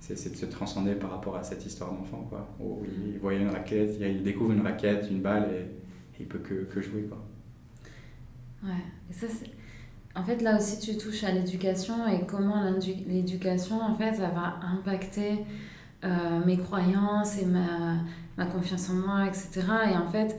c'est 0.00 0.30
de 0.30 0.36
se 0.36 0.46
transcender 0.46 0.94
par 0.94 1.10
rapport 1.10 1.36
à 1.36 1.42
cette 1.42 1.66
histoire 1.66 1.92
d'enfant. 1.92 2.26
Quoi, 2.30 2.48
où 2.60 2.82
il 2.84 3.18
voyait 3.18 3.40
une 3.40 3.50
raquette, 3.50 3.98
il 4.00 4.22
découvre 4.22 4.52
une 4.52 4.62
raquette, 4.62 5.08
une 5.10 5.20
balle 5.20 5.50
et 5.52 6.20
il 6.20 6.26
peut 6.26 6.38
que, 6.38 6.64
que 6.64 6.80
jouer. 6.80 7.02
Quoi. 7.02 7.22
Ouais, 8.64 8.70
et. 9.10 9.50
En 10.14 10.24
fait, 10.24 10.40
là 10.40 10.56
aussi, 10.56 10.80
tu 10.80 10.96
touches 10.96 11.24
à 11.24 11.30
l'éducation 11.30 12.08
et 12.08 12.24
comment 12.26 12.62
l'éducation, 13.06 13.82
en 13.82 13.94
fait, 13.94 14.14
ça 14.14 14.30
va 14.30 14.58
impacter 14.66 15.44
euh, 16.04 16.44
mes 16.46 16.56
croyances 16.56 17.38
et 17.38 17.44
ma, 17.44 17.98
ma, 18.36 18.46
confiance 18.46 18.90
en 18.90 18.94
moi, 18.94 19.26
etc. 19.26 19.62
Et 19.92 19.96
en 19.96 20.08
fait, 20.08 20.38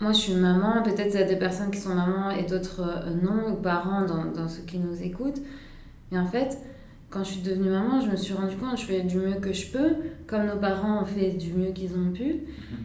moi, 0.00 0.12
je 0.12 0.18
suis 0.18 0.34
maman, 0.34 0.82
peut-être 0.82 1.14
il 1.14 1.20
y 1.20 1.22
a 1.22 1.26
des 1.26 1.36
personnes 1.36 1.70
qui 1.70 1.80
sont 1.80 1.94
mamans 1.94 2.30
et 2.30 2.44
d'autres 2.44 2.80
euh, 2.80 3.14
non, 3.14 3.52
ou 3.52 3.56
parents 3.56 4.04
dans, 4.04 4.26
dans 4.26 4.48
ceux 4.48 4.62
qui 4.62 4.78
nous 4.78 5.02
écoutent. 5.02 5.40
Et 6.12 6.18
en 6.18 6.26
fait, 6.26 6.58
quand 7.10 7.24
je 7.24 7.32
suis 7.32 7.40
devenue 7.40 7.70
maman, 7.70 8.00
je 8.00 8.10
me 8.10 8.16
suis 8.16 8.34
rendu 8.34 8.56
compte, 8.56 8.78
je 8.78 8.84
fais 8.84 9.00
du 9.02 9.16
mieux 9.16 9.36
que 9.36 9.52
je 9.52 9.70
peux, 9.70 9.96
comme 10.26 10.46
nos 10.46 10.56
parents 10.56 11.02
ont 11.02 11.04
fait 11.04 11.30
du 11.30 11.52
mieux 11.52 11.70
qu'ils 11.70 11.96
ont 11.96 12.12
pu. 12.12 12.24
Mhm. 12.24 12.42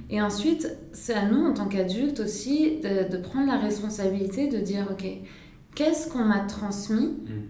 Et 0.09 0.21
ensuite, 0.21 0.67
c'est 0.93 1.13
à 1.13 1.25
nous, 1.25 1.45
en 1.45 1.53
tant 1.53 1.67
qu'adultes 1.67 2.19
aussi, 2.19 2.79
de, 2.81 3.11
de, 3.11 3.17
prendre 3.17 3.47
la 3.47 3.57
responsabilité 3.57 4.47
de 4.47 4.59
dire, 4.59 4.87
OK, 4.91 5.05
qu'est-ce 5.75 6.09
qu'on 6.09 6.23
m'a 6.23 6.41
transmis? 6.41 7.07
Mhm. 7.07 7.43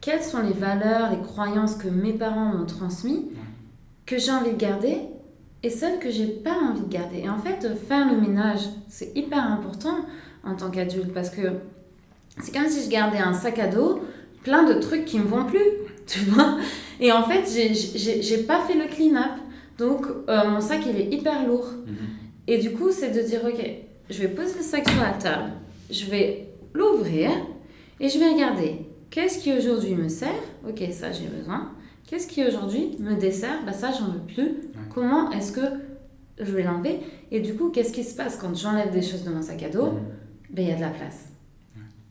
Quelles 0.00 0.22
sont 0.22 0.40
les 0.40 0.52
valeurs, 0.52 1.10
les 1.10 1.20
croyances 1.20 1.74
que 1.76 1.88
mes 1.88 2.12
parents 2.12 2.54
m'ont 2.54 2.66
transmis, 2.66 3.30
que 4.06 4.18
j'ai 4.18 4.32
envie 4.32 4.52
de 4.52 4.58
garder, 4.58 4.98
et 5.64 5.70
celles 5.70 5.98
que 5.98 6.10
j'ai 6.10 6.26
pas 6.26 6.54
envie 6.54 6.82
de 6.82 6.92
garder. 6.92 7.20
Et 7.20 7.28
en 7.28 7.38
fait, 7.38 7.66
faire 7.88 8.06
le 8.12 8.20
ménage, 8.20 8.60
c'est 8.88 9.16
hyper 9.16 9.42
important 9.42 9.96
en 10.44 10.54
tant 10.54 10.70
qu'adulte, 10.70 11.12
parce 11.14 11.30
que 11.30 11.40
c'est 12.38 12.54
comme 12.54 12.68
si 12.68 12.84
je 12.84 12.90
gardais 12.90 13.18
un 13.18 13.32
sac 13.32 13.58
à 13.58 13.66
dos 13.66 14.02
plein 14.42 14.64
de 14.64 14.74
trucs 14.74 15.06
qui 15.06 15.18
me 15.18 15.24
vont 15.24 15.46
plus 15.46 15.64
tu 16.06 16.18
vois. 16.20 16.58
Et 17.00 17.10
en 17.10 17.24
fait, 17.24 17.44
j'ai 17.48 18.38
pas 18.42 18.60
fait 18.60 18.74
le 18.74 18.86
clean-up. 18.94 19.40
Donc, 19.78 20.06
euh, 20.28 20.48
mon 20.50 20.60
sac, 20.60 20.82
il 20.86 21.00
est 21.00 21.14
hyper 21.14 21.48
lourd. 21.48 21.66
Mhm. 21.86 21.96
Et 22.46 22.58
du 22.58 22.72
coup, 22.72 22.92
c'est 22.92 23.10
de 23.10 23.26
dire, 23.26 23.40
OK, 23.44 23.64
je 24.10 24.18
vais 24.20 24.28
poser 24.28 24.58
le 24.58 24.62
sac 24.62 24.86
sur 24.86 25.00
la 25.00 25.12
table, 25.12 25.52
je 25.90 26.04
vais 26.04 26.48
l'ouvrir 26.74 27.30
et 27.98 28.08
je 28.10 28.18
vais 28.18 28.30
regarder 28.32 28.80
qu'est-ce 29.10 29.38
qui 29.38 29.50
aujourd'hui 29.50 29.94
me 29.94 30.08
sert? 30.08 30.28
OK, 30.68 30.82
ça, 30.92 31.10
j'ai 31.10 31.26
besoin. 31.26 31.70
Qu'est-ce 32.06 32.26
qui 32.26 32.44
aujourd'hui 32.46 32.96
me 33.00 33.14
dessert? 33.14 33.64
Bah, 33.64 33.72
ça, 33.72 33.90
j'en 33.92 34.12
veux 34.12 34.20
plus. 34.20 34.56
Comment 34.94 35.30
est-ce 35.30 35.52
que 35.52 35.66
je 36.38 36.52
vais 36.52 36.62
l'enlever? 36.62 37.00
Et 37.30 37.40
du 37.40 37.54
coup, 37.54 37.70
qu'est-ce 37.70 37.92
qui 37.92 38.04
se 38.04 38.14
passe? 38.14 38.36
Quand 38.36 38.54
j'enlève 38.54 38.90
des 38.90 39.02
choses 39.02 39.24
de 39.24 39.30
mon 39.30 39.42
sac 39.42 39.62
à 39.62 39.70
dos. 39.70 39.94
Ben, 40.50 40.62
il 40.64 40.68
y 40.68 40.72
a 40.72 40.76
de 40.76 40.80
la 40.82 40.90
place. 40.90 41.30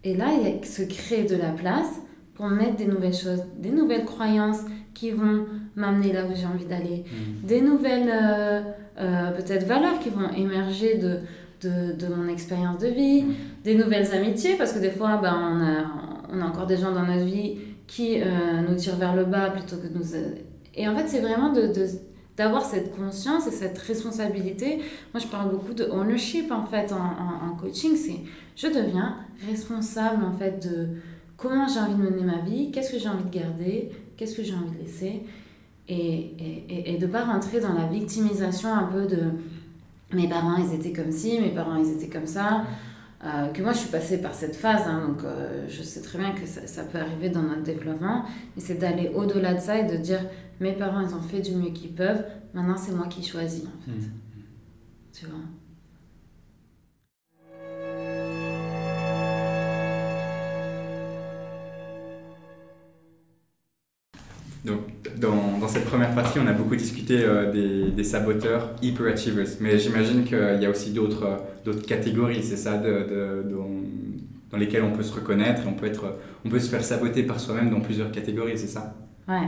Et 0.04 0.16
là, 0.16 0.28
il 0.34 0.66
se 0.66 0.84
crée 0.84 1.24
de 1.24 1.36
la 1.36 1.52
place 1.52 2.02
pour 2.34 2.48
mettre 2.48 2.76
des 2.76 2.88
nouvelles 2.88 3.14
choses, 3.14 3.44
des 3.58 3.70
nouvelles 3.70 4.06
croyances 4.06 4.62
qui 4.94 5.12
vont 5.12 5.46
m'amener 5.76 6.12
là 6.12 6.26
où 6.26 6.36
j'ai 6.36 6.46
envie 6.46 6.66
d'aller, 6.66 7.06
mm. 7.06 7.48
des 7.48 7.62
nouvelles 7.62 8.12
euh, 8.12 8.62
euh, 9.00 9.32
peut-être 9.32 9.66
valeurs 9.66 10.00
qui 10.00 10.10
vont 10.10 10.30
émerger 10.36 10.98
de, 10.98 11.20
de, 11.62 11.94
de 11.94 12.14
mon 12.14 12.28
expérience 12.28 12.80
de 12.80 12.88
vie, 12.88 13.24
mm. 13.24 13.34
des 13.64 13.76
nouvelles 13.76 14.14
amitiés, 14.14 14.56
parce 14.58 14.74
que 14.74 14.80
des 14.80 14.92
fois, 14.92 15.18
ben, 15.18 15.36
on, 15.36 15.62
a, 15.62 16.38
on 16.38 16.42
a 16.42 16.46
encore 16.46 16.68
des 16.68 16.78
gens 16.78 16.92
dans 16.92 17.06
notre 17.06 17.26
vie 17.26 17.58
qui 17.88 18.22
euh, 18.22 18.26
nous 18.68 18.76
tirent 18.76 18.98
vers 18.98 19.16
le 19.16 19.26
bas 19.26 19.50
plutôt 19.50 19.78
que 19.78 19.88
nous... 19.88 20.16
Et 20.76 20.88
en 20.88 20.96
fait, 20.96 21.08
c'est 21.08 21.20
vraiment 21.22 21.52
de, 21.52 21.68
de 21.68 21.88
d'avoir 22.36 22.66
cette 22.66 22.96
conscience 22.96 23.46
et 23.48 23.52
cette 23.52 23.78
responsabilité. 23.78 24.78
Moi, 25.14 25.22
je 25.22 25.28
parle 25.28 25.52
beaucoup 25.52 25.74
de 25.74 25.84
ownership 25.84 26.52
en 26.52 26.66
fait 26.66 26.92
en, 26.92 26.98
en, 26.98 27.52
en 27.52 27.56
coaching. 27.56 27.96
C'est 27.96 28.22
je 28.56 28.68
deviens 28.68 29.18
responsable 29.48 30.24
en 30.24 30.32
fait 30.32 30.68
de, 30.68 30.88
comment 31.38 31.68
j'ai 31.68 31.80
envie 31.80 31.96
de 31.96 32.02
mener 32.02 32.24
ma 32.24 32.40
vie, 32.40 32.72
qu'est-ce 32.72 32.92
que 32.92 33.00
j'ai 33.00 33.10
envie 33.10 33.24
de 33.26 33.30
garder, 33.30 33.92
qu'est-ce 34.18 34.36
que 34.36 34.44
j'ai 34.44 34.54
envie 34.56 34.72
de 34.78 34.84
laisser, 34.84 35.24
et, 35.88 35.96
et, 35.96 36.94
et, 36.94 36.98
de 36.98 37.06
ne 37.06 37.12
pas 37.12 37.26
rentrer 37.26 37.60
dans 37.60 37.74
la 37.74 37.88
victimisation 37.88 38.74
un 38.74 38.86
peu 38.86 39.06
de 39.06 39.24
mes 40.14 40.30
parents 40.30 40.56
ils 40.58 40.74
étaient 40.74 40.94
comme 40.94 41.12
ci, 41.12 41.40
mes 41.40 41.50
parents 41.50 41.76
ils 41.76 41.92
étaient 41.92 42.08
comme 42.08 42.28
ça. 42.28 42.64
Euh, 43.26 43.48
que 43.54 43.62
moi 43.62 43.72
je 43.72 43.78
suis 43.78 43.90
passée 43.90 44.22
par 44.22 44.34
cette 44.34 44.56
phase, 44.56 44.86
hein, 44.86 45.08
donc 45.08 45.24
euh, 45.24 45.66
je 45.70 45.82
sais 45.82 46.02
très 46.02 46.20
bien 46.20 46.34
que 46.34 46.46
ça, 46.46 46.68
ça, 46.68 46.84
peut 46.84 46.98
arriver 46.98 47.30
dans 47.30 47.42
notre 47.42 47.64
développement, 47.64 48.26
mais 48.54 48.62
c'est 48.62 48.76
d'aller 48.76 49.12
au-delà 49.16 49.54
de 49.54 49.62
ça 49.62 49.80
et 49.80 49.86
de 49.86 49.96
dire 49.96 50.20
mes 50.60 50.74
parents 50.74 51.00
ils 51.00 51.16
ont 51.16 51.22
fait 51.22 51.40
du 51.40 51.56
mieux 51.56 51.72
qu'ils 51.72 51.94
peuvent, 51.94 52.26
maintenant 52.54 52.76
c'est 52.76 52.92
moi 52.92 53.08
qui 53.08 53.24
choisis 53.24 53.64
en 53.64 53.82
fait. 53.86 53.92
Mmh. 53.92 54.12
Tu 55.14 55.26
vois 55.28 55.40
Donc, 64.66 64.93
dans, 65.24 65.58
dans, 65.58 65.68
cette 65.68 65.86
première 65.86 66.14
partie, 66.14 66.40
on 66.40 66.48
a 66.48 66.54
beaucoup 66.54 66.76
discuté 66.76 67.24
euh, 67.24 67.52
des, 67.52 67.92
des, 67.92 68.04
saboteurs 68.04 68.76
hyperachievers, 68.82 69.48
mais 69.60 69.80
j'imagine 69.80 70.24
qu'il 70.24 70.60
y 70.62 70.66
a 70.66 70.70
aussi 70.70 70.92
d'autres 70.92 71.42
d'autres 71.66 71.86
catégories, 71.86 72.44
c'est 72.44 72.58
ça, 72.58 72.78
de, 72.78 72.90
de, 72.90 73.46
dans 74.52 74.58
lesquelles 74.58 74.84
on 74.84 74.92
peut 74.92 75.04
se 75.04 75.14
reconnaître, 75.14 75.62
on 75.66 75.74
peut, 75.74 75.86
être, 75.86 76.18
on 76.46 76.50
peut 76.50 76.60
se 76.60 76.70
faire 76.70 76.84
saboter 76.84 77.24
par 77.24 77.40
soi-même 77.40 77.70
dans 77.70 77.80
plusieurs 77.80 78.12
catégories, 78.12 78.58
c'est 78.58 78.68
ça? 78.68 78.96
Ouais. 79.28 79.48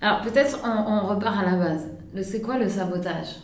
Alors 0.00 0.22
peut-être 0.22 0.58
on, 0.64 0.92
on, 0.92 1.06
repart 1.06 1.38
à 1.38 1.50
la 1.50 1.56
base. 1.56 1.90
C'est 2.22 2.40
quoi 2.40 2.58
le 2.58 2.68
sabotage? 2.68 3.36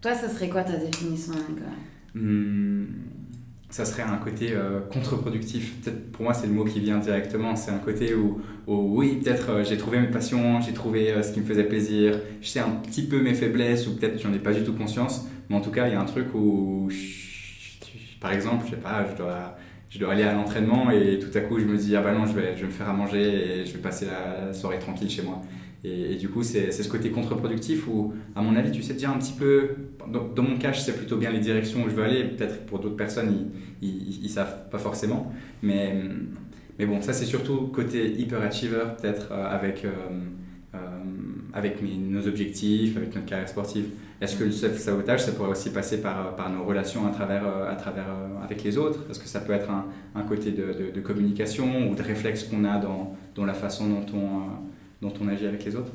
Toi, 0.00 0.14
ça 0.14 0.28
serait 0.28 0.48
quoi 0.48 0.64
ta 0.64 0.76
définition, 0.76 1.34
Nicolas? 1.48 1.70
Hmm 2.14 2.84
ça 3.76 3.84
serait 3.84 4.04
un 4.04 4.16
côté 4.16 4.52
euh, 4.52 4.80
contre-productif. 4.90 5.82
Peut-être 5.82 6.10
pour 6.10 6.22
moi, 6.22 6.32
c'est 6.32 6.46
le 6.46 6.54
mot 6.54 6.64
qui 6.64 6.80
vient 6.80 6.96
directement. 6.96 7.56
C'est 7.56 7.72
un 7.72 7.78
côté 7.78 8.14
où, 8.14 8.40
oui, 8.66 9.20
peut-être 9.22 9.50
euh, 9.50 9.64
j'ai 9.64 9.76
trouvé 9.76 10.00
mes 10.00 10.06
passions, 10.06 10.62
j'ai 10.62 10.72
trouvé 10.72 11.12
euh, 11.12 11.22
ce 11.22 11.30
qui 11.30 11.40
me 11.40 11.44
faisait 11.44 11.64
plaisir, 11.64 12.18
je 12.40 12.48
sais 12.48 12.60
un 12.60 12.70
petit 12.70 13.02
peu 13.02 13.20
mes 13.20 13.34
faiblesses 13.34 13.86
ou 13.86 13.96
peut-être 13.96 14.18
j'en 14.18 14.32
ai 14.32 14.38
pas 14.38 14.54
du 14.54 14.64
tout 14.64 14.72
conscience. 14.72 15.26
Mais 15.50 15.56
en 15.56 15.60
tout 15.60 15.70
cas, 15.70 15.88
il 15.88 15.92
y 15.92 15.94
a 15.94 16.00
un 16.00 16.06
truc 16.06 16.34
où, 16.34 16.88
par 18.18 18.32
exemple, 18.32 18.64
je 18.64 18.70
sais 18.70 18.80
pas, 18.80 19.06
je 19.12 19.14
dois, 19.14 19.56
je 19.90 19.98
dois 19.98 20.12
aller 20.12 20.22
à 20.22 20.32
l'entraînement 20.32 20.90
et 20.90 21.18
tout 21.18 21.36
à 21.36 21.42
coup, 21.42 21.60
je 21.60 21.66
me 21.66 21.76
dis, 21.76 21.94
ah 21.96 22.00
bah 22.00 22.12
non, 22.12 22.24
je 22.24 22.32
vais, 22.32 22.56
je 22.56 22.62
vais 22.62 22.68
me 22.68 22.72
faire 22.72 22.88
à 22.88 22.94
manger 22.94 23.60
et 23.60 23.66
je 23.66 23.74
vais 23.74 23.82
passer 23.82 24.06
la 24.06 24.54
soirée 24.54 24.78
tranquille 24.78 25.10
chez 25.10 25.22
moi. 25.22 25.42
Et, 25.86 26.16
du 26.16 26.28
coup, 26.28 26.42
c'est 26.42 26.72
ce 26.72 26.88
côté 26.88 27.10
contre-productif 27.10 27.86
où, 27.86 28.12
à 28.34 28.42
mon 28.42 28.56
avis, 28.56 28.72
tu 28.72 28.82
sais 28.82 28.94
déjà 28.94 29.10
un 29.10 29.18
petit 29.18 29.34
peu. 29.34 29.70
Dans, 30.08 30.42
mon 30.42 30.58
cas, 30.58 30.72
je 30.72 30.80
sais 30.80 30.92
plutôt 30.92 31.16
bien 31.16 31.30
les 31.30 31.38
directions 31.38 31.84
où 31.84 31.88
je 31.88 31.94
veux 31.94 32.02
aller. 32.02 32.24
Peut-être 32.24 32.66
pour 32.66 32.80
d'autres 32.80 32.96
personnes, 32.96 33.50
ils 33.80 34.20
ne 34.22 34.28
savent 34.28 34.68
pas 34.68 34.78
forcément. 34.78 35.32
Mais, 35.62 35.94
mais 36.78 36.86
bon, 36.86 37.00
ça, 37.00 37.12
c'est 37.12 37.24
surtout 37.24 37.68
côté 37.68 38.12
hyper-achiever, 38.20 38.82
peut-être 39.00 39.28
euh, 39.30 39.46
avec, 39.48 39.84
euh, 39.84 39.90
euh, 40.74 40.78
avec 41.54 41.80
nos 41.82 42.26
objectifs, 42.26 42.96
avec 42.96 43.14
notre 43.14 43.26
carrière 43.26 43.48
sportive. 43.48 43.86
Est-ce 44.20 44.36
que 44.36 44.44
le 44.44 44.50
self-sabotage, 44.50 45.22
ça 45.22 45.32
pourrait 45.32 45.50
aussi 45.50 45.70
passer 45.70 46.00
par, 46.00 46.34
par 46.34 46.50
nos 46.50 46.64
relations 46.64 47.06
à 47.06 47.10
travers, 47.10 47.46
à 47.46 47.76
travers, 47.76 48.06
avec 48.42 48.64
les 48.64 48.76
autres? 48.76 49.04
Est-ce 49.08 49.20
que 49.20 49.28
ça 49.28 49.40
peut 49.40 49.52
être 49.52 49.70
un, 49.70 49.86
un 50.14 50.22
côté 50.22 50.50
de, 50.50 50.72
de, 50.72 50.90
de, 50.94 51.00
communication 51.00 51.90
ou 51.90 51.94
de 51.94 52.02
réflexe 52.02 52.44
qu'on 52.44 52.64
a 52.64 52.78
dans, 52.78 53.14
dans 53.34 53.44
la 53.44 53.54
façon 53.54 53.88
dont 53.88 54.06
on 54.14 54.66
dont 55.02 55.12
on 55.20 55.28
agit 55.28 55.46
avec 55.46 55.64
les 55.64 55.76
autres 55.76 55.92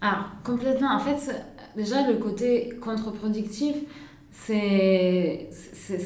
Ah, 0.00 0.26
complètement. 0.44 0.94
En 0.94 1.00
fait, 1.00 1.34
déjà, 1.76 2.08
le 2.08 2.16
côté 2.16 2.70
contre-productif, 2.80 3.76
c'est 4.30 5.48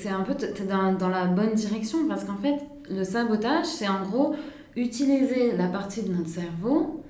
un 0.09 0.23
peu 0.23 0.35
dans, 0.65 0.95
dans 0.95 1.09
la 1.09 1.27
bonne 1.27 1.55
direction 1.55 2.09
parce 2.09 2.25
qu'en 2.25 2.37
fait, 2.37 2.59
le 2.91 3.05
sabotage, 3.05 3.67
c'est 3.67 3.89
en 3.89 4.03
gros 4.03 4.35
utiliser 4.77 5.57
la 5.57 5.69
partie 5.69 6.03
de 6.03 6.13
notre 6.13 6.29
cerveau 6.29 7.05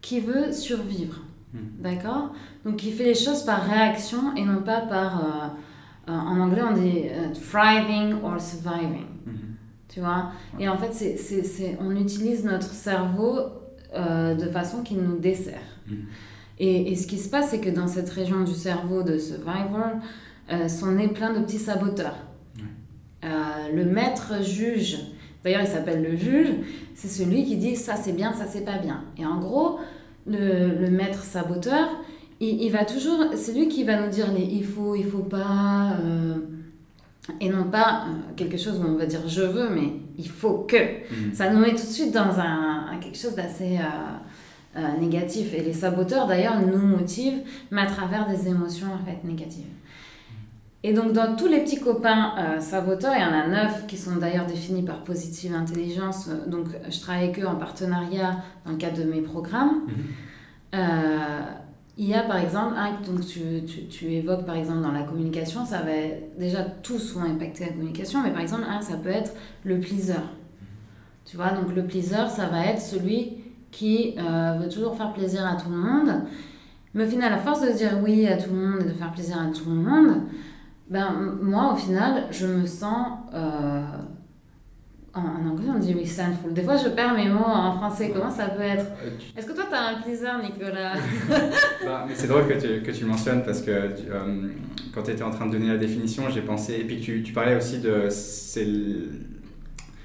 qui 0.00 0.20
veut 0.20 0.52
survivre. 0.52 1.20
Hmm. 1.52 1.82
D'accord? 1.82 2.32
Donc, 2.64 2.76
qui 2.76 2.92
fait 2.92 3.04
les 3.04 3.14
choses 3.14 3.42
par 3.42 3.62
réaction 3.64 4.34
et 4.36 4.44
non 4.44 4.62
pas 4.62 4.80
par. 4.82 5.24
Euh, 5.24 5.48
euh, 6.08 6.12
en 6.12 6.40
anglais, 6.40 6.62
on 6.62 6.72
dit 6.72 7.02
euh, 7.06 7.28
thriving 7.34 8.14
or 8.22 8.40
surviving. 8.40 9.06
Hmm. 9.26 9.54
Tu 9.88 10.00
vois? 10.00 10.30
Et 10.58 10.68
en 10.68 10.78
fait, 10.78 10.92
c'est 10.92 11.78
on 11.80 11.90
utilise 11.96 12.44
notre 12.44 12.68
cerveau 12.68 13.40
euh, 13.94 14.34
de 14.34 14.46
façon 14.46 14.82
qui 14.82 14.94
nous 14.94 15.18
dessert. 15.18 15.60
Mm. 15.86 15.94
Et, 16.58 16.92
et 16.92 16.96
ce 16.96 17.06
qui 17.06 17.18
se 17.18 17.28
passe, 17.28 17.50
c'est 17.50 17.60
que 17.60 17.70
dans 17.70 17.88
cette 17.88 18.10
région 18.10 18.44
du 18.44 18.54
cerveau 18.54 19.02
de 19.02 19.18
survival, 19.18 20.00
euh, 20.52 20.68
sont 20.68 20.92
nés 20.92 21.08
plein 21.08 21.32
de 21.32 21.40
petits 21.40 21.58
saboteurs. 21.58 22.16
Euh, 23.22 23.28
le 23.74 23.84
maître 23.84 24.42
juge, 24.42 24.98
d'ailleurs 25.44 25.60
il 25.60 25.68
s'appelle 25.68 26.02
le 26.02 26.16
juge, 26.16 26.48
c'est 26.94 27.08
celui 27.08 27.44
qui 27.44 27.56
dit 27.56 27.76
ça 27.76 27.94
c'est 27.94 28.12
bien, 28.12 28.32
ça 28.32 28.46
c'est 28.48 28.64
pas 28.64 28.78
bien. 28.78 29.04
Et 29.16 29.24
en 29.24 29.38
gros, 29.38 29.78
le, 30.26 30.74
le 30.80 30.90
maître 30.90 31.22
saboteur, 31.22 31.88
il, 32.40 32.62
il, 32.62 32.72
va 32.72 32.84
toujours, 32.84 33.26
c'est 33.36 33.52
lui 33.52 33.68
qui 33.68 33.84
va 33.84 34.00
nous 34.00 34.10
dire 34.10 34.32
les 34.32 34.42
il 34.42 34.64
faut, 34.64 34.94
il 34.96 35.04
faut 35.04 35.18
pas, 35.18 35.98
euh, 36.02 36.36
et 37.40 37.48
non 37.48 37.64
pas 37.64 38.04
euh, 38.06 38.32
quelque 38.36 38.56
chose 38.56 38.80
où 38.80 38.84
on 38.88 38.96
va 38.96 39.06
dire 39.06 39.20
je 39.28 39.42
veux, 39.42 39.68
mais 39.70 39.92
il 40.18 40.28
faut 40.28 40.66
que. 40.68 40.76
Mm. 40.76 41.34
Ça 41.34 41.50
nous 41.50 41.58
met 41.58 41.70
tout 41.70 41.76
de 41.76 41.92
suite 41.92 42.12
dans 42.12 42.38
un, 42.38 42.86
un 42.92 42.98
quelque 43.00 43.18
chose 43.18 43.34
d'assez 43.34 43.78
euh, 43.78 44.78
euh, 44.78 44.98
négatif. 44.98 45.52
Et 45.54 45.62
les 45.62 45.72
saboteurs 45.72 46.26
d'ailleurs 46.26 46.60
nous 46.60 46.78
motivent, 46.78 47.42
mais 47.70 47.82
à 47.82 47.86
travers 47.86 48.26
des 48.28 48.48
émotions 48.48 48.88
en 48.92 49.04
fait 49.04 49.22
négatives. 49.24 49.66
Et 50.82 50.94
donc, 50.94 51.12
dans 51.12 51.36
tous 51.36 51.46
les 51.46 51.60
petits 51.60 51.78
copains 51.78 52.58
saboteurs, 52.58 53.12
il 53.14 53.20
y 53.20 53.24
en 53.24 53.38
a 53.38 53.46
neuf 53.46 53.86
qui 53.86 53.98
sont 53.98 54.16
d'ailleurs 54.16 54.46
définis 54.46 54.82
par 54.82 55.02
Positive 55.02 55.54
Intelligence. 55.54 56.30
Donc, 56.46 56.68
je 56.88 56.98
travaille 57.00 57.24
avec 57.24 57.38
eux 57.38 57.46
en 57.46 57.56
partenariat 57.56 58.36
dans 58.64 58.72
le 58.72 58.78
cadre 58.78 58.96
de 58.96 59.04
mes 59.04 59.20
programmes. 59.20 59.82
Mm 59.86 59.90
-hmm. 59.90 60.76
euh, 60.76 61.40
il 61.98 62.06
y 62.06 62.14
a 62.14 62.22
par 62.22 62.38
exemple 62.38 62.74
un, 62.76 62.92
donc 63.06 63.26
tu, 63.26 63.40
tu, 63.66 63.86
tu, 63.86 64.12
évoques 64.12 64.46
par 64.46 64.56
exemple 64.56 64.80
dans 64.80 64.92
la 64.92 65.02
communication, 65.02 65.64
ça 65.64 65.82
va 65.82 65.92
déjà 66.38 66.62
tous 66.62 67.14
vont 67.14 67.22
impacter 67.22 67.66
la 67.66 67.72
communication, 67.72 68.22
mais 68.22 68.30
par 68.30 68.40
exemple, 68.40 68.64
un, 68.68 68.80
ça 68.80 68.96
peut 68.96 69.10
être 69.10 69.32
le 69.64 69.80
pleaser. 69.80 70.14
Tu 71.24 71.36
vois, 71.36 71.50
donc 71.50 71.74
le 71.74 71.84
pleaser, 71.84 72.28
ça 72.28 72.46
va 72.46 72.66
être 72.66 72.80
celui 72.80 73.34
qui 73.70 74.14
euh, 74.18 74.58
veut 74.60 74.68
toujours 74.68 74.96
faire 74.96 75.12
plaisir 75.12 75.46
à 75.46 75.56
tout 75.56 75.70
le 75.70 75.76
monde. 75.76 76.22
Mais 76.94 77.04
au 77.04 77.08
final, 77.08 77.32
à 77.32 77.38
force 77.38 77.60
de 77.60 77.70
dire 77.70 77.98
oui 78.02 78.26
à 78.26 78.36
tout 78.36 78.50
le 78.50 78.56
monde 78.56 78.80
et 78.80 78.88
de 78.88 78.94
faire 78.94 79.12
plaisir 79.12 79.36
à 79.38 79.52
tout 79.52 79.68
le 79.68 79.76
monde, 79.76 80.22
ben, 80.88 81.36
moi, 81.40 81.72
au 81.72 81.76
final, 81.76 82.24
je 82.30 82.46
me 82.46 82.66
sens. 82.66 83.18
Euh, 83.32 83.82
en, 85.20 85.46
en, 85.46 85.50
anglais, 85.50 85.68
on 85.74 85.78
dit 85.78 85.94
resentful. 85.94 86.52
Des 86.52 86.62
fois, 86.62 86.76
je 86.76 86.88
perds 86.88 87.14
mes 87.14 87.28
mots 87.28 87.44
en 87.44 87.72
français. 87.72 88.10
Comment 88.14 88.30
ça 88.30 88.46
peut 88.48 88.62
être 88.62 88.86
Est-ce 89.36 89.46
que 89.46 89.52
toi, 89.52 89.64
tu 89.68 89.74
as 89.74 89.88
un 89.88 90.00
pleaser, 90.02 90.42
Nicolas 90.42 90.94
bah, 91.84 92.06
C'est 92.14 92.26
drôle 92.26 92.46
que 92.48 92.54
tu, 92.54 92.82
que 92.82 92.90
tu 92.90 93.04
mentionnes 93.04 93.42
parce 93.44 93.62
que 93.62 93.70
euh, 93.70 94.48
quand 94.94 95.02
tu 95.02 95.10
étais 95.10 95.22
en 95.22 95.30
train 95.30 95.46
de 95.46 95.52
donner 95.52 95.68
la 95.68 95.78
définition, 95.78 96.24
j'ai 96.30 96.42
pensé. 96.42 96.74
Et 96.74 96.84
puis 96.84 97.00
tu, 97.00 97.22
tu 97.22 97.32
parlais 97.32 97.56
aussi 97.56 97.78
de. 97.78 98.08
C'est 98.10 98.66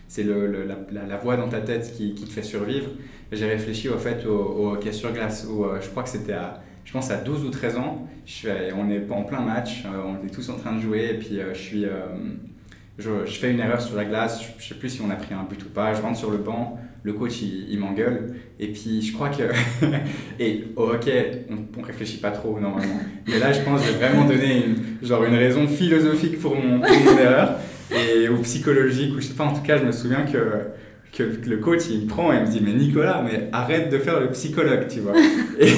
c'est 0.07 0.24
le, 0.24 0.47
le, 0.47 0.63
la, 0.63 0.76
la, 0.91 1.05
la, 1.05 1.18
voix 1.18 1.36
dans 1.36 1.49
ta 1.49 1.59
tête 1.59 1.91
qui, 1.93 2.13
qui 2.13 2.24
te 2.24 2.30
fait 2.30 2.43
survivre. 2.43 2.88
J'ai 3.34 3.47
réfléchi 3.47 3.89
au 3.89 3.97
fait 3.97 4.26
au, 4.26 4.38
au 4.38 4.72
hockey 4.72 4.93
sur 4.93 5.11
glace 5.11 5.45
où 5.49 5.66
euh, 5.66 5.80
je 5.82 5.89
crois 5.89 6.03
que 6.03 6.09
c'était 6.09 6.34
à 6.34 6.61
je 6.86 6.93
pense 6.93 7.11
à 7.11 7.18
12 7.18 7.43
ou 7.43 7.49
13 7.49 7.78
ans, 7.78 8.07
je 8.26 8.34
fais, 8.34 8.72
on 8.74 8.89
est 8.89 9.11
en 9.11 9.24
plein 9.24 9.41
match, 9.41 9.84
euh, 9.86 10.01
on 10.05 10.26
est 10.26 10.30
tous 10.30 10.47
en 10.49 10.55
train 10.55 10.74
de 10.74 10.80
jouer, 10.80 11.09
et 11.13 11.18
puis 11.18 11.39
euh, 11.39 11.53
je, 11.53 11.59
suis, 11.59 11.86
euh, 11.86 12.05
je, 12.98 13.26
fais 13.26 13.52
une 13.52 13.60
erreur 13.60 13.82
sur 13.82 13.96
la 13.96 14.06
glace, 14.06 14.41
je, 14.41 14.64
je 14.64 14.70
sais 14.70 14.76
plus 14.76 14.89
si 14.89 15.02
on 15.02 15.10
a 15.10 15.16
pris 15.16 15.34
un 15.34 15.43
but 15.43 15.62
ou 15.64 15.70
pas, 15.70 15.93
je 15.93 16.02
rentre 16.02 16.18
sur 16.18 16.32
le 16.32 16.38
banc, 16.38 16.80
le 17.04 17.14
coach 17.14 17.41
il, 17.41 17.78
m'engueule, 17.78 18.36
et 18.60 18.68
puis 18.68 19.02
je 19.02 19.14
crois 19.14 19.30
que. 19.30 19.43
et 20.39 20.66
au 20.76 20.89
hockey, 20.89 21.46
on, 21.50 21.80
on 21.80 21.84
réfléchit 21.84 22.18
pas 22.18 22.32
trop 22.32 22.60
normalement, 22.60 23.00
mais 23.28 23.39
là 23.39 23.52
je 23.52 23.62
pense 23.62 23.82
que 23.82 23.88
j'ai 23.88 23.98
vraiment 23.98 24.26
donné 24.26 24.66
une, 24.66 25.08
genre 25.08 25.24
une 25.24 25.36
raison 25.36 25.68
philosophique 25.68 26.39
pour 26.39 26.56
mon, 26.56 26.80
pour 26.80 27.00
mon 27.06 27.18
erreur, 27.18 27.60
et, 27.91 28.30
ou 28.30 28.41
psychologique, 28.41 29.14
ou 29.16 29.22
je 29.22 29.28
sais 29.28 29.34
pas, 29.34 29.43
en 29.43 29.54
tout 29.54 29.62
cas 29.62 29.78
je 29.78 29.84
me 29.84 29.91
souviens 29.91 30.24
que 30.24 30.39
que 31.16 31.24
le 31.24 31.57
coach 31.57 31.84
il 31.89 32.01
me 32.01 32.07
prend 32.07 32.34
et 32.34 32.41
me 32.41 32.47
dit 32.47 32.59
mais 32.61 32.74
Nicolas 32.74 33.24
mais 33.24 33.49
arrête 33.53 33.89
de 33.89 33.97
faire 33.97 34.20
le 34.20 34.30
psychologue 34.32 34.88
tu 34.89 34.99
vois. 34.99 35.13
Et, 35.57 35.70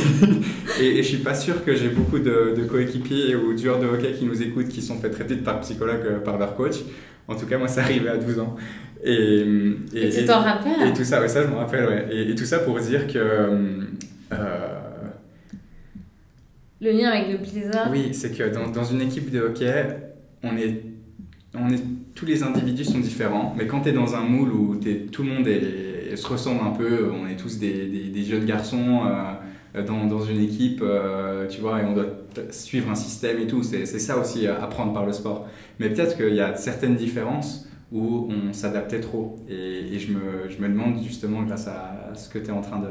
et, 0.83 0.97
et, 0.97 1.03
je 1.03 1.07
suis 1.07 1.17
pas 1.17 1.35
sûr 1.35 1.63
que 1.63 1.75
j'ai 1.75 1.89
beaucoup 1.89 2.17
de, 2.17 2.55
de 2.57 2.63
coéquipiers 2.63 3.35
ou 3.35 3.53
de 3.53 3.57
joueurs 3.57 3.79
de 3.79 3.85
hockey 3.85 4.13
qui 4.13 4.25
nous 4.25 4.41
écoutent 4.41 4.69
qui 4.69 4.81
sont 4.81 4.97
fait 4.97 5.11
traiter 5.11 5.35
par 5.35 5.59
psychologue 5.61 6.23
par 6.25 6.39
leur 6.39 6.55
coach. 6.55 6.77
En 7.27 7.35
tout 7.35 7.45
cas 7.45 7.59
moi 7.59 7.67
ça 7.67 7.81
arrivait 7.81 8.09
à 8.09 8.17
12 8.17 8.39
ans. 8.39 8.55
Et, 9.03 9.43
et, 9.93 10.07
et 10.07 10.09
tu 10.09 10.25
t'en 10.25 10.41
rappelles 10.41 10.87
et 10.87 10.93
tout 10.93 11.03
ça 11.03 11.21
ouais 11.21 11.27
ça 11.27 11.43
je 11.43 11.47
me 11.47 11.55
rappelle 11.55 11.87
ouais. 11.87 12.07
Et, 12.11 12.35
tout 12.35 12.45
ça 12.45 12.59
pour 12.59 12.79
dire 12.79 13.05
que 13.05 13.19
euh, 14.33 14.37
le 16.81 16.91
lien 16.91 17.09
avec 17.09 17.31
le 17.31 17.37
plaisir 17.37 17.87
oui 17.91 18.09
c'est 18.13 18.35
que 18.35 18.51
dans, 18.51 18.69
dans 18.69 18.83
une 18.83 19.01
équipe 19.01 19.29
de 19.29 19.41
hockey 19.41 19.85
on 20.41 20.57
est 20.57 20.81
on 21.55 21.69
est, 21.69 21.81
tous 22.13 22.25
les 22.25 22.43
individus 22.43 22.85
sont 22.85 22.99
différents, 22.99 23.53
mais 23.57 23.67
quand 23.67 23.81
tu 23.81 23.89
es 23.89 23.91
dans 23.91 24.15
un 24.15 24.21
moule 24.21 24.51
où 24.51 24.79
es, 24.85 25.07
tout 25.11 25.23
le 25.23 25.29
monde 25.29 25.47
se 26.15 26.27
ressemble 26.27 26.61
un 26.65 26.71
peu, 26.71 27.11
on 27.11 27.27
est 27.27 27.35
tous 27.35 27.59
des, 27.59 27.87
des, 27.87 28.23
jeunes 28.23 28.45
garçons 28.45 29.01
euh, 29.75 29.83
dans, 29.83 30.05
dans, 30.05 30.21
une 30.21 30.41
équipe, 30.41 30.81
euh, 30.81 31.47
tu 31.47 31.61
vois, 31.61 31.81
et 31.81 31.85
on 31.85 31.93
doit 31.93 32.07
suivre 32.51 32.89
un 32.89 32.95
système 32.95 33.39
et 33.39 33.47
tout, 33.47 33.63
c'est 33.63 33.85
ça 33.85 34.17
aussi 34.17 34.47
à 34.47 34.61
apprendre 34.61 34.93
par 34.93 35.05
le 35.05 35.13
sport. 35.13 35.47
Mais 35.79 35.89
peut-être 35.89 36.17
qu'il 36.17 36.35
y 36.35 36.41
a 36.41 36.55
certaines 36.55 36.95
différences 36.95 37.67
où 37.91 38.29
on 38.29 38.51
s'adaptait 38.51 38.99
trop, 38.99 39.37
et, 39.47 39.93
et 39.93 39.99
je, 39.99 40.11
me, 40.11 40.49
je, 40.49 40.61
me, 40.61 40.67
demande 40.67 41.01
justement, 41.01 41.43
grâce 41.43 41.67
à 41.67 42.11
ce 42.15 42.29
que 42.29 42.39
tu 42.39 42.47
es 42.47 42.51
en 42.51 42.61
train 42.61 42.79
de, 42.79 42.89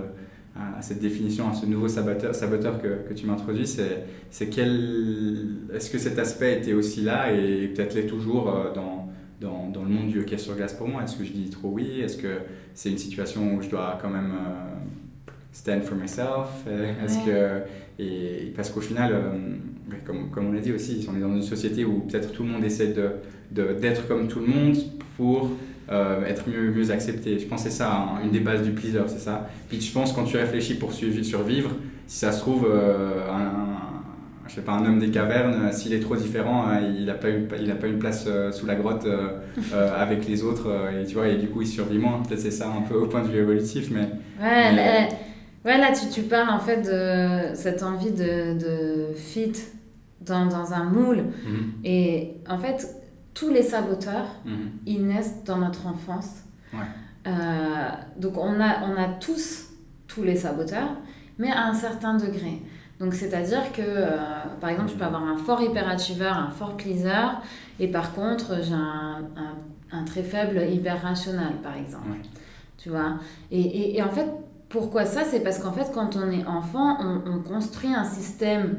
à 0.79 0.83
cette 0.83 1.01
définition, 1.01 1.49
à 1.51 1.55
ce 1.55 1.67
nouveau 1.67 1.89
saboteur, 1.89 2.35
saboteur 2.35 2.81
que, 2.81 3.09
que 3.09 3.15
tu 3.15 3.27
m'introduis, 3.27 3.67
c'est 3.67 4.47
quel... 4.49 5.49
Est-ce 5.75 5.91
que 5.91 5.99
cet 5.99 6.19
aspect 6.19 6.59
était 6.59 6.73
aussi 6.73 7.03
là 7.03 7.33
et 7.33 7.69
peut-être 7.69 7.95
l'est 7.95 8.07
toujours 8.07 8.49
euh, 8.49 8.73
dans, 8.75 9.09
dans, 9.41 9.69
dans, 9.69 9.83
le 9.83 9.89
monde 9.89 10.09
du 10.09 10.21
hockey 10.21 10.39
sur 10.39 10.55
glace 10.55 10.75
pour 10.75 10.89
moi? 10.89 11.03
Est-ce 11.03 11.17
que 11.17 11.25
je 11.25 11.33
dis 11.33 11.51
trop 11.51 11.69
oui? 11.69 12.01
Est-ce 12.01 12.17
que 12.17 12.39
c'est 12.75 12.91
une 12.91 12.99
situation 12.99 13.55
où 13.55 13.63
je 13.63 13.69
dois 13.69 13.99
quand 14.01 14.11
même 14.11 14.33
uh, 14.33 15.31
stand 15.53 15.83
for 15.83 15.97
myself? 15.97 16.67
Est-ce 16.67 17.19
ouais. 17.19 17.25
que... 17.27 18.03
Et 18.03 18.53
parce 18.55 18.71
qu'au 18.71 18.83
final, 18.83 19.13
euh, 19.13 19.99
comme, 20.05 20.31
comme 20.31 20.49
on 20.49 20.53
l'a 20.53 20.61
dit 20.61 20.73
aussi, 20.73 21.07
on 21.11 21.17
est 21.17 21.21
dans 21.21 21.35
une 21.35 21.43
société 21.43 21.85
où 21.85 22.01
peut-être 22.01 22.33
tout 22.33 22.43
le 22.43 22.51
monde 22.51 22.65
essaie 22.65 22.89
d'être 22.89 23.23
de, 23.53 23.63
de, 23.63 24.09
comme 24.09 24.29
tout 24.29 24.41
le 24.41 24.47
monde 24.47 24.77
pour 25.17 25.51
euh, 25.91 26.25
être 26.27 26.49
mieux, 26.49 26.71
mieux 26.71 26.91
accepté. 26.91 27.39
Je 27.39 27.47
pense 27.47 27.65
que 27.65 27.71
c'est 27.71 27.77
ça, 27.77 27.93
hein, 27.93 28.21
une 28.25 28.31
des 28.31 28.41
bases 28.41 28.63
du 28.63 28.73
pleaser, 28.73 29.05
c'est 29.09 29.21
ça. 29.21 29.49
Puis 29.69 29.81
je 29.81 29.93
pense 29.93 30.13
quand 30.13 30.25
tu 30.25 30.37
réfléchis 30.37 30.75
pour 30.75 30.93
survivre, 30.93 31.71
si 32.07 32.19
ça 32.19 32.33
se 32.33 32.41
trouve, 32.41 32.67
euh, 32.69 33.29
un, 33.31 33.97
je 34.49 34.55
sais 34.55 34.61
pas, 34.63 34.73
un 34.73 34.85
homme 34.87 34.99
des 34.99 35.11
cavernes, 35.11 35.73
s'il 35.73 35.93
est 35.93 36.01
trop 36.01 36.17
différent, 36.17 36.67
hein, 36.67 36.81
il 36.97 37.07
n'a 37.07 37.15
pas, 37.15 37.29
une, 37.29 37.49
il 37.61 37.71
a 37.71 37.75
pas 37.75 37.87
une 37.87 37.99
place 37.99 38.25
euh, 38.29 38.53
sous 38.53 38.67
la 38.67 38.75
grotte 38.75 39.05
euh, 39.07 39.39
euh, 39.75 40.03
avec 40.03 40.27
les 40.27 40.43
autres, 40.43 40.69
et 41.01 41.05
tu 41.07 41.15
vois, 41.15 41.29
et 41.29 41.37
du 41.37 41.49
coup 41.49 41.63
il 41.63 41.69
survit 41.69 41.99
moins. 41.99 42.23
Peut-être 42.23 42.41
c'est 42.41 42.51
ça 42.51 42.69
un 42.69 42.83
peu 42.83 42.95
au 42.95 43.07
point 43.07 43.23
de 43.23 43.29
vue 43.29 43.39
évolutif, 43.39 43.91
mais. 43.91 44.09
Ouais, 44.41 44.73
mais... 44.75 45.09
Ouais 45.65 45.79
là 45.79 45.91
tu, 45.93 46.09
tu 46.11 46.23
parles 46.23 46.51
en 46.51 46.61
fait 46.61 46.83
de 46.83 47.57
cette 47.57 47.83
envie 47.83 48.13
de, 48.13 48.57
de 48.57 49.15
fit 49.17 49.53
dans, 50.21 50.47
dans 50.47 50.73
un 50.73 50.85
moule. 50.85 51.19
-hmm. 51.19 51.85
Et 51.85 52.35
en 52.49 52.59
fait, 52.59 52.96
tous 53.37 53.51
les 53.51 53.63
saboteurs, 53.63 54.29
mmh. 54.45 54.51
ils 54.87 55.07
naissent 55.07 55.45
dans 55.45 55.59
notre 55.59 55.87
enfance. 55.87 56.43
Ouais. 56.73 56.81
Euh, 57.27 57.89
donc 58.17 58.39
on 58.39 58.61
a, 58.61 58.83
on 58.89 58.97
a 58.97 59.09
tous, 59.21 59.67
tous 60.09 60.23
les 60.23 60.37
saboteurs, 60.37 60.97
mais 61.39 61.51
à 61.51 61.67
un 61.67 61.75
certain 61.75 62.15
degré. 62.15 62.63
Donc 62.99 63.13
c'est-à-dire 63.13 63.73
que, 63.73 63.83
euh, 63.85 64.17
par 64.59 64.71
exemple, 64.71 64.91
je 64.91 64.95
peux 64.95 65.05
avoir 65.05 65.23
un 65.23 65.37
fort 65.37 65.61
hyperachiever, 65.61 66.33
un 66.47 66.49
fort 66.49 66.79
pleaser, 66.79 67.29
et 67.79 67.89
par 67.89 68.15
contre, 68.15 68.63
j'ai 68.63 68.73
un, 68.73 69.29
un, 69.37 69.99
un, 69.99 70.05
très 70.05 70.23
faible 70.23 70.63
hyper 70.71 71.03
rationnel, 71.03 71.57
par 71.63 71.77
exemple. 71.77 72.09
Ouais. 72.09 72.23
Tu 72.79 72.89
vois? 72.89 73.19
Et, 73.51 73.61
et, 73.61 73.99
et, 73.99 74.03
en 74.03 74.11
fait, 74.11 74.27
pourquoi 74.71 75.05
ça? 75.05 75.25
C'est 75.25 75.41
parce 75.41 75.59
qu'en 75.59 75.73
fait, 75.73 75.91
quand 75.93 76.17
on 76.17 76.31
est 76.31 76.47
enfant, 76.47 76.97
on, 77.01 77.31
on 77.31 77.43
construit 77.43 77.93
un 77.93 78.05
système 78.05 78.79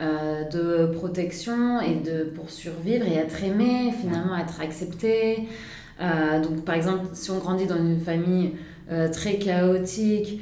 euh, 0.00 0.44
de 0.44 0.94
protection 0.94 1.80
et 1.80 1.96
de 1.96 2.22
pour 2.22 2.50
survivre 2.50 3.04
et 3.04 3.14
être 3.14 3.42
aimé, 3.42 3.92
finalement 4.00 4.38
être 4.38 4.60
accepté. 4.60 5.48
Euh, 6.00 6.40
donc 6.40 6.64
par 6.64 6.76
exemple, 6.76 7.06
si 7.14 7.32
on 7.32 7.38
grandit 7.38 7.66
dans 7.66 7.78
une 7.78 7.98
famille 7.98 8.52
euh, 8.92 9.08
très 9.08 9.38
chaotique, 9.38 10.40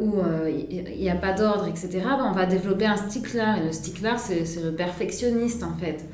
où 0.00 0.14
il 0.48 0.98
n'y 0.98 1.08
a 1.08 1.14
pas 1.14 1.32
d'ordre, 1.32 1.68
etc., 1.68 1.90
ben, 2.02 2.26
on 2.28 2.32
va 2.32 2.46
développer 2.46 2.86
un 2.86 2.96
stickler. 2.96 3.54
Et 3.60 3.66
le 3.66 3.70
stickler, 3.70 4.14
c'est 4.16 4.64
le 4.64 4.72
perfectionniste 4.72 5.62
en 5.62 5.76
fait. 5.76 6.04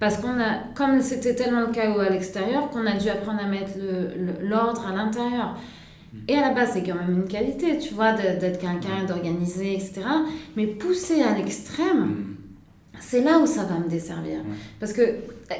Parce 0.00 0.16
qu'on 0.16 0.40
a, 0.40 0.60
comme 0.74 1.02
c'était 1.02 1.34
tellement 1.34 1.60
le 1.60 1.72
chaos 1.72 2.00
à 2.00 2.08
l'extérieur, 2.08 2.70
qu'on 2.70 2.86
a 2.86 2.94
dû 2.96 3.10
apprendre 3.10 3.40
à 3.44 3.46
mettre 3.46 3.72
l'ordre 4.40 4.86
à 4.88 4.96
l'intérieur. 4.96 5.58
Et 6.28 6.36
à 6.36 6.42
la 6.42 6.50
base, 6.50 6.70
c'est 6.74 6.82
quand 6.82 6.94
même 6.94 7.22
une 7.22 7.28
qualité, 7.28 7.78
tu 7.78 7.94
vois, 7.94 8.12
d'être 8.12 8.60
quelqu'un 8.60 9.04
d'organisé, 9.06 9.74
etc. 9.74 10.02
Mais 10.56 10.66
pousser 10.66 11.22
à 11.22 11.34
l'extrême, 11.34 12.36
c'est 13.00 13.22
là 13.22 13.38
où 13.38 13.46
ça 13.46 13.64
va 13.64 13.78
me 13.78 13.88
desservir. 13.88 14.38
Parce 14.78 14.92
que 14.92 15.02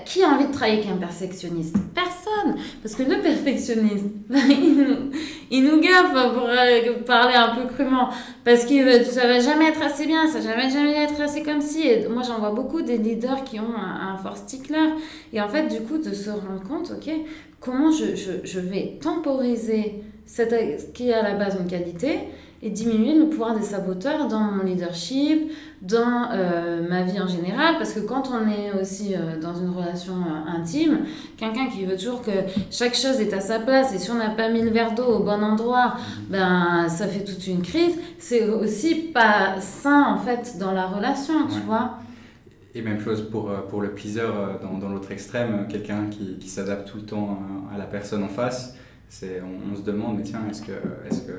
qui 0.05 0.23
a 0.23 0.29
envie 0.29 0.47
de 0.47 0.53
travailler 0.53 0.79
avec 0.79 0.91
un 0.91 0.97
perfectionniste? 0.97 1.77
Personne 1.95 2.57
Parce 2.83 2.95
que 2.95 3.03
le 3.03 3.21
perfectionniste, 3.21 4.07
il 4.31 4.77
nous, 4.77 5.11
il 5.51 5.65
nous 5.65 5.81
gaffe 5.81 6.13
pour 6.13 6.45
euh, 6.49 7.03
parler 7.05 7.35
un 7.35 7.55
peu 7.55 7.67
crûment. 7.73 8.09
Parce 8.45 8.65
que 8.65 9.03
ça 9.05 9.27
va 9.27 9.41
jamais 9.41 9.67
être 9.67 9.83
assez 9.83 10.07
bien, 10.07 10.27
ça 10.29 10.39
va 10.41 10.69
jamais 10.69 10.97
être 11.03 11.21
assez 11.21 11.43
comme 11.43 11.61
si. 11.61 11.87
Et 11.87 12.09
moi, 12.09 12.23
j'en 12.23 12.39
vois 12.39 12.53
beaucoup 12.53 12.83
des 12.83 12.99
leaders 12.99 13.45
qui 13.45 13.59
ont 13.59 13.75
un, 13.77 14.15
un 14.15 14.17
fort 14.19 14.37
stickler. 14.37 14.91
Et 15.33 15.41
en 15.41 15.49
fait, 15.49 15.67
du 15.69 15.81
coup, 15.81 15.99
de 15.99 16.15
se 16.15 16.31
rendre 16.31 16.63
compte, 16.67 16.93
ok, 16.93 17.13
comment 17.61 17.91
je, 17.91 18.15
je, 18.15 18.33
je 18.45 18.61
vais 18.61 18.99
temporiser 19.01 20.03
cette, 20.27 20.93
qui 20.93 21.11
est 21.11 21.14
à 21.14 21.23
la 21.23 21.35
base 21.35 21.57
une 21.61 21.66
qualité 21.66 22.20
et 22.64 22.70
diminuer 22.70 23.18
le 23.18 23.29
pouvoir 23.29 23.59
des 23.59 23.64
saboteurs 23.64 24.29
dans 24.29 24.39
mon 24.39 24.62
leadership, 24.62 25.51
dans 25.83 26.31
euh, 26.31 26.89
ma 26.89 27.03
vie 27.03 27.20
en 27.20 27.27
général, 27.27 27.75
parce 27.77 27.93
que 27.93 27.99
quand 27.99 28.31
on 28.31 28.49
est 28.49 28.81
aussi 28.81 29.16
euh, 29.16 29.41
dans 29.41 29.55
une 29.55 29.70
relation 29.70 30.14
euh, 30.14 30.51
intime, 30.57 31.01
quelqu'un 31.37 31.66
qui 31.66 31.85
veut 31.85 31.97
toujours 31.97 32.23
que 32.23 32.31
chaque 32.70 32.95
chose 32.95 33.20
est 33.20 33.33
à 33.33 33.41
sa 33.41 33.59
place, 33.59 33.93
et 33.93 33.99
si 33.99 34.12
on 34.12 34.14
n'a 34.14 34.31
pas 34.31 34.49
mis 34.49 34.62
le 34.62 34.70
verre 34.70 34.95
d'eau 34.95 35.07
au 35.07 35.18
bon 35.25 35.43
endroit, 35.43 35.97
ben 36.31 36.89
ça 36.89 37.09
fait 37.09 37.25
toute 37.25 37.45
une 37.49 37.62
crise, 37.62 37.97
c'est 38.18 38.49
aussi 38.49 38.95
pas 38.95 39.61
sain 39.61 40.14
en 40.14 40.18
fait 40.18 40.57
dans 40.61 40.70
la 40.70 40.87
relation, 40.87 41.49
tu 41.49 41.59
vois. 41.66 41.99
Et 42.77 42.81
même 42.81 43.01
chose 43.01 43.29
pour, 43.29 43.51
pour 43.68 43.83
le 43.83 43.91
pleaser 43.91 44.29
dans, 44.62 44.79
dans 44.79 44.89
l'autre 44.89 45.11
extrême, 45.11 45.66
quelqu'un 45.68 46.07
qui, 46.11 46.39
qui 46.39 46.49
s'adapte 46.49 46.89
tout 46.89 46.99
le 46.99 47.03
temps 47.03 47.41
à 47.75 47.77
la 47.77 47.85
personne 47.85 48.23
en 48.23 48.29
face 48.29 48.77
on, 49.23 49.73
on, 49.73 49.77
se 49.77 49.83
demande, 49.83 50.19
mais 50.19 50.23
tiens, 50.23 50.43
est-ce 50.51 50.63
que, 50.63 50.73
est 50.73 51.27
que 51.27 51.33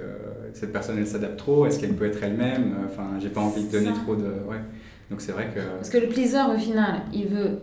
cette 0.54 0.72
personne, 0.72 0.98
elle 0.98 1.08
s'adapte 1.08 1.38
trop? 1.38 1.66
Est-ce 1.66 1.80
qu'elle 1.80 1.96
peut 1.96 2.06
être 2.06 2.22
elle-même? 2.24 2.76
Enfin, 2.86 3.12
j'ai 3.20 3.30
pas 3.30 3.42
envie 3.42 3.66
de 3.66 3.72
donner 3.72 3.94
trop 3.94 4.16
de... 4.16 4.24
Ouais. 4.48 4.62
Donc 5.10 5.22
c'est 5.22 5.32
vrai 5.32 5.52
que... 5.54 5.60
Parce 5.60 5.90
que 5.90 5.98
le 5.98 6.08
pleaser, 6.08 6.42
au 6.56 6.58
final, 6.58 7.02
il 7.14 7.28
veut 7.28 7.60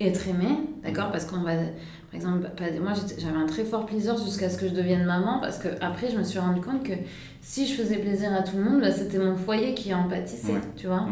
être 0.00 0.28
aimé, 0.28 0.48
d'accord? 0.82 1.08
Mm. 1.08 1.12
Parce 1.12 1.24
qu'on 1.24 1.42
va... 1.42 1.52
Par 1.52 2.16
exemple, 2.16 2.50
moi 2.82 2.92
j'avais 3.18 3.36
un 3.36 3.46
très 3.46 3.64
fort 3.64 3.86
plaisir 3.86 4.16
jusqu'à 4.16 4.50
ce 4.50 4.58
que 4.58 4.66
je 4.66 4.74
devienne 4.74 5.04
maman, 5.04 5.38
parce 5.40 5.58
que 5.58 5.68
après 5.80 6.10
je 6.10 6.18
me 6.18 6.24
suis 6.24 6.40
rendu 6.40 6.60
compte 6.60 6.82
que 6.82 6.94
si 7.40 7.68
je 7.68 7.80
faisais 7.80 7.98
plaisir 7.98 8.32
à 8.32 8.42
tout 8.42 8.56
le 8.56 8.64
monde, 8.64 8.80
bah, 8.80 8.90
c'était 8.90 9.18
mon 9.18 9.36
foyer 9.36 9.74
qui 9.74 9.94
en 9.94 10.08
pâtissait, 10.08 10.60
tu 10.76 10.88
vois? 10.88 11.06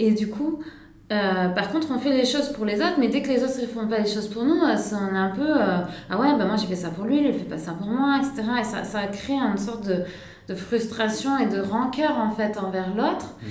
Et 0.00 0.10
du 0.10 0.28
coup, 0.28 0.64
euh, 1.12 1.48
par 1.48 1.72
contre, 1.72 1.88
on 1.90 1.98
fait 1.98 2.16
les 2.16 2.24
choses 2.24 2.50
pour 2.50 2.64
les 2.64 2.76
autres, 2.76 2.96
mais 2.98 3.08
dès 3.08 3.20
que 3.20 3.28
les 3.28 3.42
autres 3.42 3.60
ne 3.60 3.66
font 3.66 3.86
pas 3.88 3.98
les 3.98 4.08
choses 4.08 4.28
pour 4.28 4.44
nous, 4.44 4.62
euh, 4.62 4.76
ça, 4.76 4.96
on 5.10 5.14
est 5.14 5.18
un 5.18 5.30
peu 5.30 5.50
euh, 5.50 5.78
Ah 6.08 6.20
ouais, 6.20 6.36
bah 6.38 6.44
moi 6.44 6.54
j'ai 6.56 6.68
fait 6.68 6.76
ça 6.76 6.90
pour 6.90 7.04
lui, 7.04 7.18
il 7.18 7.34
fait 7.34 7.44
pas 7.44 7.58
ça 7.58 7.72
pour 7.72 7.88
moi, 7.88 8.18
etc. 8.18 8.48
Et 8.60 8.64
ça, 8.64 8.84
ça 8.84 9.06
crée 9.08 9.34
une 9.34 9.58
sorte 9.58 9.86
de, 9.86 10.04
de, 10.48 10.54
frustration 10.54 11.36
et 11.38 11.46
de 11.46 11.60
rancœur 11.60 12.16
en 12.16 12.30
fait 12.30 12.56
envers 12.58 12.94
l'autre. 12.94 13.34
Mhm. 13.42 13.48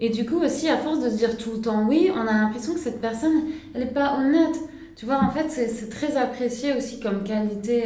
Et 0.00 0.08
du 0.08 0.24
coup, 0.24 0.42
aussi, 0.42 0.70
à 0.70 0.78
force 0.78 1.00
de 1.00 1.10
se 1.10 1.16
dire 1.16 1.36
tout 1.36 1.52
le 1.52 1.60
temps 1.60 1.84
oui, 1.86 2.10
on 2.14 2.26
a 2.26 2.32
l'impression 2.32 2.72
que 2.72 2.80
cette 2.80 3.00
personne, 3.02 3.42
elle 3.74 3.82
n'est 3.82 3.90
pas 3.90 4.16
honnête. 4.18 4.58
Tu 4.96 5.04
vois, 5.04 5.22
en 5.22 5.30
fait, 5.30 5.50
c'est 5.50 5.90
très 5.90 6.16
apprécié 6.16 6.74
aussi 6.74 6.98
comme 6.98 7.24
qualité 7.24 7.84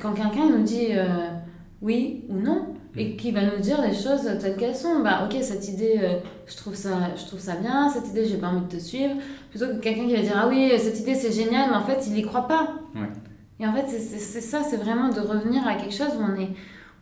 quand 0.00 0.12
quelqu'un 0.12 0.48
nous 0.50 0.62
dit 0.62 0.88
oui 1.82 2.24
ou 2.28 2.34
non 2.34 2.74
et 2.96 3.16
qui 3.16 3.32
va 3.32 3.42
nous 3.42 3.60
dire 3.60 3.80
les 3.82 3.94
choses 3.94 4.28
telles 4.40 4.56
qu'elles 4.56 4.76
sont. 4.76 5.00
Bah, 5.00 5.26
ok, 5.26 5.36
cette 5.42 5.68
idée, 5.68 5.98
euh, 6.02 6.18
je, 6.46 6.56
trouve 6.56 6.74
ça, 6.74 7.14
je 7.16 7.24
trouve 7.26 7.40
ça 7.40 7.56
bien, 7.56 7.88
cette 7.88 8.08
idée, 8.08 8.26
j'ai 8.26 8.36
pas 8.36 8.48
envie 8.48 8.66
de 8.66 8.76
te 8.76 8.80
suivre. 8.80 9.14
Plutôt 9.50 9.66
que 9.66 9.76
quelqu'un 9.80 10.06
qui 10.06 10.14
va 10.14 10.22
dire, 10.22 10.34
ah 10.36 10.48
oui, 10.48 10.72
cette 10.78 11.00
idée, 11.00 11.14
c'est 11.14 11.32
génial, 11.32 11.70
mais 11.70 11.76
en 11.76 11.84
fait, 11.84 12.06
il 12.06 12.18
y 12.18 12.22
croit 12.22 12.48
pas. 12.48 12.74
Et 13.60 13.66
en 13.66 13.72
fait, 13.74 13.86
c'est 13.88 14.40
ça, 14.40 14.62
c'est 14.62 14.76
vraiment 14.76 15.08
de 15.08 15.20
revenir 15.20 15.66
à 15.66 15.74
quelque 15.74 15.94
chose 15.94 16.14
où 16.18 16.22
on 16.22 16.40
est, 16.40 16.50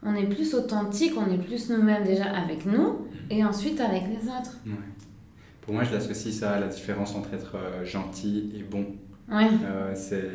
on 0.03 0.15
est 0.15 0.27
plus 0.27 0.55
authentique, 0.55 1.13
on 1.17 1.31
est 1.31 1.39
plus 1.39 1.71
nous-mêmes 1.71 2.05
déjà 2.05 2.25
avec 2.25 2.67
nous, 2.67 3.07
et 3.31 3.45
ensuite 3.45 3.81
avec 3.81 4.05
les 4.09 4.29
autres. 4.29 4.57
Pour 5.61 5.75
moi, 5.75 5.85
je 5.85 5.93
l'associe 5.93 6.33
ça 6.33 6.53
à 6.53 6.61
la 6.61 6.69
différence 6.69 7.15
entre 7.17 7.35
être 7.35 7.57
euh, 7.57 7.85
gentil 7.85 8.53
et 8.57 8.63
bon. 8.63 8.87
Ouais. 9.29 9.49
Euh, 9.65 9.93
c'est 9.97 10.31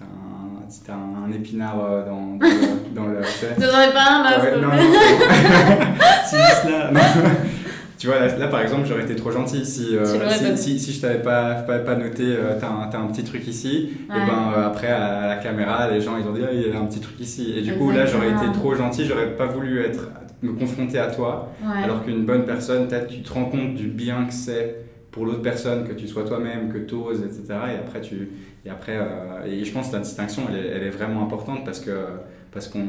un, 0.00 0.41
un, 0.88 1.24
un, 1.24 1.32
épinard 1.32 1.84
euh, 1.84 2.04
dans, 2.04 2.36
dans, 2.36 2.46
dans 2.94 3.06
le. 3.08 3.20
T'en 3.20 3.78
avais 3.78 3.92
pas 3.92 4.10
un 4.10 4.30
là 4.30 4.42
ouais, 4.42 4.60
Non, 4.60 4.68
non. 4.68 5.94
si, 6.26 6.36
là, 6.36 6.90
non. 6.92 7.00
Tu 8.02 8.08
vois, 8.08 8.18
là, 8.18 8.36
là, 8.36 8.48
par 8.48 8.60
exemple, 8.60 8.84
j'aurais 8.84 9.04
été 9.04 9.14
trop 9.14 9.30
gentil 9.30 9.64
si, 9.64 9.96
euh, 9.96 10.04
si, 10.04 10.56
si, 10.56 10.80
si, 10.80 10.92
je 10.92 11.00
t'avais 11.00 11.22
pas, 11.22 11.54
pas, 11.54 11.78
pas 11.78 11.94
noté, 11.94 12.24
euh, 12.24 12.58
t'as 12.58 12.66
un, 12.66 12.90
as 12.92 12.96
un 12.96 13.06
petit 13.06 13.22
truc 13.22 13.46
ici, 13.46 13.90
ouais. 14.10 14.16
et 14.16 14.26
ben 14.26 14.52
euh, 14.56 14.66
après 14.66 14.88
à, 14.88 15.28
la 15.28 15.36
caméra, 15.36 15.88
les 15.88 16.00
gens 16.00 16.16
ils 16.18 16.26
ont 16.26 16.32
dit, 16.32 16.40
ah, 16.44 16.52
il 16.52 16.68
y 16.68 16.76
a 16.76 16.80
un 16.80 16.86
petit 16.86 16.98
truc 16.98 17.20
ici. 17.20 17.54
Et 17.56 17.62
du 17.62 17.74
coup, 17.74 17.92
là, 17.92 18.04
j'aurais 18.04 18.30
été 18.30 18.50
trop 18.54 18.74
gentil, 18.74 19.04
j'aurais 19.04 19.36
pas 19.36 19.46
voulu 19.46 19.84
être, 19.84 20.08
me 20.42 20.52
confronter 20.52 20.98
à 20.98 21.12
toi, 21.12 21.52
ouais. 21.62 21.84
alors 21.84 22.04
qu'une 22.04 22.26
bonne 22.26 22.44
personne, 22.44 22.88
peut-être 22.88 23.06
tu 23.06 23.22
te 23.22 23.32
rends 23.32 23.44
compte 23.44 23.76
du 23.76 23.86
bien 23.86 24.24
que 24.24 24.34
c'est 24.34 24.78
pour 25.12 25.26
l'autre 25.26 25.42
personne, 25.42 25.86
que 25.86 25.92
tu 25.92 26.08
sois 26.08 26.24
toi-même, 26.24 26.72
que 26.72 26.78
tu 26.78 26.94
oses, 26.94 27.22
etc. 27.22 27.44
Et 27.74 27.76
après, 27.76 28.00
tu, 28.00 28.30
et, 28.64 28.70
après 28.70 28.96
euh, 28.96 29.44
et 29.44 29.64
je 29.64 29.72
pense 29.72 29.90
que 29.90 29.92
la 29.92 30.00
distinction, 30.00 30.44
elle 30.48 30.82
est, 30.82 30.90
vraiment 30.90 31.22
importante 31.22 31.64
parce 31.64 31.80
que, 31.80 32.06
parce 32.50 32.66
qu'on, 32.66 32.86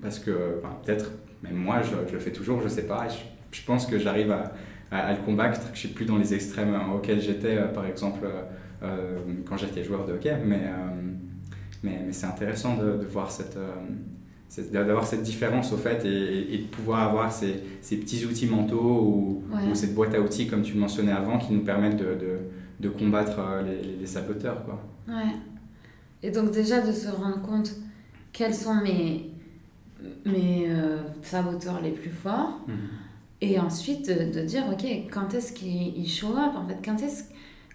parce 0.00 0.18
que 0.18 0.30
peut-être, 0.84 1.12
même 1.42 1.56
moi, 1.56 1.82
je, 1.82 2.12
le 2.12 2.18
fais 2.18 2.32
toujours, 2.32 2.62
je 2.62 2.68
sais 2.68 2.86
pas, 2.86 3.06
je, 3.52 3.62
pense 3.62 3.86
que 3.86 3.98
j'arrive 3.98 4.32
à, 4.32 4.54
à, 4.90 5.12
le 5.12 5.18
combattre, 5.18 5.60
que 5.70 5.74
je 5.74 5.80
suis 5.80 5.88
plus 5.88 6.06
dans 6.06 6.16
les 6.16 6.32
extrêmes 6.32 6.74
auxquels 6.94 7.20
j'étais, 7.20 7.58
euh, 7.58 7.68
par 7.68 7.84
exemple, 7.84 8.26
euh, 8.82 9.18
quand 9.46 9.58
j'étais 9.58 9.84
joueur 9.84 10.06
de 10.06 10.14
hockey, 10.14 10.34
mais, 10.46 10.62
mais, 11.82 12.00
mais 12.06 12.12
c'est 12.12 12.26
intéressant 12.26 12.76
de, 12.78 13.04
voir 13.04 13.30
cette 13.30 13.58
d'avoir 14.72 15.06
cette 15.06 15.22
différence 15.22 15.72
au 15.72 15.76
fait 15.76 16.04
et, 16.04 16.54
et, 16.54 16.58
de 16.58 16.66
pouvoir 16.66 17.00
avoir 17.08 17.30
ces, 17.30 17.62
ces 17.82 17.96
petits 17.98 18.24
outils 18.24 18.46
mentaux 18.46 18.80
ou, 18.80 19.42
ouais. 19.52 19.70
ou, 19.70 19.74
cette 19.74 19.94
boîte 19.94 20.14
à 20.14 20.20
outils 20.20 20.48
comme 20.48 20.62
tu 20.62 20.74
le 20.74 20.80
mentionnais 20.80 21.12
avant 21.12 21.38
qui 21.38 21.52
nous 21.52 21.60
permettent 21.60 21.98
de, 21.98 22.14
de, 22.14 22.38
de 22.80 22.88
combattre 22.88 23.38
euh, 23.38 23.62
les, 23.62 23.96
les, 24.00 24.06
saboteurs 24.06 24.64
quoi. 24.64 24.82
Ouais. 25.06 25.32
Et 26.22 26.30
donc 26.30 26.50
déjà 26.50 26.80
de 26.80 26.92
se 26.92 27.08
rendre 27.08 27.42
compte 27.42 27.72
quels 28.32 28.54
sont 28.54 28.74
mes, 28.76 29.30
mes 30.24 30.66
euh, 30.68 30.98
saboteurs 31.22 31.80
les 31.82 31.90
plus 31.90 32.10
forts 32.10 32.60
mmh. 32.66 32.72
et 33.42 33.60
ensuite 33.60 34.08
de, 34.08 34.40
de, 34.40 34.44
dire 34.44 34.64
ok 34.72 34.84
quand 35.12 35.34
est-ce 35.34 35.52
qu'il 35.52 36.08
show 36.08 36.30
up 36.30 36.54
en 36.56 36.66
fait? 36.66 36.78
Quand 36.82 37.02
est-ce 37.02 37.24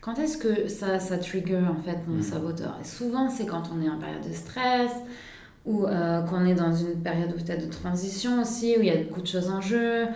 quand 0.02 0.16
est-ce 0.20 0.38
que 0.38 0.68
ça, 0.68 1.00
ça 1.00 1.18
trigger 1.18 1.62
en 1.66 1.82
fait 1.82 2.00
mon 2.08 2.18
mmh. 2.18 2.24
saboteur? 2.24 2.80
Et 2.82 2.84
souvent 2.84 3.30
c'est 3.30 3.46
quand 3.46 3.70
on 3.74 3.82
est 3.82 3.90
en 3.90 4.00
période 4.00 4.28
de 4.28 4.34
stress 4.34 4.92
ou 5.66 5.86
euh, 5.86 6.22
qu'on 6.24 6.46
est 6.46 6.56
dans 6.56 6.74
une 6.74 7.02
période 7.02 7.34
peut-être 7.34 7.66
de 7.66 7.72
transition 7.72 8.42
aussi, 8.42 8.76
où 8.78 8.82
il 8.82 8.88
y 8.88 8.92
a 8.92 8.98
beaucoup 8.98 9.22
de 9.22 9.28
choses 9.28 9.50
en 9.50 9.62
jeu. 9.62 10.04
Ouais. 10.04 10.10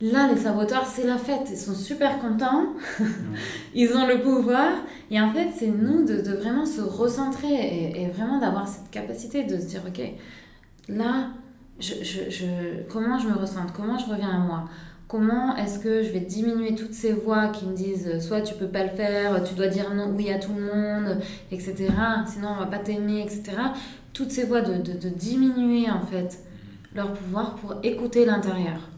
Là, 0.00 0.28
les 0.32 0.38
saboteurs, 0.38 0.86
c'est 0.86 1.06
la 1.06 1.16
fête. 1.16 1.48
Ils 1.50 1.56
sont 1.56 1.74
super 1.74 2.18
contents. 2.18 2.66
Ouais. 3.00 3.06
Ils 3.74 3.92
ont 3.94 4.06
le 4.06 4.20
pouvoir. 4.20 4.70
Et 5.10 5.20
en 5.20 5.32
fait, 5.32 5.48
c'est 5.56 5.68
nous 5.68 6.04
de, 6.04 6.20
de, 6.20 6.36
vraiment 6.36 6.66
se 6.66 6.80
recentrer 6.80 7.52
et, 7.52 8.02
et 8.02 8.08
vraiment 8.08 8.38
d'avoir 8.38 8.68
cette 8.68 8.90
capacité 8.90 9.44
de 9.44 9.58
se 9.58 9.66
dire, 9.66 9.82
OK, 9.86 10.02
là, 10.88 11.30
je, 11.80 11.94
je, 12.02 12.30
je, 12.30 12.44
comment 12.92 13.18
je 13.18 13.28
me 13.28 13.34
ressens 13.34 13.66
Comment 13.74 13.98
je 13.98 14.06
reviens 14.06 14.30
à 14.30 14.38
moi? 14.38 14.64
Comment 15.08 15.56
est-ce 15.56 15.78
que 15.80 16.02
je 16.02 16.10
vais 16.10 16.20
diminuer 16.20 16.74
toutes 16.74 16.94
ces 16.94 17.12
voix 17.12 17.48
qui 17.48 17.66
me 17.66 17.74
disent 17.74 18.18
soit 18.26 18.40
tu 18.40 18.54
peux 18.54 18.68
pas 18.68 18.84
le 18.84 18.90
faire, 18.90 19.44
tu 19.44 19.54
dois 19.54 19.68
dire 19.68 19.94
non, 19.94 20.12
oui 20.16 20.30
à 20.30 20.38
tout 20.38 20.52
le 20.54 20.62
monde, 20.62 21.18
etc. 21.52 21.88
Sinon 22.26 22.48
on 22.56 22.58
va 22.58 22.66
pas 22.66 22.78
t'aimer, 22.78 23.22
etc 23.22 23.52
toutes 24.14 24.30
ces 24.30 24.44
voix, 24.44 24.62
de, 24.62 24.74
de, 24.74 24.96
de, 24.96 25.08
diminuer 25.08 25.90
en 25.90 26.06
fait 26.06 26.38
leur 26.94 27.12
pouvoir 27.12 27.56
pour 27.56 27.74
écouter 27.82 28.24
l'intérieur. 28.24 28.88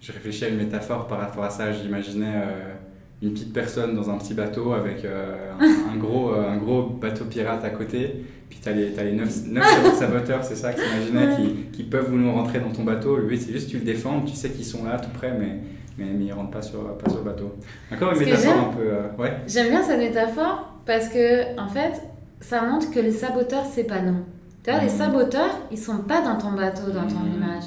Je 0.00 0.12
réfléchis 0.12 0.44
à 0.44 0.48
une 0.48 0.58
métaphore 0.58 1.06
par 1.06 1.18
rapport 1.18 1.44
à 1.44 1.50
ça. 1.50 1.72
J'imaginais 1.72 2.34
euh, 2.34 2.74
une 3.22 3.32
petite 3.32 3.54
personne 3.54 3.94
dans 3.94 4.10
un 4.10 4.18
petit 4.18 4.34
bateau 4.34 4.72
avec 4.72 5.04
euh, 5.04 5.52
un, 5.58 5.94
un, 5.94 5.96
gros, 5.96 6.34
euh, 6.34 6.50
un 6.50 6.58
gros 6.58 6.82
bateau 6.82 7.24
pirate 7.24 7.64
à 7.64 7.70
côté. 7.70 8.24
Puis 8.50 8.58
tu 8.62 8.68
as 8.68 8.72
les, 8.72 8.98
as 8.98 9.04
les 9.04 9.12
9, 9.12 9.46
9 9.46 9.94
saboteurs, 9.98 10.44
c'est 10.44 10.56
ça 10.56 10.72
que 10.74 10.80
j'imaginais, 10.82 11.36
qui, 11.36 11.54
qui 11.72 11.82
peuvent 11.84 12.10
vouloir 12.10 12.34
rentrer 12.34 12.60
dans 12.60 12.72
ton 12.72 12.84
bateau. 12.84 13.16
Le 13.16 13.26
but, 13.26 13.40
c'est 13.40 13.52
juste 13.52 13.68
que 13.68 13.72
tu 13.72 13.78
le 13.78 13.84
défends, 13.84 14.20
tu 14.22 14.34
sais 14.34 14.50
qu'ils 14.50 14.66
sont 14.66 14.84
là 14.84 14.98
tout 14.98 15.10
près, 15.10 15.32
mais 15.38 15.60
mais, 15.98 16.04
mais 16.06 16.24
ils 16.24 16.28
ne 16.28 16.34
rentrent 16.34 16.50
pas 16.50 16.62
sur, 16.62 16.96
pas 16.98 17.08
sur 17.10 17.18
le 17.18 17.24
bateau. 17.24 17.54
Encore 17.92 18.12
une 18.12 18.18
métaphore 18.18 18.68
un 18.70 18.72
peu. 18.72 18.82
Euh, 18.82 19.08
ouais. 19.18 19.36
J'aime 19.46 19.70
bien 19.70 19.82
cette 19.82 19.98
métaphore 19.98 20.72
parce 20.86 21.08
que, 21.08 21.58
en 21.58 21.68
fait, 21.68 22.02
ça 22.40 22.62
montre 22.62 22.90
que 22.90 23.00
les 23.00 23.12
saboteurs, 23.12 23.64
c'est 23.64 23.84
pas 23.84 24.00
nous. 24.00 24.24
Tu 24.62 24.70
vois, 24.70 24.80
mmh. 24.80 24.84
les 24.84 24.88
saboteurs, 24.88 25.58
ils 25.70 25.78
sont 25.78 25.98
pas 25.98 26.22
dans 26.22 26.36
ton 26.36 26.52
bateau, 26.52 26.90
dans 26.90 27.06
ton 27.06 27.20
mmh. 27.20 27.34
image. 27.34 27.64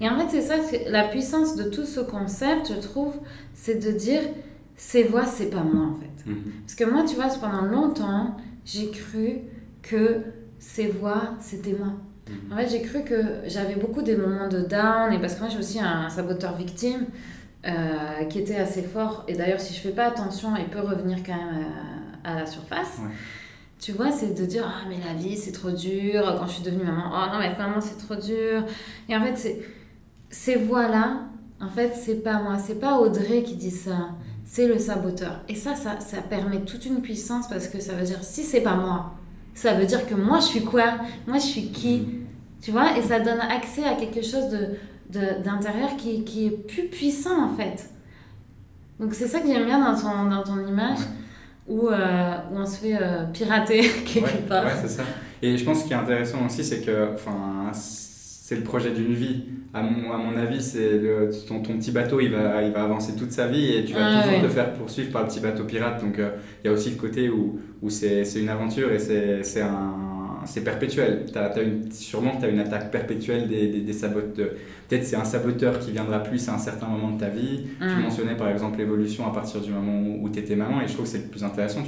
Et 0.00 0.08
en 0.08 0.18
fait, 0.18 0.26
c'est 0.28 0.42
ça, 0.42 0.54
la 0.88 1.08
puissance 1.08 1.56
de 1.56 1.64
tout 1.64 1.84
ce 1.84 2.00
concept, 2.00 2.72
je 2.74 2.80
trouve, 2.80 3.14
c'est 3.54 3.84
de 3.84 3.90
dire 3.90 4.20
ces 4.76 5.02
voix, 5.02 5.24
c'est 5.24 5.50
pas 5.50 5.62
moi, 5.62 5.86
en 5.86 5.96
fait. 5.96 6.30
Mmh. 6.30 6.34
Parce 6.64 6.74
que 6.74 6.84
moi, 6.84 7.02
tu 7.04 7.16
vois, 7.16 7.26
pendant 7.40 7.62
longtemps, 7.62 8.36
j'ai 8.64 8.90
cru 8.90 9.38
que 9.82 10.20
ces 10.58 10.88
voix, 10.88 11.34
c'était 11.40 11.74
moi. 11.78 11.92
En 12.52 12.56
fait, 12.56 12.68
j'ai 12.68 12.82
cru 12.82 13.02
que 13.04 13.16
j'avais 13.46 13.76
beaucoup 13.76 14.02
des 14.02 14.14
moments 14.14 14.48
de 14.48 14.60
down, 14.60 15.12
et 15.12 15.18
parce 15.18 15.34
que 15.34 15.40
moi, 15.40 15.48
j'ai 15.48 15.58
aussi 15.58 15.80
un 15.80 16.10
saboteur 16.10 16.54
victime 16.56 17.06
euh, 17.66 18.24
qui 18.28 18.38
était 18.38 18.56
assez 18.56 18.82
fort. 18.82 19.24
Et 19.28 19.34
d'ailleurs, 19.34 19.60
si 19.60 19.74
je 19.74 19.80
fais 19.80 19.90
pas 19.90 20.06
attention, 20.06 20.54
il 20.56 20.66
peut 20.66 20.80
revenir 20.80 21.18
quand 21.24 21.36
même 21.36 21.66
à, 22.24 22.30
à 22.30 22.34
la 22.40 22.46
surface. 22.46 22.98
Ouais. 23.00 23.10
Tu 23.80 23.92
vois, 23.92 24.10
c'est 24.10 24.34
de 24.34 24.44
dire 24.44 24.64
Ah, 24.66 24.86
mais 24.88 24.96
la 25.04 25.14
vie, 25.14 25.36
c'est 25.36 25.52
trop 25.52 25.70
dur. 25.70 26.36
Quand 26.38 26.46
je 26.46 26.54
suis 26.54 26.62
devenue 26.62 26.84
maman, 26.84 27.10
Oh 27.12 27.32
non, 27.32 27.38
mais 27.38 27.56
maman, 27.56 27.80
c'est 27.80 27.98
trop 27.98 28.16
dur. 28.16 28.64
Et 29.08 29.16
en 29.16 29.22
fait, 29.22 29.36
c'est, 29.36 29.60
ces 30.30 30.56
voix-là, 30.56 31.22
en 31.60 31.68
fait, 31.68 31.94
c'est 31.94 32.22
pas 32.22 32.42
moi, 32.42 32.58
c'est 32.58 32.80
pas 32.80 32.98
Audrey 32.98 33.42
qui 33.42 33.54
dit 33.56 33.70
ça, 33.70 34.10
c'est 34.44 34.66
le 34.66 34.78
saboteur. 34.78 35.40
Et 35.48 35.54
ça, 35.54 35.74
ça, 35.74 36.00
ça 36.00 36.22
permet 36.22 36.60
toute 36.60 36.86
une 36.86 37.00
puissance 37.02 37.48
parce 37.48 37.68
que 37.68 37.80
ça 37.80 37.94
veut 37.94 38.04
dire 38.04 38.22
si 38.22 38.42
c'est 38.42 38.60
pas 38.60 38.74
moi, 38.74 39.14
ça 39.54 39.74
veut 39.74 39.86
dire 39.86 40.06
que 40.06 40.14
moi, 40.14 40.38
je 40.40 40.46
suis 40.46 40.64
quoi? 40.64 40.98
Moi, 41.26 41.38
je 41.38 41.46
suis 41.46 41.70
qui? 41.70 42.06
Tu 42.60 42.70
vois? 42.70 42.96
Et 42.96 43.02
ça 43.02 43.20
donne 43.20 43.40
accès 43.40 43.84
à 43.84 43.94
quelque 43.94 44.22
chose 44.22 44.48
de 44.50 44.68
d'intérieur 45.10 45.96
qui, 45.96 46.24
qui, 46.24 46.46
est 46.46 46.50
plus 46.50 46.84
puissant 46.84 47.44
en 47.44 47.56
fait. 47.56 47.90
Donc 49.00 49.14
c'est 49.14 49.28
ça 49.28 49.40
que 49.40 49.46
j'aime 49.46 49.64
bien 49.64 49.78
dans 49.78 49.98
ton, 49.98 50.28
dans 50.28 50.42
ton 50.42 50.66
image, 50.66 50.98
ouais. 50.98 51.74
où, 51.74 51.88
euh, 51.88 52.34
où 52.52 52.56
on 52.56 52.66
se 52.66 52.78
fait 52.78 52.96
euh, 53.00 53.24
pirater 53.32 53.80
quelque 54.04 54.24
ouais, 54.24 54.42
part. 54.48 54.64
Ouais, 54.64 54.72
c'est 54.82 54.88
ça. 54.88 55.02
Et 55.40 55.56
je 55.56 55.64
pense 55.64 55.82
ce 55.82 55.84
qui 55.86 55.92
est 55.92 55.96
intéressant 55.96 56.44
aussi, 56.44 56.64
c'est 56.64 56.80
que 56.80 57.10
c'est 57.72 58.56
le 58.56 58.62
projet 58.62 58.90
d'une 58.90 59.14
vie. 59.14 59.44
À 59.72 59.82
mon, 59.82 60.10
à 60.12 60.16
mon 60.16 60.36
avis, 60.36 60.62
c'est 60.62 61.00
ton, 61.46 61.60
ton, 61.62 61.74
petit 61.74 61.92
bateau, 61.92 62.20
il 62.20 62.32
va, 62.32 62.62
il 62.62 62.72
va 62.72 62.84
avancer 62.84 63.14
toute 63.14 63.30
sa 63.30 63.46
vie 63.46 63.76
et 63.76 63.84
tu 63.84 63.92
vas 63.92 64.22
toujours 64.22 64.42
te 64.42 64.48
faire 64.48 64.72
poursuivre 64.72 65.12
par 65.12 65.22
le 65.22 65.28
petit 65.28 65.40
bateau 65.40 65.64
pirate. 65.64 66.02
Donc 66.02 66.18
euh, 66.18 66.30
il 66.62 66.66
y 66.66 66.70
a 66.70 66.72
aussi 66.72 66.90
le 66.90 66.96
côté 66.96 67.28
où, 67.28 67.60
où 67.82 67.90
c'est 67.90 68.24
une 68.36 68.48
aventure 68.48 68.90
et 68.90 68.98
c'est 68.98 69.60
un 69.60 70.07
c'est 70.44 70.62
perpétuel. 70.62 71.26
As, 71.34 71.38
as 71.38 71.62
une, 71.62 71.90
sûrement 71.90 72.36
que 72.36 72.40
tu 72.40 72.46
as 72.46 72.48
une 72.48 72.60
attaque 72.60 72.90
perpétuelle 72.90 73.48
des, 73.48 73.80
des, 73.80 73.92
saboteurs. 73.92 74.50
Peut-être 74.88 75.04
c'est 75.04 75.16
un 75.16 75.24
saboteur 75.24 75.78
qui 75.78 75.92
viendra 75.92 76.20
plus 76.20 76.48
à 76.48 76.54
un 76.54 76.58
certain 76.58 76.86
moment 76.86 77.10
de 77.12 77.20
ta 77.20 77.28
vie. 77.28 77.66
Tu 77.80 77.84
mm. 77.84 78.02
mentionnais 78.02 78.36
par 78.36 78.48
exemple 78.48 78.78
l'évolution 78.78 79.26
à 79.26 79.32
partir 79.32 79.60
du 79.60 79.70
moment 79.70 80.16
où 80.20 80.28
tu 80.28 80.38
étais 80.38 80.56
maman 80.56 80.80
et 80.80 80.88
je 80.88 80.94
trouve 80.94 81.04
que 81.04 81.10
c'est 81.10 81.24
le 81.24 81.28
plus 81.28 81.44
intéressant. 81.44 81.82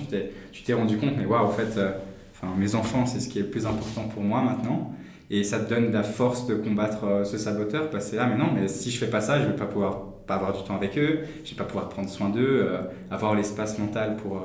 Tu 0.52 0.62
t'es 0.62 0.74
rendu 0.74 0.96
compte, 0.96 1.16
mais 1.16 1.24
waouh, 1.24 1.46
en 1.46 1.50
fait, 1.50 1.78
euh, 1.78 1.92
enfin, 2.32 2.52
mes 2.56 2.74
enfants, 2.74 3.06
c'est 3.06 3.20
ce 3.20 3.28
qui 3.28 3.38
est 3.38 3.42
le 3.42 3.48
plus 3.48 3.66
important 3.66 4.02
pour 4.08 4.22
moi 4.22 4.42
maintenant. 4.42 4.92
Et 5.30 5.44
ça 5.44 5.60
te 5.60 5.70
donne 5.72 5.92
la 5.92 6.02
force 6.02 6.46
de 6.46 6.56
combattre 6.56 7.04
euh, 7.04 7.24
ce 7.24 7.38
saboteur 7.38 7.88
parce 7.90 8.10
que 8.10 8.16
là, 8.16 8.26
mais 8.26 8.36
non, 8.36 8.50
mais 8.54 8.68
si 8.68 8.90
je 8.90 8.98
fais 8.98 9.10
pas 9.10 9.20
ça, 9.20 9.40
je 9.40 9.46
vais 9.46 9.56
pas 9.56 9.66
pouvoir 9.66 10.06
pas 10.26 10.34
avoir 10.36 10.52
du 10.52 10.62
temps 10.62 10.76
avec 10.76 10.96
eux, 10.96 11.20
je 11.44 11.50
vais 11.50 11.56
pas 11.56 11.64
pouvoir 11.64 11.88
prendre 11.88 12.08
soin 12.08 12.28
d'eux, 12.28 12.64
euh, 12.64 12.82
avoir 13.10 13.34
l'espace 13.34 13.78
mental 13.78 14.16
pour, 14.16 14.40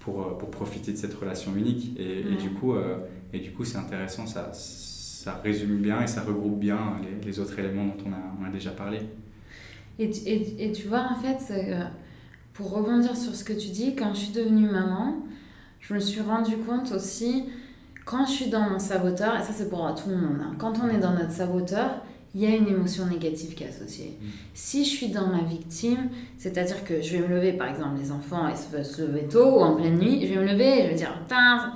pour, 0.00 0.38
pour, 0.38 0.50
profiter 0.50 0.92
de 0.92 0.96
cette 0.96 1.14
relation 1.14 1.52
unique. 1.56 1.98
Et, 1.98 2.20
et 2.20 2.36
du 2.36 2.50
coup, 2.50 2.74
et 3.32 3.40
du 3.40 3.52
coup, 3.52 3.64
c'est 3.64 3.78
intéressant, 3.78 4.26
ça, 4.26 4.50
ça 4.52 5.40
résume 5.42 5.78
bien 5.78 6.00
et 6.02 6.06
ça 6.06 6.22
regroupe 6.22 6.58
bien 6.58 6.96
les, 7.02 7.26
les 7.26 7.40
autres 7.40 7.58
éléments 7.58 7.86
dont 7.86 8.04
on 8.06 8.12
a, 8.12 8.22
on 8.40 8.44
a 8.44 8.50
déjà 8.50 8.70
parlé. 8.70 9.00
Et, 9.98 10.04
et, 10.04 10.66
et, 10.66 10.72
tu 10.72 10.88
vois, 10.88 11.08
en 11.10 11.16
fait, 11.16 11.52
euh, 11.52 11.84
pour 12.52 12.70
rebondir 12.70 13.16
sur 13.16 13.34
ce 13.34 13.44
que 13.44 13.52
tu 13.52 13.68
dis, 13.68 13.96
quand 13.96 14.14
je 14.14 14.20
suis 14.20 14.32
devenue 14.32 14.68
maman, 14.68 15.16
je 15.80 15.94
me 15.94 16.00
suis 16.00 16.20
rendu 16.20 16.56
compte 16.58 16.92
aussi, 16.92 17.44
quand 18.04 18.26
je 18.26 18.32
suis 18.32 18.50
dans 18.50 18.68
mon 18.70 18.78
saboteur, 18.78 19.36
et 19.36 19.42
ça 19.42 19.52
c'est 19.52 19.68
pour 19.68 19.94
tout 19.94 20.10
le 20.10 20.16
monde, 20.16 20.38
hein, 20.42 20.54
quand 20.58 20.74
on 20.82 20.88
est 20.88 20.98
dans 20.98 21.12
notre 21.12 21.32
saboteur, 21.32 22.02
il 22.34 22.42
y 22.42 22.46
a 22.46 22.54
une 22.54 22.68
émotion 22.68 23.06
négative 23.06 23.54
qui 23.54 23.64
est 23.64 23.68
associée. 23.68 24.18
Mm. 24.20 24.26
Si 24.52 24.84
je 24.84 24.90
suis 24.90 25.08
dans 25.08 25.26
ma 25.28 25.42
victime, 25.42 26.10
c'est-à-dire 26.36 26.84
que 26.84 27.00
je 27.00 27.16
vais 27.16 27.26
me 27.26 27.34
lever, 27.34 27.54
par 27.54 27.68
exemple, 27.68 27.98
les 27.98 28.12
enfants, 28.12 28.46
ils 28.48 28.56
se, 28.56 28.82
se 28.82 29.02
lever 29.02 29.26
tôt 29.26 29.58
ou 29.58 29.60
en 29.60 29.74
pleine 29.76 29.98
nuit, 29.98 30.26
je 30.26 30.34
vais 30.34 30.40
me 30.40 30.52
lever 30.52 30.80
et 30.80 30.82
je 30.84 30.88
vais 30.88 30.94
dire, 30.94 31.18
putain, 31.22 31.72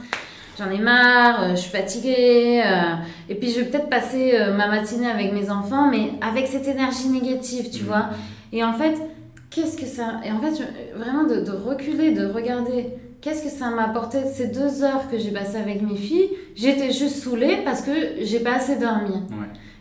j'en 0.60 0.70
ai 0.70 0.78
marre, 0.78 1.42
euh, 1.42 1.50
je 1.50 1.60
suis 1.60 1.70
fatiguée. 1.70 2.62
Euh, 2.64 2.94
et 3.28 3.34
puis 3.34 3.50
je 3.50 3.60
vais 3.60 3.66
peut-être 3.66 3.88
passer 3.88 4.32
euh, 4.34 4.56
ma 4.56 4.68
matinée 4.68 5.08
avec 5.08 5.32
mes 5.32 5.50
enfants, 5.50 5.90
mais 5.90 6.12
avec 6.20 6.46
cette 6.46 6.68
énergie 6.68 7.08
négative, 7.08 7.70
tu 7.70 7.82
mmh. 7.82 7.86
vois. 7.86 8.10
Et 8.52 8.62
en 8.62 8.74
fait, 8.74 8.96
qu'est-ce 9.50 9.76
que 9.76 9.86
ça. 9.86 10.20
Et 10.24 10.30
en 10.30 10.40
fait, 10.40 10.62
vraiment 10.96 11.24
de, 11.24 11.40
de, 11.40 11.52
reculer, 11.52 12.12
de 12.12 12.26
regarder. 12.26 12.86
Qu'est-ce 13.20 13.42
que 13.42 13.50
ça 13.50 13.68
m'a 13.68 13.84
apporté 13.84 14.18
ces 14.32 14.46
deux 14.46 14.82
heures 14.82 15.10
que 15.10 15.18
j'ai 15.18 15.30
passées 15.30 15.58
avec 15.58 15.82
mes 15.82 15.96
filles? 15.96 16.30
J'étais 16.56 16.90
juste 16.90 17.16
saoulée 17.16 17.58
parce 17.66 17.82
que 17.82 17.92
j'ai 18.22 18.40
pas 18.40 18.54
assez 18.54 18.76
dormi. 18.76 19.12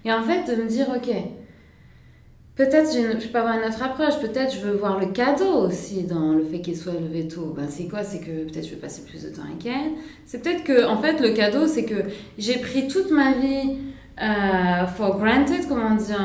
Et 0.03 0.11
en 0.11 0.23
fait, 0.23 0.53
de 0.53 0.61
me 0.61 0.67
dire, 0.67 0.87
ok, 0.93 1.09
Peut-être 2.59 2.91
je 2.91 3.27
peux 3.29 3.37
avoir 3.37 3.57
une 3.57 3.63
autre 3.63 3.81
approche, 3.81 4.19
peut-être 4.19 4.53
je 4.53 4.59
veux 4.59 4.73
voir 4.73 4.99
le 4.99 5.05
cadeau 5.05 5.65
aussi 5.65 6.03
dans 6.03 6.33
le 6.33 6.43
fait 6.43 6.59
qu'elle 6.59 6.75
soit 6.75 6.91
élevée 6.91 7.25
tôt. 7.25 7.53
Ben, 7.55 7.67
c'est 7.69 7.85
quoi? 7.85 8.03
C'est 8.03 8.19
que 8.19 8.43
peut-être 8.43 8.65
je 8.65 8.71
vais 8.71 8.81
passer 8.81 9.03
plus 9.05 9.23
de 9.23 9.29
temps 9.29 9.43
avec 9.49 9.65
elle. 9.65 9.93
C'est 10.25 10.43
peut-être 10.43 10.65
que, 10.65 10.85
en 10.85 11.01
fait, 11.01 11.21
le 11.21 11.29
cadeau, 11.29 11.67
c'est 11.67 11.85
que 11.85 11.95
j'ai 12.37 12.57
pris 12.57 12.89
toute 12.89 13.11
ma 13.11 13.31
vie 13.31 13.77
euh, 14.21 14.85
for 14.87 15.17
granted, 15.17 15.69
comment 15.69 15.95
dire 15.95 16.19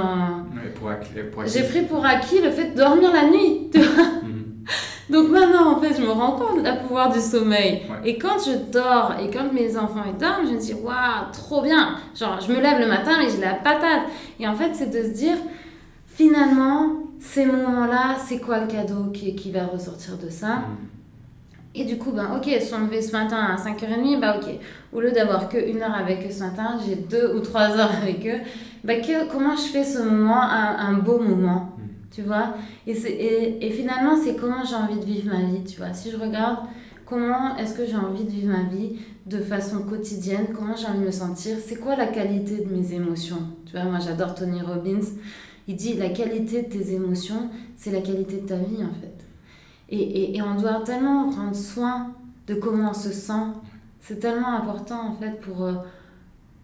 acquis, 0.91 1.13
J'ai 1.47 1.63
pris 1.63 1.83
pour 1.83 2.05
acquis 2.05 2.41
le 2.41 2.51
fait 2.51 2.73
de 2.73 2.79
dormir 2.79 3.13
la 3.13 3.31
nuit. 3.31 3.71
Mhm. 3.73 4.65
Donc 5.11 5.29
maintenant, 5.29 5.77
en 5.77 5.81
fait, 5.81 5.95
je 5.97 6.03
me 6.03 6.11
rends 6.11 6.33
compte 6.33 6.59
de 6.59 6.65
la 6.65 6.75
pouvoir 6.75 7.13
du 7.13 7.21
sommeil. 7.21 7.83
Et 8.05 8.19
quand 8.19 8.39
je 8.45 8.73
dors 8.73 9.15
et 9.23 9.31
quand 9.31 9.53
mes 9.53 9.77
enfants 9.77 10.03
ils 10.05 10.19
dorment, 10.19 10.49
je 10.49 10.55
me 10.55 10.59
dis, 10.59 10.75
waouh, 10.75 11.31
trop 11.33 11.63
bien. 11.63 11.95
Genre, 12.19 12.41
je 12.41 12.53
me 12.53 12.61
lève 12.61 12.81
le 12.81 12.89
matin 12.89 13.21
et 13.21 13.31
j'ai 13.31 13.41
la 13.41 13.55
patate. 13.55 14.03
Et 14.41 14.49
en 14.49 14.57
fait, 14.57 14.71
c'est 14.73 14.91
de 14.91 15.01
se 15.01 15.15
dire 15.17 15.37
finalement, 16.15 17.05
ces 17.21 17.47
moments-là, 17.47 18.17
c'est 18.25 18.39
quoi 18.39 18.61
le 18.61 18.67
cadeau 18.67 19.11
qui, 19.13 19.35
qui 19.35 19.51
va 19.51 19.67
ressortir 19.67 20.17
de 20.19 20.31
ça 20.31 20.57
mm. 20.57 20.77
Et 21.77 21.85
du 21.85 21.99
coup, 21.99 22.13
ben, 22.13 22.37
ok, 22.37 22.47
ils 22.47 22.63
sont 22.63 22.79
levés 22.79 23.03
ce 23.03 23.11
matin 23.11 23.37
à 23.37 23.57
5h30, 23.57 24.21
bah 24.21 24.37
ok. 24.41 24.49
Au 24.93 25.01
lieu 25.01 25.11
d'avoir 25.11 25.49
que 25.49 25.59
une 25.59 25.83
heure 25.83 25.95
avec 25.95 26.25
eux 26.25 26.31
ce 26.31 26.41
matin, 26.41 26.79
j'ai 26.87 26.95
deux 26.95 27.35
ou 27.35 27.41
trois 27.41 27.63
heures 27.79 27.91
avec 28.01 28.25
eux. 28.27 28.41
Bah, 28.85 28.97
que, 28.97 29.29
comment 29.31 29.57
je 29.57 29.63
fais 29.63 29.83
ce 29.83 30.01
moment 30.01 30.41
un, 30.41 30.77
un 30.79 30.93
beau 30.95 31.19
moment 31.19 31.73
mm. 31.77 31.83
Tu 32.13 32.23
vois? 32.23 32.55
Et, 32.87 32.93
et, 32.93 33.67
et, 33.67 33.71
finalement, 33.71 34.17
c'est 34.17 34.37
comment 34.37 34.65
j'ai 34.65 34.77
envie 34.77 35.01
de 35.01 35.05
vivre 35.05 35.35
ma 35.35 35.43
vie, 35.43 35.65
tu 35.65 35.79
vois? 35.79 35.93
Si 35.93 36.13
je 36.13 36.17
regarde 36.17 36.59
comment 37.07 37.57
est-ce 37.57 37.75
que 37.75 37.85
j'ai 37.85 37.97
envie 37.97 38.23
de 38.23 38.31
vivre 38.31 38.53
ma 38.53 38.63
vie 38.63 38.99
de 39.27 39.39
façon 39.39 39.81
quotidienne, 39.81 40.47
comment 40.55 40.77
j'ai 40.77 40.87
envie 40.87 41.01
de 41.01 41.07
me 41.07 41.11
sentir, 41.11 41.57
c'est 41.65 41.77
quoi 41.77 41.97
la 41.97 42.07
qualité 42.07 42.65
de 42.65 42.73
mes 42.73 42.93
émotions? 42.93 43.43
Tu 43.67 43.73
vois, 43.73 43.85
moi 43.85 43.99
j'adore 43.99 44.35
Tony 44.35 44.61
Robbins. 44.63 45.05
Il 45.67 45.77
dit 45.77 45.95
la 45.95 46.11
qualité 46.11 46.63
de 46.63 46.69
tes 46.69 46.93
émotions, 46.93 47.51
c'est 47.77 47.91
la 47.91 48.01
qualité 48.01 48.41
de 48.41 48.47
ta 48.47 48.57
vie 48.57 48.85
en 48.85 48.93
fait. 49.01 49.25
Et, 49.89 50.01
et, 50.01 50.37
et, 50.37 50.43
on 50.43 50.55
doit 50.55 50.81
tellement 50.85 51.31
prendre 51.31 51.55
soin 51.55 52.15
de 52.47 52.55
comment 52.55 52.91
on 52.91 52.95
se 52.95 53.13
sent. 53.13 53.53
C'est 54.01 54.19
tellement 54.19 54.57
important 54.57 55.09
en 55.09 55.15
fait 55.15 55.41
pour, 55.41 55.63
euh, 55.65 55.75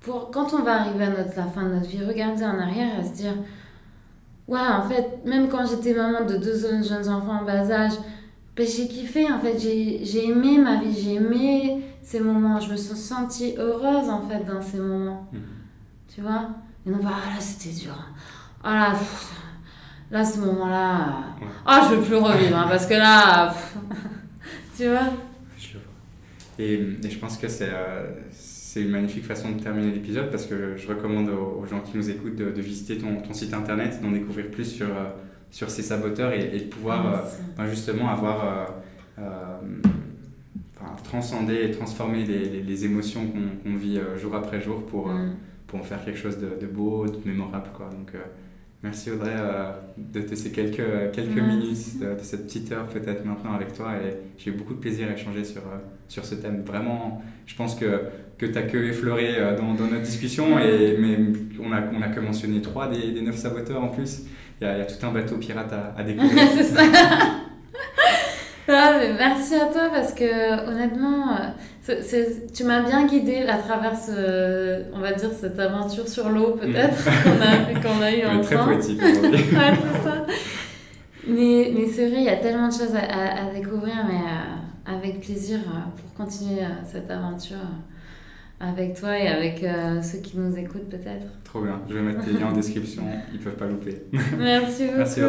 pour 0.01 0.31
quand 0.31 0.55
on 0.55 0.63
va 0.63 0.81
arriver 0.81 1.05
à 1.05 1.11
notre, 1.11 1.37
la 1.37 1.47
fin 1.47 1.65
de 1.65 1.75
notre 1.75 1.89
vie, 1.89 2.05
regarder 2.05 2.45
en 2.45 2.59
arrière 2.59 3.01
et 3.01 3.05
se 3.05 3.15
dire 3.15 3.35
Ouais, 4.49 4.59
en 4.59 4.83
fait, 4.89 5.21
même 5.25 5.49
quand 5.49 5.65
j'étais 5.65 5.95
maman 5.95 6.27
de 6.27 6.37
deux 6.37 6.59
jeunes 6.59 7.09
enfants 7.09 7.41
en 7.41 7.45
bas 7.45 7.71
âge, 7.71 7.93
ben, 8.57 8.67
j'ai 8.67 8.89
kiffé 8.89 9.31
en 9.31 9.39
fait, 9.39 9.59
j'ai 9.59 10.29
aimé 10.29 10.59
ma 10.59 10.81
vie, 10.83 10.93
j'ai 10.93 11.15
aimé 11.15 11.85
ces 12.03 12.21
moments, 12.21 12.59
je 12.59 12.73
me 12.73 12.77
suis 12.77 12.97
sentie 12.97 13.55
heureuse 13.57 14.11
en 14.11 14.23
fait 14.23 14.45
dans 14.45 14.61
ces 14.61 14.79
moments. 14.79 15.29
Mmh. 15.33 15.39
Tu 16.13 16.21
vois? 16.21 16.49
Et 16.85 16.91
non, 16.91 16.99
bah 16.99 17.11
là 17.11 17.41
c'était 17.41 17.75
dur. 17.75 17.95
Ah 18.63 18.75
là, 18.75 18.99
là, 20.11 20.25
ce 20.25 20.39
moment-là, 20.41 21.25
ah, 21.65 21.89
je 21.89 21.97
veux 21.97 22.03
plus 22.03 22.17
revivre, 22.17 22.57
hein, 22.57 22.67
parce 22.69 22.87
que 22.87 22.95
là, 22.95 23.55
tu 24.77 24.89
vois. 24.89 25.09
Je 25.59 25.73
vois. 25.73 25.83
Et, 26.59 26.75
et, 26.75 27.11
je 27.11 27.19
pense 27.19 27.39
que 27.39 27.49
c'est 27.49 27.71
euh, 27.73 28.07
c'est 28.31 28.83
une 28.83 28.91
magnifique 28.91 29.25
façon 29.25 29.53
de 29.53 29.61
terminer 29.61 29.93
l'épisode 29.93 30.31
parce 30.31 30.47
que 30.47 30.77
je 30.77 30.87
recommande 30.87 31.29
aux, 31.31 31.67
gens 31.67 31.81
qui 31.81 31.97
nous 31.97 32.09
écoutent 32.09 32.37
de, 32.37 32.61
visiter 32.61 32.99
ton, 32.99 33.17
ton, 33.17 33.33
site 33.33 33.53
internet, 33.53 34.01
d'en 34.01 34.13
découvrir 34.13 34.49
plus 34.51 34.67
sur, 34.67 34.87
euh, 34.87 35.11
sur 35.51 35.71
ces 35.71 35.83
saboteurs 35.83 36.33
et, 36.33 36.59
de 36.59 36.65
pouvoir 36.65 37.07
euh, 37.07 37.19
ben, 37.57 37.67
justement 37.67 38.11
avoir. 38.11 38.75
Enfin, 39.19 40.97
transcender 41.05 41.65
et 41.65 41.71
transformer 41.73 42.25
les, 42.25 42.63
les, 42.63 42.85
émotions 42.87 43.27
qu'on 43.27 43.77
vit 43.77 44.01
jour 44.17 44.35
après 44.35 44.63
jour 44.63 44.87
pour, 44.87 45.09
mm. 45.09 45.35
pour 45.67 45.81
en 45.81 45.83
faire 45.83 46.03
quelque 46.03 46.19
chose 46.19 46.39
de, 46.39 46.59
de 46.59 46.67
beau, 46.67 47.07
de 47.07 47.19
mémorable. 47.29 47.69
Quoi. 47.75 47.91
Donc, 47.91 48.15
Merci 48.83 49.11
Audrey 49.11 49.35
euh, 49.37 49.73
de 49.99 50.35
ces 50.35 50.53
quelques, 50.53 51.13
quelques 51.13 51.37
minutes, 51.37 52.01
de, 52.01 52.23
cette 52.23 52.47
petite 52.47 52.73
heure 52.73 52.87
peut-être 52.87 53.27
maintenant 53.27 53.53
avec 53.53 53.75
toi. 53.75 53.93
Et 53.97 54.17
j'ai 54.39 54.51
eu 54.51 54.55
beaucoup 54.55 54.73
de 54.73 54.79
plaisir 54.79 55.09
à 55.09 55.13
échanger 55.13 55.45
sur, 55.45 55.61
euh, 55.61 55.77
sur 56.09 56.25
ce 56.25 56.35
thème. 56.35 56.63
Vraiment, 56.65 57.23
je 57.45 57.55
pense 57.55 57.75
que, 57.75 58.05
que 58.39 58.47
tu 58.47 58.57
as 58.57 58.63
que 58.63 58.79
effleuré 58.79 59.35
euh, 59.37 59.55
dans, 59.55 59.75
dans, 59.75 59.85
notre 59.85 60.01
discussion, 60.01 60.59
et, 60.59 60.97
mais 60.99 61.19
on 61.63 61.69
n'a 61.69 61.91
on 61.95 62.01
a 62.01 62.09
que 62.09 62.21
mentionné 62.21 62.63
trois 62.63 62.89
des, 62.89 63.11
des 63.11 63.21
neuf 63.21 63.37
saboteurs 63.37 63.83
en 63.83 63.89
plus. 63.89 64.23
Il 64.61 64.65
y, 64.65 64.67
a, 64.67 64.77
il 64.77 64.79
y 64.79 64.83
a 64.83 64.87
tout 64.87 65.07
un 65.07 65.13
bateau 65.13 65.37
pirate 65.37 65.73
à, 65.75 65.95
à 66.01 66.03
découvrir. 66.03 66.49
C'est 66.57 66.65
ça 66.65 66.83
ah, 68.73 69.01
merci 69.19 69.57
à 69.57 69.67
toi 69.67 69.91
parce 69.93 70.15
que 70.15 70.69
honnêtement, 70.69 71.37
tu 72.55 72.65
m'as 72.65 72.83
bien 72.83 73.07
guidée 73.07 73.47
à 73.49 73.59
travers 73.59 73.97
ce, 73.97 74.83
on 74.95 75.01
va 75.01 75.13
dire 75.13 75.31
cette 75.39 75.59
aventure 75.59 76.07
sur 76.07 76.29
l'eau 76.29 76.57
peut-être 76.61 76.99
mm. 76.99 77.23
qu'on 77.25 77.41
a, 77.41 77.81
qu'on 77.81 78.03
a 78.03 78.13
eu 78.13 78.25
ensemble. 78.25 78.43
Très 78.43 78.65
poétique 78.65 79.03
ouais, 79.03 79.13
c'est 79.23 80.09
ça. 80.09 80.27
Mais, 81.27 81.73
mais 81.75 81.87
c'est 81.87 82.09
vrai, 82.09 82.19
il 82.19 82.25
y 82.25 82.29
a 82.29 82.37
tellement 82.37 82.69
de 82.69 82.73
choses 82.73 82.95
à, 82.95 83.47
à, 83.47 83.53
découvrir, 83.53 83.95
mais 84.07 84.21
euh, 84.21 84.97
avec 84.97 85.21
plaisir 85.21 85.59
euh, 85.59 85.91
pour 85.97 86.27
continuer 86.27 86.63
euh, 86.63 86.69
cette 86.85 87.11
aventure 87.11 87.59
avec 88.59 88.99
toi 88.99 89.19
et 89.19 89.27
avec 89.27 89.65
ceux 90.03 90.19
qui 90.19 90.39
nous 90.39 90.55
écoutent 90.59 90.91
peut-être. 90.91 91.27
Trop 91.45 91.63
bien, 91.63 91.81
je 91.89 91.95
vais 91.95 92.03
mettre 92.03 92.27
les 92.27 92.35
liens 92.35 92.49
en 92.49 92.53
description, 92.53 93.05
ils 93.33 93.39
peuvent 93.39 93.57
pas 93.57 93.67
louper. 93.67 94.03
Merci 94.39 94.85
beaucoup. 94.85 94.99
Merci. 94.99 95.21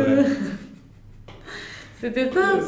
C'était 2.02 2.30
top. 2.30 2.62